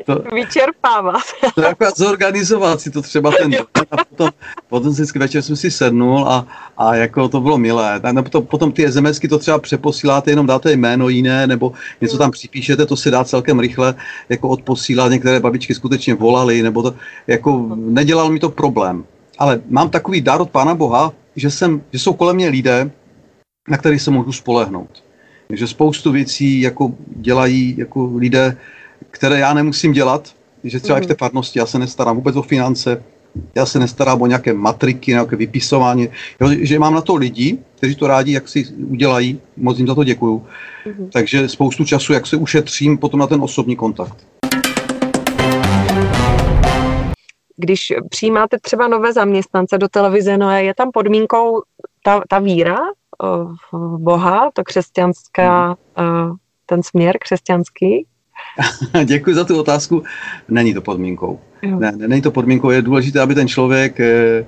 to, 0.06 0.14
vyčerpávat. 0.34 1.22
To 1.54 1.60
je 1.60 1.66
jako 1.66 1.84
zorganizovat 1.96 2.80
si 2.80 2.90
to 2.90 3.02
třeba 3.02 3.30
ten 3.30 3.50
den 3.50 3.64
a 3.90 4.04
potom, 4.04 4.30
potom 4.68 4.92
vždycky 4.92 5.18
večer 5.18 5.42
jsem 5.42 5.56
si 5.56 5.70
sednul 5.70 6.28
a, 6.28 6.46
a 6.78 6.94
jako 6.94 7.28
to 7.28 7.40
bylo 7.40 7.58
milé. 7.58 8.00
A 8.00 8.22
potom, 8.22 8.46
potom 8.46 8.72
ty 8.72 8.92
SMSky 8.92 9.28
to 9.28 9.38
třeba 9.38 9.58
přeposíláte, 9.58 10.30
jenom 10.30 10.46
dáte 10.46 10.72
jméno 10.72 11.08
jiné, 11.08 11.46
nebo 11.46 11.72
něco 12.00 12.18
tam 12.18 12.30
připíšete, 12.30 12.86
to 12.86 12.96
se 12.96 13.10
dá 13.10 13.24
celkem 13.24 13.60
rychle 13.60 13.94
jako 14.28 14.48
odposílat. 14.48 15.12
Některé 15.12 15.40
babičky 15.40 15.74
skutečně 15.74 16.14
volaly, 16.14 16.62
nebo 16.62 16.82
to 16.82 16.94
jako 17.26 17.66
nedělal 17.76 18.30
mi 18.30 18.38
to 18.38 18.50
problém. 18.50 19.04
Ale 19.38 19.60
mám 19.68 19.90
takový 19.90 20.20
dar 20.20 20.40
od 20.40 20.50
Pána 20.50 20.74
Boha, 20.74 21.12
že, 21.36 21.50
jsem, 21.50 21.82
že 21.92 21.98
jsou 21.98 22.12
kolem 22.12 22.36
mě 22.36 22.48
lidé, 22.48 22.90
na 23.70 23.76
který 23.76 23.98
se 23.98 24.10
můžu 24.10 24.32
spolehnout. 24.32 25.04
Takže 25.48 25.66
spoustu 25.66 26.12
věcí 26.12 26.60
jako 26.60 26.94
dělají 27.06 27.74
jako 27.78 28.10
lidé, 28.16 28.56
které 29.10 29.38
já 29.38 29.54
nemusím 29.54 29.92
dělat, 29.92 30.34
že 30.64 30.80
třeba 30.80 30.98
mm. 30.98 31.02
i 31.02 31.04
v 31.04 31.08
té 31.08 31.14
farnosti 31.14 31.58
já 31.58 31.66
se 31.66 31.78
nestarám 31.78 32.16
vůbec 32.16 32.36
o 32.36 32.42
finance, 32.42 33.02
Já 33.54 33.66
se 33.66 33.78
nestarám 33.78 34.22
o 34.22 34.26
nějaké 34.26 34.52
matriky, 34.52 35.10
nějaké 35.10 35.36
vypisování, 35.36 36.08
jo, 36.40 36.48
že 36.60 36.78
mám 36.78 36.94
na 36.94 37.00
to 37.00 37.14
lidi, 37.14 37.58
kteří 37.76 37.94
to 37.94 38.06
rádi, 38.06 38.32
jak 38.32 38.48
si 38.48 38.66
udělají, 38.66 39.40
moc 39.56 39.78
jim 39.78 39.86
za 39.86 39.94
to 39.94 40.04
děkuju. 40.04 40.46
Mm-hmm. 40.86 41.08
Takže 41.12 41.48
spoustu 41.48 41.84
času, 41.84 42.12
jak 42.12 42.26
se 42.26 42.36
ušetřím 42.36 42.98
potom 42.98 43.20
na 43.20 43.26
ten 43.26 43.42
osobní 43.42 43.76
kontakt. 43.76 44.26
Když 47.56 47.92
přijímáte 48.08 48.58
třeba 48.62 48.88
nové 48.88 49.12
zaměstnance 49.12 49.78
do 49.78 49.88
televize, 49.88 50.38
no 50.38 50.50
je 50.50 50.74
tam 50.74 50.90
podmínkou 50.92 51.62
ta, 52.02 52.20
ta 52.28 52.38
víra 52.38 52.76
v 53.72 53.98
Boha, 53.98 54.50
to 54.54 54.64
křesťanská, 54.64 55.76
mm-hmm. 55.96 56.36
ten 56.66 56.82
směr 56.82 57.18
křesťanský? 57.20 58.06
Děkuji 59.04 59.34
za 59.34 59.44
tu 59.44 59.60
otázku. 59.60 60.02
Není 60.48 60.74
to 60.74 60.80
podmínkou. 60.80 61.40
Ne, 61.62 61.92
ne, 61.92 62.08
není 62.08 62.22
to 62.22 62.30
podmínkou. 62.30 62.70
Je 62.70 62.82
důležité, 62.82 63.20
aby 63.20 63.34
ten 63.34 63.48
člověk 63.48 64.00
eh, 64.00 64.06
eh, 64.08 64.44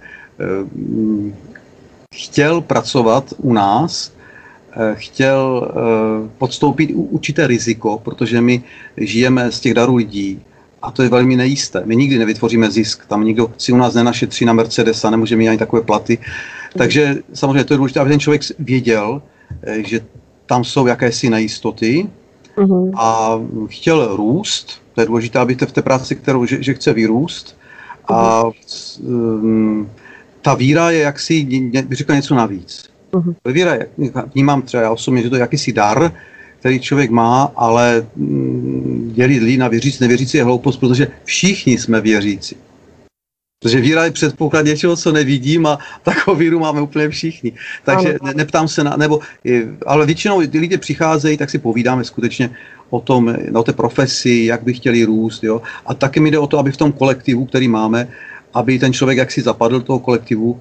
chtěl 2.14 2.60
pracovat 2.60 3.34
u 3.36 3.52
nás, 3.52 4.12
eh, 4.76 4.94
chtěl 4.94 5.70
eh, 5.70 6.30
podstoupit 6.38 6.90
určité 6.94 7.46
riziko, 7.46 7.98
protože 7.98 8.40
my 8.40 8.62
žijeme 8.96 9.52
z 9.52 9.60
těch 9.60 9.74
darů 9.74 9.96
lidí 9.96 10.42
a 10.82 10.90
to 10.90 11.02
je 11.02 11.08
velmi 11.08 11.36
nejisté. 11.36 11.82
My 11.84 11.96
nikdy 11.96 12.18
nevytvoříme 12.18 12.70
zisk, 12.70 13.06
tam 13.06 13.24
nikdo 13.24 13.52
si 13.58 13.72
u 13.72 13.76
nás 13.76 13.94
nenašetří 13.94 14.44
na 14.44 14.52
Mercedesa, 14.52 15.10
nemůže 15.10 15.36
mít 15.36 15.48
ani 15.48 15.58
takové 15.58 15.82
platy. 15.82 16.18
Takže 16.76 17.16
samozřejmě 17.34 17.64
to 17.64 17.74
je 17.74 17.78
důležité, 17.78 18.00
aby 18.00 18.10
ten 18.10 18.20
člověk 18.20 18.42
věděl, 18.58 19.22
eh, 19.62 19.82
že 19.86 20.00
tam 20.46 20.64
jsou 20.64 20.86
jakési 20.86 21.30
nejistoty 21.30 22.08
uh-huh. 22.56 22.90
a 22.96 23.40
chtěl 23.66 24.16
růst. 24.16 24.82
To 24.94 25.00
je 25.00 25.06
důležité, 25.06 25.38
aby 25.38 25.54
v 25.54 25.72
té 25.72 25.82
práci, 25.82 26.16
kterou, 26.16 26.46
že, 26.46 26.62
že 26.62 26.74
chce 26.74 26.92
vyrůst. 26.92 27.56
A 28.08 28.44
um, 29.00 29.90
ta 30.42 30.54
víra 30.54 30.90
je 30.90 31.00
jaksi, 31.00 31.44
bych 31.86 31.98
řekl 31.98 32.14
něco 32.14 32.34
navíc. 32.34 32.90
Uh-huh. 33.12 33.34
Víra 33.44 33.74
je, 33.74 33.86
vnímám 34.34 34.62
třeba 34.62 34.82
já 34.82 34.90
osobně, 34.90 35.22
že 35.22 35.30
to 35.30 35.36
je 35.36 35.40
jakýsi 35.40 35.72
dar, 35.72 36.12
který 36.58 36.80
člověk 36.80 37.10
má, 37.10 37.52
ale 37.56 38.06
mm, 38.16 39.12
dělit 39.14 39.42
lidi 39.42 39.56
na 39.56 39.68
věřící, 39.68 39.98
nevěřící 40.00 40.36
je 40.36 40.44
hloupost, 40.44 40.76
protože 40.76 41.08
všichni 41.24 41.78
jsme 41.78 42.00
věřící. 42.00 42.56
Protože 43.62 43.80
víra 43.80 44.04
je 44.04 44.10
předpoklad 44.10 44.64
něčeho, 44.64 44.96
co 44.96 45.12
nevidím 45.12 45.66
a 45.66 45.78
takovou 46.02 46.36
víru 46.36 46.58
máme 46.58 46.80
úplně 46.80 47.08
všichni. 47.08 47.52
Takže 47.84 48.18
ne, 48.22 48.32
neptám 48.34 48.68
se 48.68 48.84
na, 48.84 48.96
nebo, 48.96 49.20
ale 49.86 50.06
většinou 50.06 50.46
ty 50.46 50.58
lidi 50.58 50.78
přicházejí, 50.78 51.36
tak 51.36 51.50
si 51.50 51.58
povídáme 51.58 52.04
skutečně 52.04 52.50
o 52.90 53.00
tom, 53.00 53.36
o 53.54 53.62
té 53.62 53.72
profesi, 53.72 54.44
jak 54.46 54.62
by 54.62 54.74
chtěli 54.74 55.04
růst, 55.04 55.44
jo. 55.44 55.62
A 55.86 55.94
taky 55.94 56.20
mi 56.20 56.30
jde 56.30 56.38
o 56.38 56.46
to, 56.46 56.58
aby 56.58 56.72
v 56.72 56.76
tom 56.76 56.92
kolektivu, 56.92 57.46
který 57.46 57.68
máme, 57.68 58.08
aby 58.54 58.78
ten 58.78 58.92
člověk 58.92 59.18
jaksi 59.18 59.42
zapadl 59.42 59.78
do 59.78 59.84
toho 59.84 59.98
kolektivu, 59.98 60.60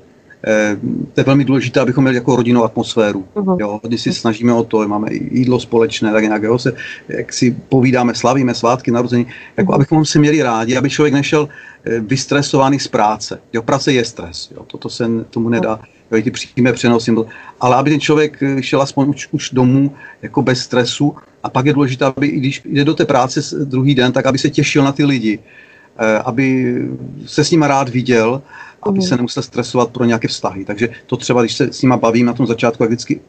to 1.13 1.21
je 1.21 1.23
velmi 1.25 1.45
důležité, 1.45 1.79
abychom 1.79 2.03
měli 2.03 2.17
jako 2.17 2.35
rodinnou 2.35 2.63
atmosféru. 2.63 3.25
Uh-huh. 3.35 3.57
Jo, 3.59 3.79
když 3.83 4.01
si 4.01 4.13
snažíme 4.13 4.53
o 4.53 4.63
to, 4.63 4.87
máme 4.87 5.07
jídlo 5.11 5.59
společné, 5.59 6.11
tak 6.11 6.23
nějak, 6.23 6.43
jo, 6.43 6.59
se, 6.59 6.73
jak 7.07 7.33
si 7.33 7.51
povídáme, 7.69 8.15
slavíme 8.15 8.53
svátky, 8.53 8.91
narození, 8.91 9.27
jako 9.57 9.71
uh-huh. 9.71 9.75
abychom 9.75 10.05
se 10.05 10.19
měli 10.19 10.41
rádi, 10.41 10.77
aby 10.77 10.89
člověk 10.89 11.13
nešel 11.13 11.49
eh, 11.85 11.99
vystresovaný 11.99 12.79
z 12.79 12.87
práce. 12.87 13.39
Jo, 13.53 13.61
práce 13.61 13.93
je 13.93 14.05
stres, 14.05 14.51
jo, 14.55 14.63
toto 14.67 14.89
se 14.89 15.07
tomu 15.29 15.49
nedá, 15.49 15.79
jo, 16.11 16.21
ty 16.21 16.31
přímé 16.31 16.73
přenosy, 16.73 17.15
ale 17.59 17.75
aby 17.75 17.89
ten 17.89 17.99
člověk 17.99 18.43
eh, 18.43 18.63
šel 18.63 18.81
aspoň 18.81 19.09
už, 19.09 19.27
už 19.31 19.49
domů 19.49 19.95
jako 20.21 20.41
bez 20.41 20.59
stresu 20.59 21.15
a 21.43 21.49
pak 21.49 21.65
je 21.65 21.73
důležité, 21.73 22.05
aby 22.05 22.27
i 22.27 22.37
když 22.37 22.61
jde 22.65 22.83
do 22.85 22.93
té 22.93 23.05
práce 23.05 23.41
druhý 23.65 23.95
den, 23.95 24.11
tak 24.11 24.25
aby 24.25 24.37
se 24.37 24.49
těšil 24.49 24.83
na 24.83 24.91
ty 24.91 25.05
lidi, 25.05 25.39
aby 26.25 26.75
se 27.25 27.43
s 27.43 27.51
nimi 27.51 27.67
rád 27.67 27.89
viděl, 27.89 28.41
aby 28.83 28.99
mm. 28.99 29.05
se 29.05 29.15
nemusel 29.15 29.43
stresovat 29.43 29.89
pro 29.89 30.05
nějaké 30.05 30.27
vztahy. 30.27 30.65
Takže 30.65 30.89
to 31.05 31.17
třeba, 31.17 31.41
když 31.41 31.55
se 31.55 31.73
s 31.73 31.81
nima 31.81 31.97
bavím 31.97 32.25
na 32.25 32.33
tom 32.33 32.47
začátku, 32.47 32.83
jak 32.83 32.89
vždycky 32.89 33.19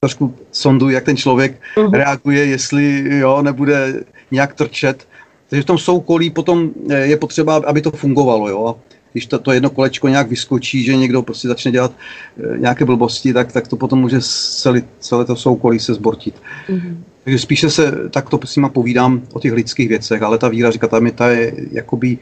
trošku 0.00 0.34
sonduji, 0.52 0.94
jak 0.94 1.04
ten 1.04 1.16
člověk 1.16 1.60
mm. 1.78 1.92
reaguje, 1.92 2.46
jestli 2.46 3.04
jo, 3.18 3.42
nebude 3.42 4.04
nějak 4.30 4.54
trčet. 4.54 5.08
Takže 5.50 5.62
v 5.62 5.66
tom 5.66 5.78
soukolí 5.78 6.30
potom 6.30 6.70
eh, 6.90 7.06
je 7.06 7.16
potřeba, 7.16 7.62
aby 7.66 7.80
to 7.80 7.90
fungovalo. 7.90 8.48
Jo. 8.48 8.76
Když 9.12 9.26
to, 9.26 9.38
to 9.38 9.52
jedno 9.52 9.70
kolečko 9.70 10.08
nějak 10.08 10.28
vyskočí, 10.28 10.84
že 10.84 10.96
někdo 10.96 11.22
prostě 11.22 11.48
začne 11.48 11.70
dělat 11.70 11.92
e, 11.92 12.58
nějaké 12.58 12.84
blbosti, 12.84 13.32
tak, 13.32 13.52
tak 13.52 13.68
to 13.68 13.76
potom 13.76 14.00
může 14.00 14.20
celé, 14.20 14.82
celé 15.00 15.24
to 15.24 15.36
soukolí 15.36 15.80
se 15.80 15.94
zbortit. 15.94 16.34
Mm. 16.68 17.04
Takže 17.24 17.38
spíše 17.38 17.70
se 17.70 17.92
takto 18.10 18.40
s 18.44 18.56
nima 18.56 18.68
povídám 18.68 19.22
o 19.32 19.40
těch 19.40 19.52
lidských 19.52 19.88
věcech, 19.88 20.22
ale 20.22 20.38
ta 20.38 20.48
víra, 20.48 20.70
říká, 20.70 20.86
ta, 20.86 21.00
ta 21.14 21.28
je 21.28 21.52
jakoby 21.72 22.18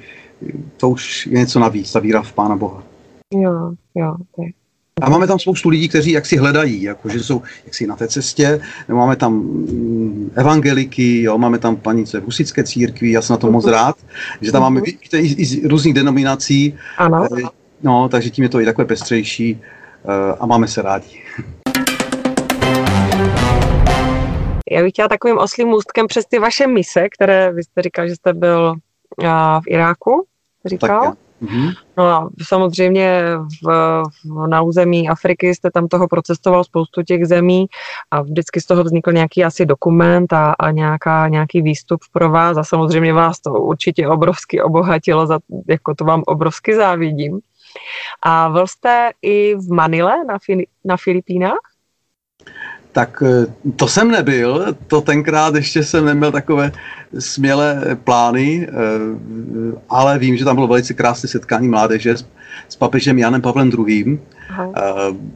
to 0.76 0.88
už 0.88 1.26
je 1.26 1.38
něco 1.38 1.58
navíc, 1.58 1.92
ta 1.92 2.00
víra 2.00 2.22
v 2.22 2.32
Pána 2.32 2.56
Boha. 2.56 2.82
Jo, 3.34 3.72
jo. 3.94 4.14
Tak. 4.36 4.46
A 5.02 5.10
máme 5.10 5.26
tam 5.26 5.38
spoustu 5.38 5.68
lidí, 5.68 5.88
kteří 5.88 6.10
jak 6.10 6.26
si 6.26 6.36
hledají, 6.36 6.82
jako, 6.82 7.08
že 7.08 7.22
jsou 7.22 7.42
jaksi 7.64 7.86
na 7.86 7.96
té 7.96 8.08
cestě, 8.08 8.60
máme 8.88 9.16
tam 9.16 9.32
mm, 9.32 10.30
evangeliky, 10.34 11.22
jo, 11.22 11.38
máme 11.38 11.58
tam 11.58 11.76
panice 11.76 12.20
v 12.20 12.24
husické 12.24 12.64
církvi, 12.64 13.10
já 13.10 13.22
jsem 13.22 13.34
na 13.34 13.38
to 13.38 13.50
moc 13.50 13.66
rád, 13.66 13.96
že 14.40 14.52
tam 14.52 14.62
máme 14.62 14.80
víte, 14.80 15.18
i, 15.18 15.42
i 15.42 15.44
z 15.44 15.64
různých 15.64 15.94
denominací, 15.94 16.78
ano. 16.98 17.28
Eh, 17.38 17.42
no, 17.82 18.08
takže 18.08 18.30
tím 18.30 18.42
je 18.42 18.48
to 18.48 18.60
i 18.60 18.64
takové 18.64 18.84
pestřejší 18.84 19.60
eh, 20.04 20.36
a 20.40 20.46
máme 20.46 20.68
se 20.68 20.82
rádi. 20.82 21.22
Já 24.70 24.82
bych 24.82 24.92
chtěla 24.92 25.08
takovým 25.08 25.38
oslým 25.38 25.68
můstkem 25.68 26.06
přes 26.06 26.26
ty 26.26 26.38
vaše 26.38 26.66
mise, 26.66 27.08
které 27.08 27.52
vy 27.52 27.64
jste 27.64 27.82
říkal, 27.82 28.08
že 28.08 28.16
jste 28.16 28.32
byl 28.32 28.74
v 29.60 29.66
Iráku, 29.66 30.26
říkal. 30.64 31.02
Tak, 31.04 31.18
Mm-hmm. 31.42 31.72
No 31.96 32.04
a 32.04 32.28
samozřejmě 32.42 33.22
v, 33.62 33.68
v, 34.24 34.48
na 34.48 34.62
území 34.62 35.08
Afriky 35.08 35.54
jste 35.54 35.70
tam 35.70 35.88
toho 35.88 36.08
procestoval 36.08 36.64
spoustu 36.64 37.02
těch 37.02 37.26
zemí 37.26 37.66
a 38.10 38.22
vždycky 38.22 38.60
z 38.60 38.66
toho 38.66 38.84
vznikl 38.84 39.12
nějaký 39.12 39.44
asi 39.44 39.66
dokument 39.66 40.32
a, 40.32 40.52
a 40.52 40.70
nějaká, 40.70 41.28
nějaký 41.28 41.62
výstup 41.62 42.00
pro 42.12 42.30
vás 42.30 42.56
a 42.56 42.64
samozřejmě 42.64 43.12
vás 43.12 43.40
to 43.40 43.52
určitě 43.52 44.08
obrovsky 44.08 44.62
obohatilo, 44.62 45.26
za, 45.26 45.38
jako 45.68 45.94
to 45.94 46.04
vám 46.04 46.22
obrovsky 46.26 46.76
závidím. 46.76 47.40
A 48.22 48.48
byl 48.52 48.66
jste 48.66 49.10
i 49.22 49.54
v 49.54 49.72
Manile 49.72 50.24
na, 50.24 50.38
Fili- 50.38 50.66
na 50.84 50.96
Filipínách? 50.96 51.58
Tak 52.96 53.22
eh, 53.26 53.46
to 53.76 53.88
jsem 53.88 54.10
nebyl, 54.10 54.74
to 54.86 55.00
tenkrát 55.00 55.54
ještě 55.54 55.84
jsem 55.84 56.04
neměl 56.04 56.32
takové 56.32 56.72
smělé 57.18 57.96
plány, 58.04 58.68
eh, 58.68 58.72
ale 59.88 60.18
vím, 60.18 60.36
že 60.36 60.44
tam 60.44 60.56
bylo 60.56 60.66
velice 60.66 60.94
krásné 60.94 61.28
setkání 61.28 61.68
mládeže 61.68 62.16
s, 62.16 62.26
s 62.68 62.76
papežem 62.76 63.18
Janem 63.18 63.42
Pavlem 63.42 63.70
II. 63.88 64.18
Aha. 64.48 64.72
Eh, 64.76 64.80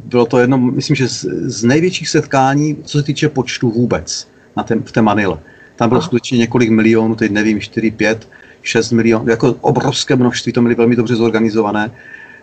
bylo 0.04 0.26
to 0.26 0.38
jedno, 0.38 0.58
myslím, 0.58 0.96
že 0.96 1.08
z, 1.08 1.24
z 1.44 1.64
největších 1.64 2.08
setkání, 2.08 2.76
co 2.84 2.98
se 2.98 3.04
týče 3.04 3.28
počtu 3.28 3.70
vůbec 3.70 4.28
na 4.56 4.62
tém, 4.62 4.82
v 4.82 4.92
té 4.92 5.02
Manile. 5.02 5.38
Tam 5.76 5.88
bylo 5.88 6.00
Aha. 6.00 6.06
skutečně 6.06 6.38
několik 6.38 6.70
milionů, 6.70 7.14
teď 7.14 7.30
nevím, 7.30 7.60
4, 7.60 7.90
5, 7.90 8.28
6 8.62 8.92
milionů, 8.92 9.28
jako 9.28 9.56
obrovské 9.60 10.16
množství, 10.16 10.52
to 10.52 10.62
měli 10.62 10.74
velmi 10.74 10.96
dobře 10.96 11.14
zorganizované. 11.16 11.90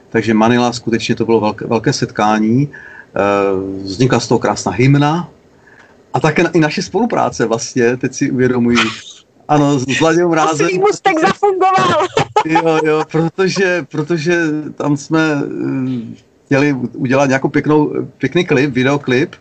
Takže 0.10 0.34
Manila 0.34 0.74
skutečně 0.74 1.16
to 1.16 1.26
bylo 1.26 1.40
velké, 1.40 1.66
velké 1.66 1.94
setkání. 1.94 2.70
Vznikla 3.84 4.20
z 4.20 4.28
toho 4.28 4.40
krásná 4.40 4.72
hymna 4.72 5.30
a 6.14 6.20
také 6.20 6.44
i 6.54 6.60
naše 6.60 6.82
spolupráce 6.82 7.46
vlastně, 7.46 7.98
teď 7.98 8.14
si 8.14 8.32
uvědomuji, 8.32 8.78
ano, 9.48 9.80
s 9.80 10.00
Vladěm 10.00 10.32
Rázem. 10.32 10.66
Asi 10.66 10.78
mustek 10.78 11.20
zafungoval. 11.20 12.08
jo, 12.46 12.80
jo, 12.86 13.04
protože, 13.12 13.86
protože 13.92 14.42
tam 14.76 14.98
jsme 14.98 15.20
eh, 15.22 16.16
chtěli 16.46 16.74
udělat 16.94 17.26
nějakou 17.26 17.50
pěknou, 17.50 17.94
pěkný 18.18 18.46
klip, 18.46 18.74
videoklip. 18.74 19.36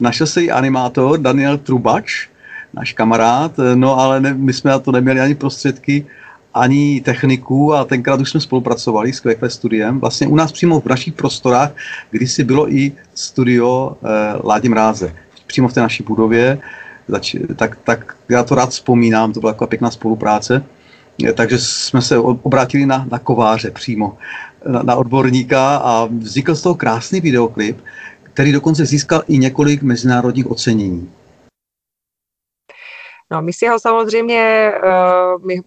Našel 0.00 0.26
se 0.26 0.42
i 0.42 0.50
animátor 0.50 1.18
Daniel 1.18 1.58
Trubač, 1.58 2.28
náš 2.74 2.92
kamarád, 2.92 3.52
no 3.74 3.98
ale 3.98 4.20
ne, 4.20 4.34
my 4.34 4.52
jsme 4.52 4.70
na 4.70 4.78
to 4.78 4.92
neměli 4.92 5.20
ani 5.20 5.34
prostředky, 5.34 6.06
ani 6.58 7.00
techniku 7.00 7.74
a 7.74 7.84
tenkrát 7.84 8.20
už 8.20 8.30
jsme 8.30 8.40
spolupracovali 8.40 9.12
s 9.12 9.20
QQ 9.20 9.50
studiem. 9.50 10.00
Vlastně 10.00 10.26
u 10.26 10.36
nás 10.36 10.52
přímo 10.52 10.80
v 10.80 10.86
našich 10.86 11.14
prostorách, 11.14 11.70
kdysi 12.10 12.44
bylo 12.44 12.72
i 12.72 12.92
studio 13.14 13.96
eh, 14.02 14.08
Ládi 14.44 14.68
Mráze. 14.68 15.14
Přímo 15.46 15.68
v 15.68 15.72
té 15.72 15.80
naší 15.80 16.02
budově. 16.02 16.58
Zač, 17.08 17.36
tak, 17.56 17.78
tak 17.84 18.16
já 18.28 18.44
to 18.44 18.54
rád 18.54 18.70
vzpomínám, 18.70 19.32
to 19.32 19.40
byla 19.40 19.52
taková 19.52 19.68
pěkná 19.68 19.90
spolupráce. 19.90 20.64
Eh, 21.24 21.32
takže 21.32 21.58
jsme 21.58 22.02
se 22.02 22.18
obrátili 22.18 22.86
na, 22.86 23.06
na 23.10 23.18
kováře 23.18 23.70
přímo, 23.70 24.18
na, 24.68 24.82
na 24.82 24.94
odborníka 24.96 25.76
a 25.76 26.04
vznikl 26.04 26.54
z 26.54 26.62
toho 26.62 26.74
krásný 26.74 27.20
videoklip, 27.20 27.78
který 28.22 28.52
dokonce 28.52 28.86
získal 28.86 29.22
i 29.28 29.38
několik 29.38 29.82
mezinárodních 29.82 30.50
ocenění. 30.50 31.10
No, 33.30 33.42
my 33.42 33.52
si 33.52 33.66
ho 33.66 33.78
samozřejmě, 33.78 34.72
uh, 34.84 35.46
my 35.46 35.60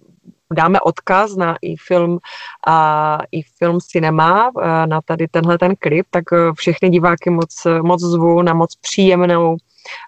dáme 0.53 0.81
odkaz 0.81 1.35
na 1.35 1.55
i 1.61 1.75
film 1.75 2.19
a 2.67 3.17
i 3.31 3.41
film 3.41 3.79
Cinema 3.79 4.51
eh, 4.61 4.87
na 4.87 5.01
tady 5.01 5.27
tenhle 5.27 5.57
ten 5.57 5.75
klip, 5.79 6.07
tak 6.09 6.23
eh, 6.33 6.37
všechny 6.55 6.89
diváky 6.89 7.29
moc, 7.29 7.67
moc 7.81 8.01
zvu 8.01 8.41
na 8.41 8.53
moc 8.53 8.75
příjemnou 8.75 9.57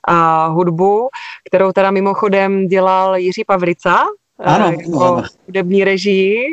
a 0.07 0.47
hudbu, 0.47 1.09
kterou 1.47 1.71
teda 1.71 1.91
mimochodem 1.91 2.67
dělal 2.67 3.17
Jiří 3.17 3.43
Pavrica, 3.43 4.05
ano, 4.43 4.65
jako 4.65 5.03
ano. 5.03 5.23
hudební 5.45 5.83
režii. 5.83 6.45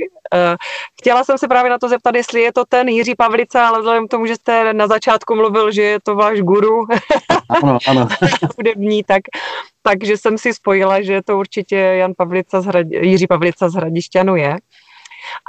Chtěla 1.01 1.25
jsem 1.25 1.39
se 1.39 1.49
právě 1.49 1.71
na 1.71 1.79
to 1.79 1.89
zeptat, 1.89 2.15
jestli 2.15 2.41
je 2.41 2.53
to 2.53 2.65
ten 2.65 2.89
Jiří 2.89 3.15
Pavlica, 3.15 3.69
ale 3.69 3.79
vzhledem 3.79 4.09
k 4.09 4.11
tomu, 4.11 4.27
že 4.27 4.37
jste 4.37 4.75
na 4.75 4.87
začátku 4.87 5.35
mluvil, 5.35 5.73
že 5.73 5.83
je 5.83 5.99
to 6.01 6.15
váš 6.15 6.41
guru 6.41 6.87
ano, 7.49 7.79
ano. 7.89 8.09
hudební, 8.57 9.05
tak, 9.05 9.23
takže 9.83 10.17
jsem 10.17 10.39
si 10.39 10.55
spojila, 10.55 11.03
že 11.03 11.23
to 11.23 11.39
určitě 11.39 11.77
Jan 11.77 12.13
Pavlica 12.17 12.61
z 12.61 12.67
Hrad, 12.67 12.87
Jiří 12.91 13.27
Pavlica 13.27 13.69
z 13.69 13.75
Hradišťanu 13.75 14.37
je. 14.37 14.57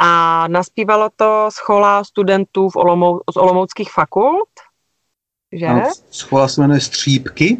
A 0.01 0.47
naspívalo 0.47 1.09
to 1.15 1.49
schola 1.51 2.03
studentů 2.03 2.69
v 2.69 2.75
Olomou, 2.75 3.19
z 3.33 3.37
olomouckých 3.37 3.91
fakult, 3.91 4.49
že? 5.51 5.65
Ano, 5.65 5.89
schola 6.11 6.47
se 6.47 6.61
jmenuje 6.61 6.79
Střípky. 6.79 7.57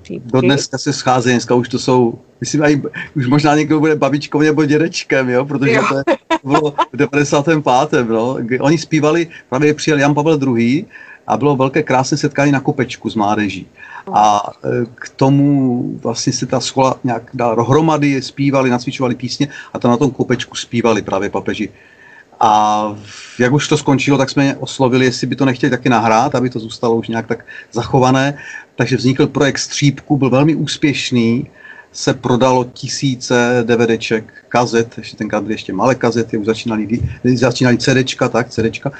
Střípky. 0.00 0.30
Do 0.32 0.40
dneska 0.40 0.78
se 0.78 0.92
schází, 0.92 1.30
dneska 1.30 1.54
už 1.54 1.68
to 1.68 1.78
jsou, 1.78 2.18
myslím, 2.40 2.62
aj, 2.62 2.82
už 3.16 3.26
možná 3.26 3.56
někdo 3.56 3.80
bude 3.80 3.96
babičkou 3.96 4.40
nebo 4.40 4.64
dědečkem, 4.64 5.30
jo, 5.30 5.44
protože 5.44 5.72
jo. 5.72 5.84
to, 5.88 5.96
je, 5.96 6.04
bylo 6.44 6.74
v 6.92 6.96
95. 6.96 8.08
No. 8.08 8.36
Oni 8.60 8.78
zpívali, 8.78 9.28
právě 9.48 9.74
přijel 9.74 9.98
Jan 9.98 10.14
Pavel 10.14 10.38
II. 10.56 10.86
a 11.26 11.36
bylo 11.36 11.56
velké 11.56 11.82
krásné 11.82 12.16
setkání 12.16 12.52
na 12.52 12.60
kopečku 12.60 13.10
s 13.10 13.14
mládeží. 13.14 13.66
A 14.12 14.50
e, 14.64 14.86
k 14.94 15.08
tomu 15.08 15.82
vlastně 16.02 16.32
se 16.32 16.46
ta 16.46 16.60
schola 16.60 17.00
nějak 17.04 17.22
dala 17.34 17.54
dohromady, 17.54 18.22
zpívali, 18.22 18.70
nacvičovali 18.70 19.14
písně 19.14 19.48
a 19.72 19.78
tam 19.78 19.90
na 19.90 19.96
tom 19.96 20.10
kopečku 20.10 20.54
zpívali 20.56 21.02
právě 21.02 21.30
papeži. 21.30 21.68
A 22.40 22.82
jak 23.38 23.52
už 23.52 23.68
to 23.68 23.76
skončilo, 23.76 24.18
tak 24.18 24.30
jsme 24.30 24.46
je 24.46 24.56
oslovili, 24.56 25.04
jestli 25.04 25.26
by 25.26 25.36
to 25.36 25.44
nechtěli 25.44 25.70
taky 25.70 25.88
nahrát, 25.88 26.34
aby 26.34 26.50
to 26.50 26.58
zůstalo 26.58 26.96
už 26.96 27.08
nějak 27.08 27.26
tak 27.26 27.44
zachované. 27.72 28.38
Takže 28.76 28.96
vznikl 28.96 29.26
projekt 29.26 29.58
Střípku, 29.58 30.16
byl 30.16 30.30
velmi 30.30 30.54
úspěšný, 30.54 31.46
se 31.96 32.14
prodalo 32.14 32.64
tisíce 32.64 33.64
DVDček, 33.66 34.44
kazet, 34.48 34.98
ještě 34.98 35.16
tenkrát 35.16 35.40
byly 35.40 35.54
ještě 35.54 35.72
malé 35.72 35.94
kazety, 35.94 36.38
už 36.38 36.46
začínali, 36.46 37.00
začínali 37.34 37.78
CDčka, 37.78 38.28
tak, 38.28 38.50
CDčka. 38.50 38.92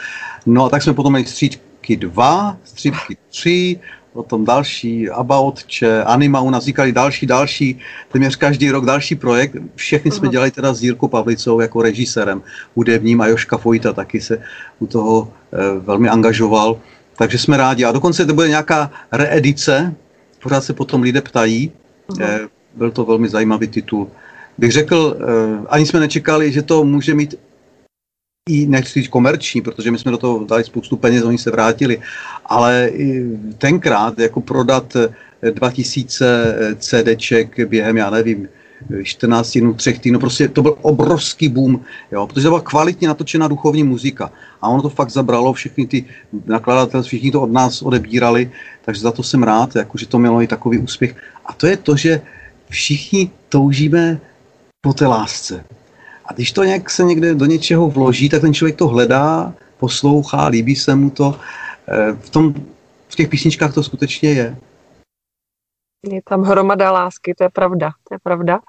No 0.47 0.65
a 0.65 0.69
tak 0.69 0.83
jsme 0.83 0.95
potom 0.95 1.13
měli 1.13 1.27
Střípky 1.27 1.97
2, 1.97 2.57
Střípky 2.65 3.17
3, 3.29 3.81
potom 4.13 4.45
další, 4.45 5.11
Aboutče, 5.11 6.03
Anima, 6.03 6.41
u 6.41 6.51
nás 6.51 6.63
vznikali 6.63 6.93
další, 6.93 7.27
další, 7.27 7.79
téměř 8.13 8.37
každý 8.37 8.71
rok 8.71 8.85
další 8.85 9.15
projekt. 9.15 9.57
Všechny 9.75 10.11
jsme 10.11 10.29
dělali 10.29 10.51
teda 10.51 10.75
s 10.75 10.83
Jirkou 10.83 11.09
Pavlicou 11.09 11.61
jako 11.61 11.83
režisérem 11.83 12.43
hudebním 12.75 13.21
a 13.21 13.27
Joška 13.27 13.57
Fojta 13.57 13.93
taky 13.93 14.21
se 14.21 14.41
u 14.79 14.87
toho 14.87 15.33
e, 15.53 15.79
velmi 15.81 16.09
angažoval. 16.09 16.81
Takže 17.17 17.39
jsme 17.39 17.57
rádi. 17.57 17.85
A 17.85 17.93
dokonce 17.93 18.27
to 18.27 18.35
bude 18.35 18.49
nějaká 18.49 18.91
reedice, 19.13 19.95
pořád 20.43 20.65
se 20.65 20.73
potom 20.73 21.03
lidé 21.03 21.21
ptají. 21.21 21.73
E, 22.21 22.56
byl 22.77 22.91
to 22.91 23.05
velmi 23.05 23.29
zajímavý 23.29 23.67
titul. 23.67 24.11
Bych 24.59 24.73
řekl, 24.73 25.17
e, 25.17 25.67
ani 25.69 25.87
jsme 25.87 26.01
nečekali, 26.01 26.53
že 26.53 26.63
to 26.63 26.85
může 26.85 27.15
mít 27.15 27.35
i 28.49 28.67
nechci 28.67 29.09
komerční, 29.09 29.61
protože 29.61 29.91
my 29.91 29.99
jsme 29.99 30.11
do 30.11 30.19
toho 30.19 30.45
dali 30.45 30.65
spoustu 30.65 30.97
peněz, 30.97 31.25
oni 31.25 31.39
se 31.39 31.51
vrátili, 31.51 32.01
ale 32.47 32.91
tenkrát 33.59 34.19
jako 34.19 34.41
prodat 34.41 34.97
2000 35.51 36.25
eh, 36.25 36.75
CDček 36.75 37.69
během, 37.69 37.97
já 37.97 38.11
nevím, 38.11 38.49
14 39.03 39.59
dnů, 39.59 39.75
3 39.75 39.99
týdnů, 39.99 40.19
prostě 40.19 40.49
to 40.49 40.63
byl 40.63 40.77
obrovský 40.83 41.49
boom, 41.49 41.81
jo, 42.13 42.27
protože 42.27 42.43
to 42.43 42.51
byla 42.51 42.61
kvalitně 42.61 43.09
natočená 43.09 43.49
duchovní 43.49 43.83
muzika 43.83 44.33
a 44.63 44.69
ono 44.69 44.83
to 44.83 44.89
fakt 44.89 45.11
zabralo, 45.11 45.53
všechny 45.53 45.87
ty 45.87 46.05
nakladatelé, 46.47 47.03
všichni 47.03 47.31
to 47.31 47.43
od 47.43 47.53
nás 47.53 47.83
odebírali, 47.83 48.51
takže 48.85 49.01
za 49.01 49.13
to 49.13 49.23
jsem 49.23 49.43
rád, 49.43 49.77
jako, 49.77 49.99
že 49.99 50.07
to 50.07 50.19
mělo 50.19 50.43
i 50.43 50.47
takový 50.47 50.79
úspěch. 50.79 51.17
A 51.47 51.53
to 51.53 51.67
je 51.67 51.77
to, 51.77 51.97
že 51.97 52.21
všichni 52.69 53.31
toužíme 53.49 54.21
po 54.81 54.93
té 54.93 55.07
lásce. 55.07 55.65
A 56.27 56.33
když 56.33 56.53
to 56.53 56.65
nějak 56.65 56.91
se 56.91 57.05
někde 57.05 57.35
do 57.35 57.47
něčeho 57.47 57.91
vloží, 57.91 58.29
tak 58.29 58.41
ten 58.41 58.55
člověk 58.55 58.77
to 58.77 58.89
hledá, 58.89 59.55
poslouchá, 59.77 60.47
líbí 60.47 60.77
se 60.77 60.95
mu 60.95 61.11
to. 61.11 61.39
Eh, 61.89 62.13
v, 62.13 62.31
tom, 62.31 62.55
v 63.09 63.17
těch 63.17 63.29
písničkách 63.29 63.75
to 63.75 63.83
skutečně 63.83 64.33
je. 64.33 64.57
Je 66.13 66.21
tam 66.29 66.43
hromada 66.43 66.93
lásky, 66.93 67.35
to 67.35 67.45
je 67.45 67.51
pravda, 67.51 67.91
to 68.09 68.15
je 68.15 68.19
pravda. 68.23 68.61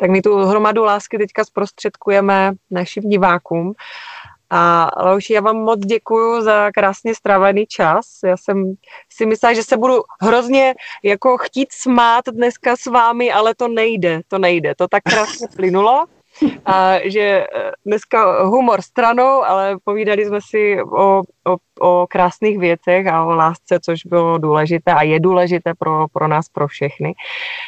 Tak 0.00 0.10
my 0.10 0.22
tu 0.22 0.44
hromadu 0.44 0.84
lásky 0.84 1.18
teďka 1.18 1.44
zprostředkujeme 1.44 2.52
našim 2.70 3.02
divákům. 3.02 3.74
A 4.50 4.90
Lauši, 5.02 5.32
já 5.32 5.40
vám 5.40 5.56
moc 5.56 5.80
děkuji 5.80 6.42
za 6.42 6.70
krásně 6.70 7.14
strávený 7.14 7.66
čas. 7.66 8.06
Já 8.24 8.36
jsem 8.36 8.74
si 9.12 9.26
myslela, 9.26 9.54
že 9.54 9.62
se 9.62 9.76
budu 9.76 10.02
hrozně 10.20 10.74
jako 11.04 11.38
chtít 11.38 11.72
smát 11.72 12.24
dneska 12.32 12.76
s 12.76 12.86
vámi, 12.86 13.32
ale 13.32 13.54
to 13.54 13.68
nejde, 13.68 14.20
to 14.28 14.38
nejde. 14.38 14.74
To 14.74 14.88
tak 14.88 15.02
krásně 15.02 15.46
plynulo 15.56 16.04
a 16.66 16.98
že 17.04 17.20
eh, 17.20 17.72
dneska 17.86 18.42
humor 18.42 18.82
stranou, 18.82 19.44
ale 19.44 19.76
povídali 19.84 20.26
jsme 20.26 20.38
si 20.50 20.82
o, 20.82 21.22
o, 21.46 21.56
o 21.80 22.06
krásných 22.06 22.58
věcech 22.58 23.06
a 23.06 23.24
o 23.24 23.30
lásce, 23.30 23.80
což 23.80 24.06
bylo 24.06 24.38
důležité 24.38 24.92
a 24.92 25.02
je 25.02 25.20
důležité 25.20 25.74
pro, 25.78 26.06
pro 26.12 26.28
nás, 26.28 26.48
pro 26.48 26.68
všechny. 26.68 27.14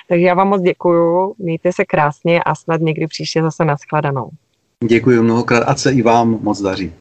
Takže 0.08 0.26
já 0.26 0.34
vám 0.34 0.48
moc 0.48 0.62
děkuju, 0.62 1.34
mějte 1.38 1.72
se 1.72 1.84
krásně 1.84 2.42
a 2.42 2.54
snad 2.54 2.80
někdy 2.80 3.06
příště 3.06 3.42
zase 3.42 3.64
naschledanou. 3.64 4.30
Děkuji 4.84 5.22
mnohokrát 5.22 5.64
a 5.64 5.74
se 5.74 5.92
i 5.92 6.02
vám 6.02 6.38
moc 6.42 6.62
daří. 6.62 6.92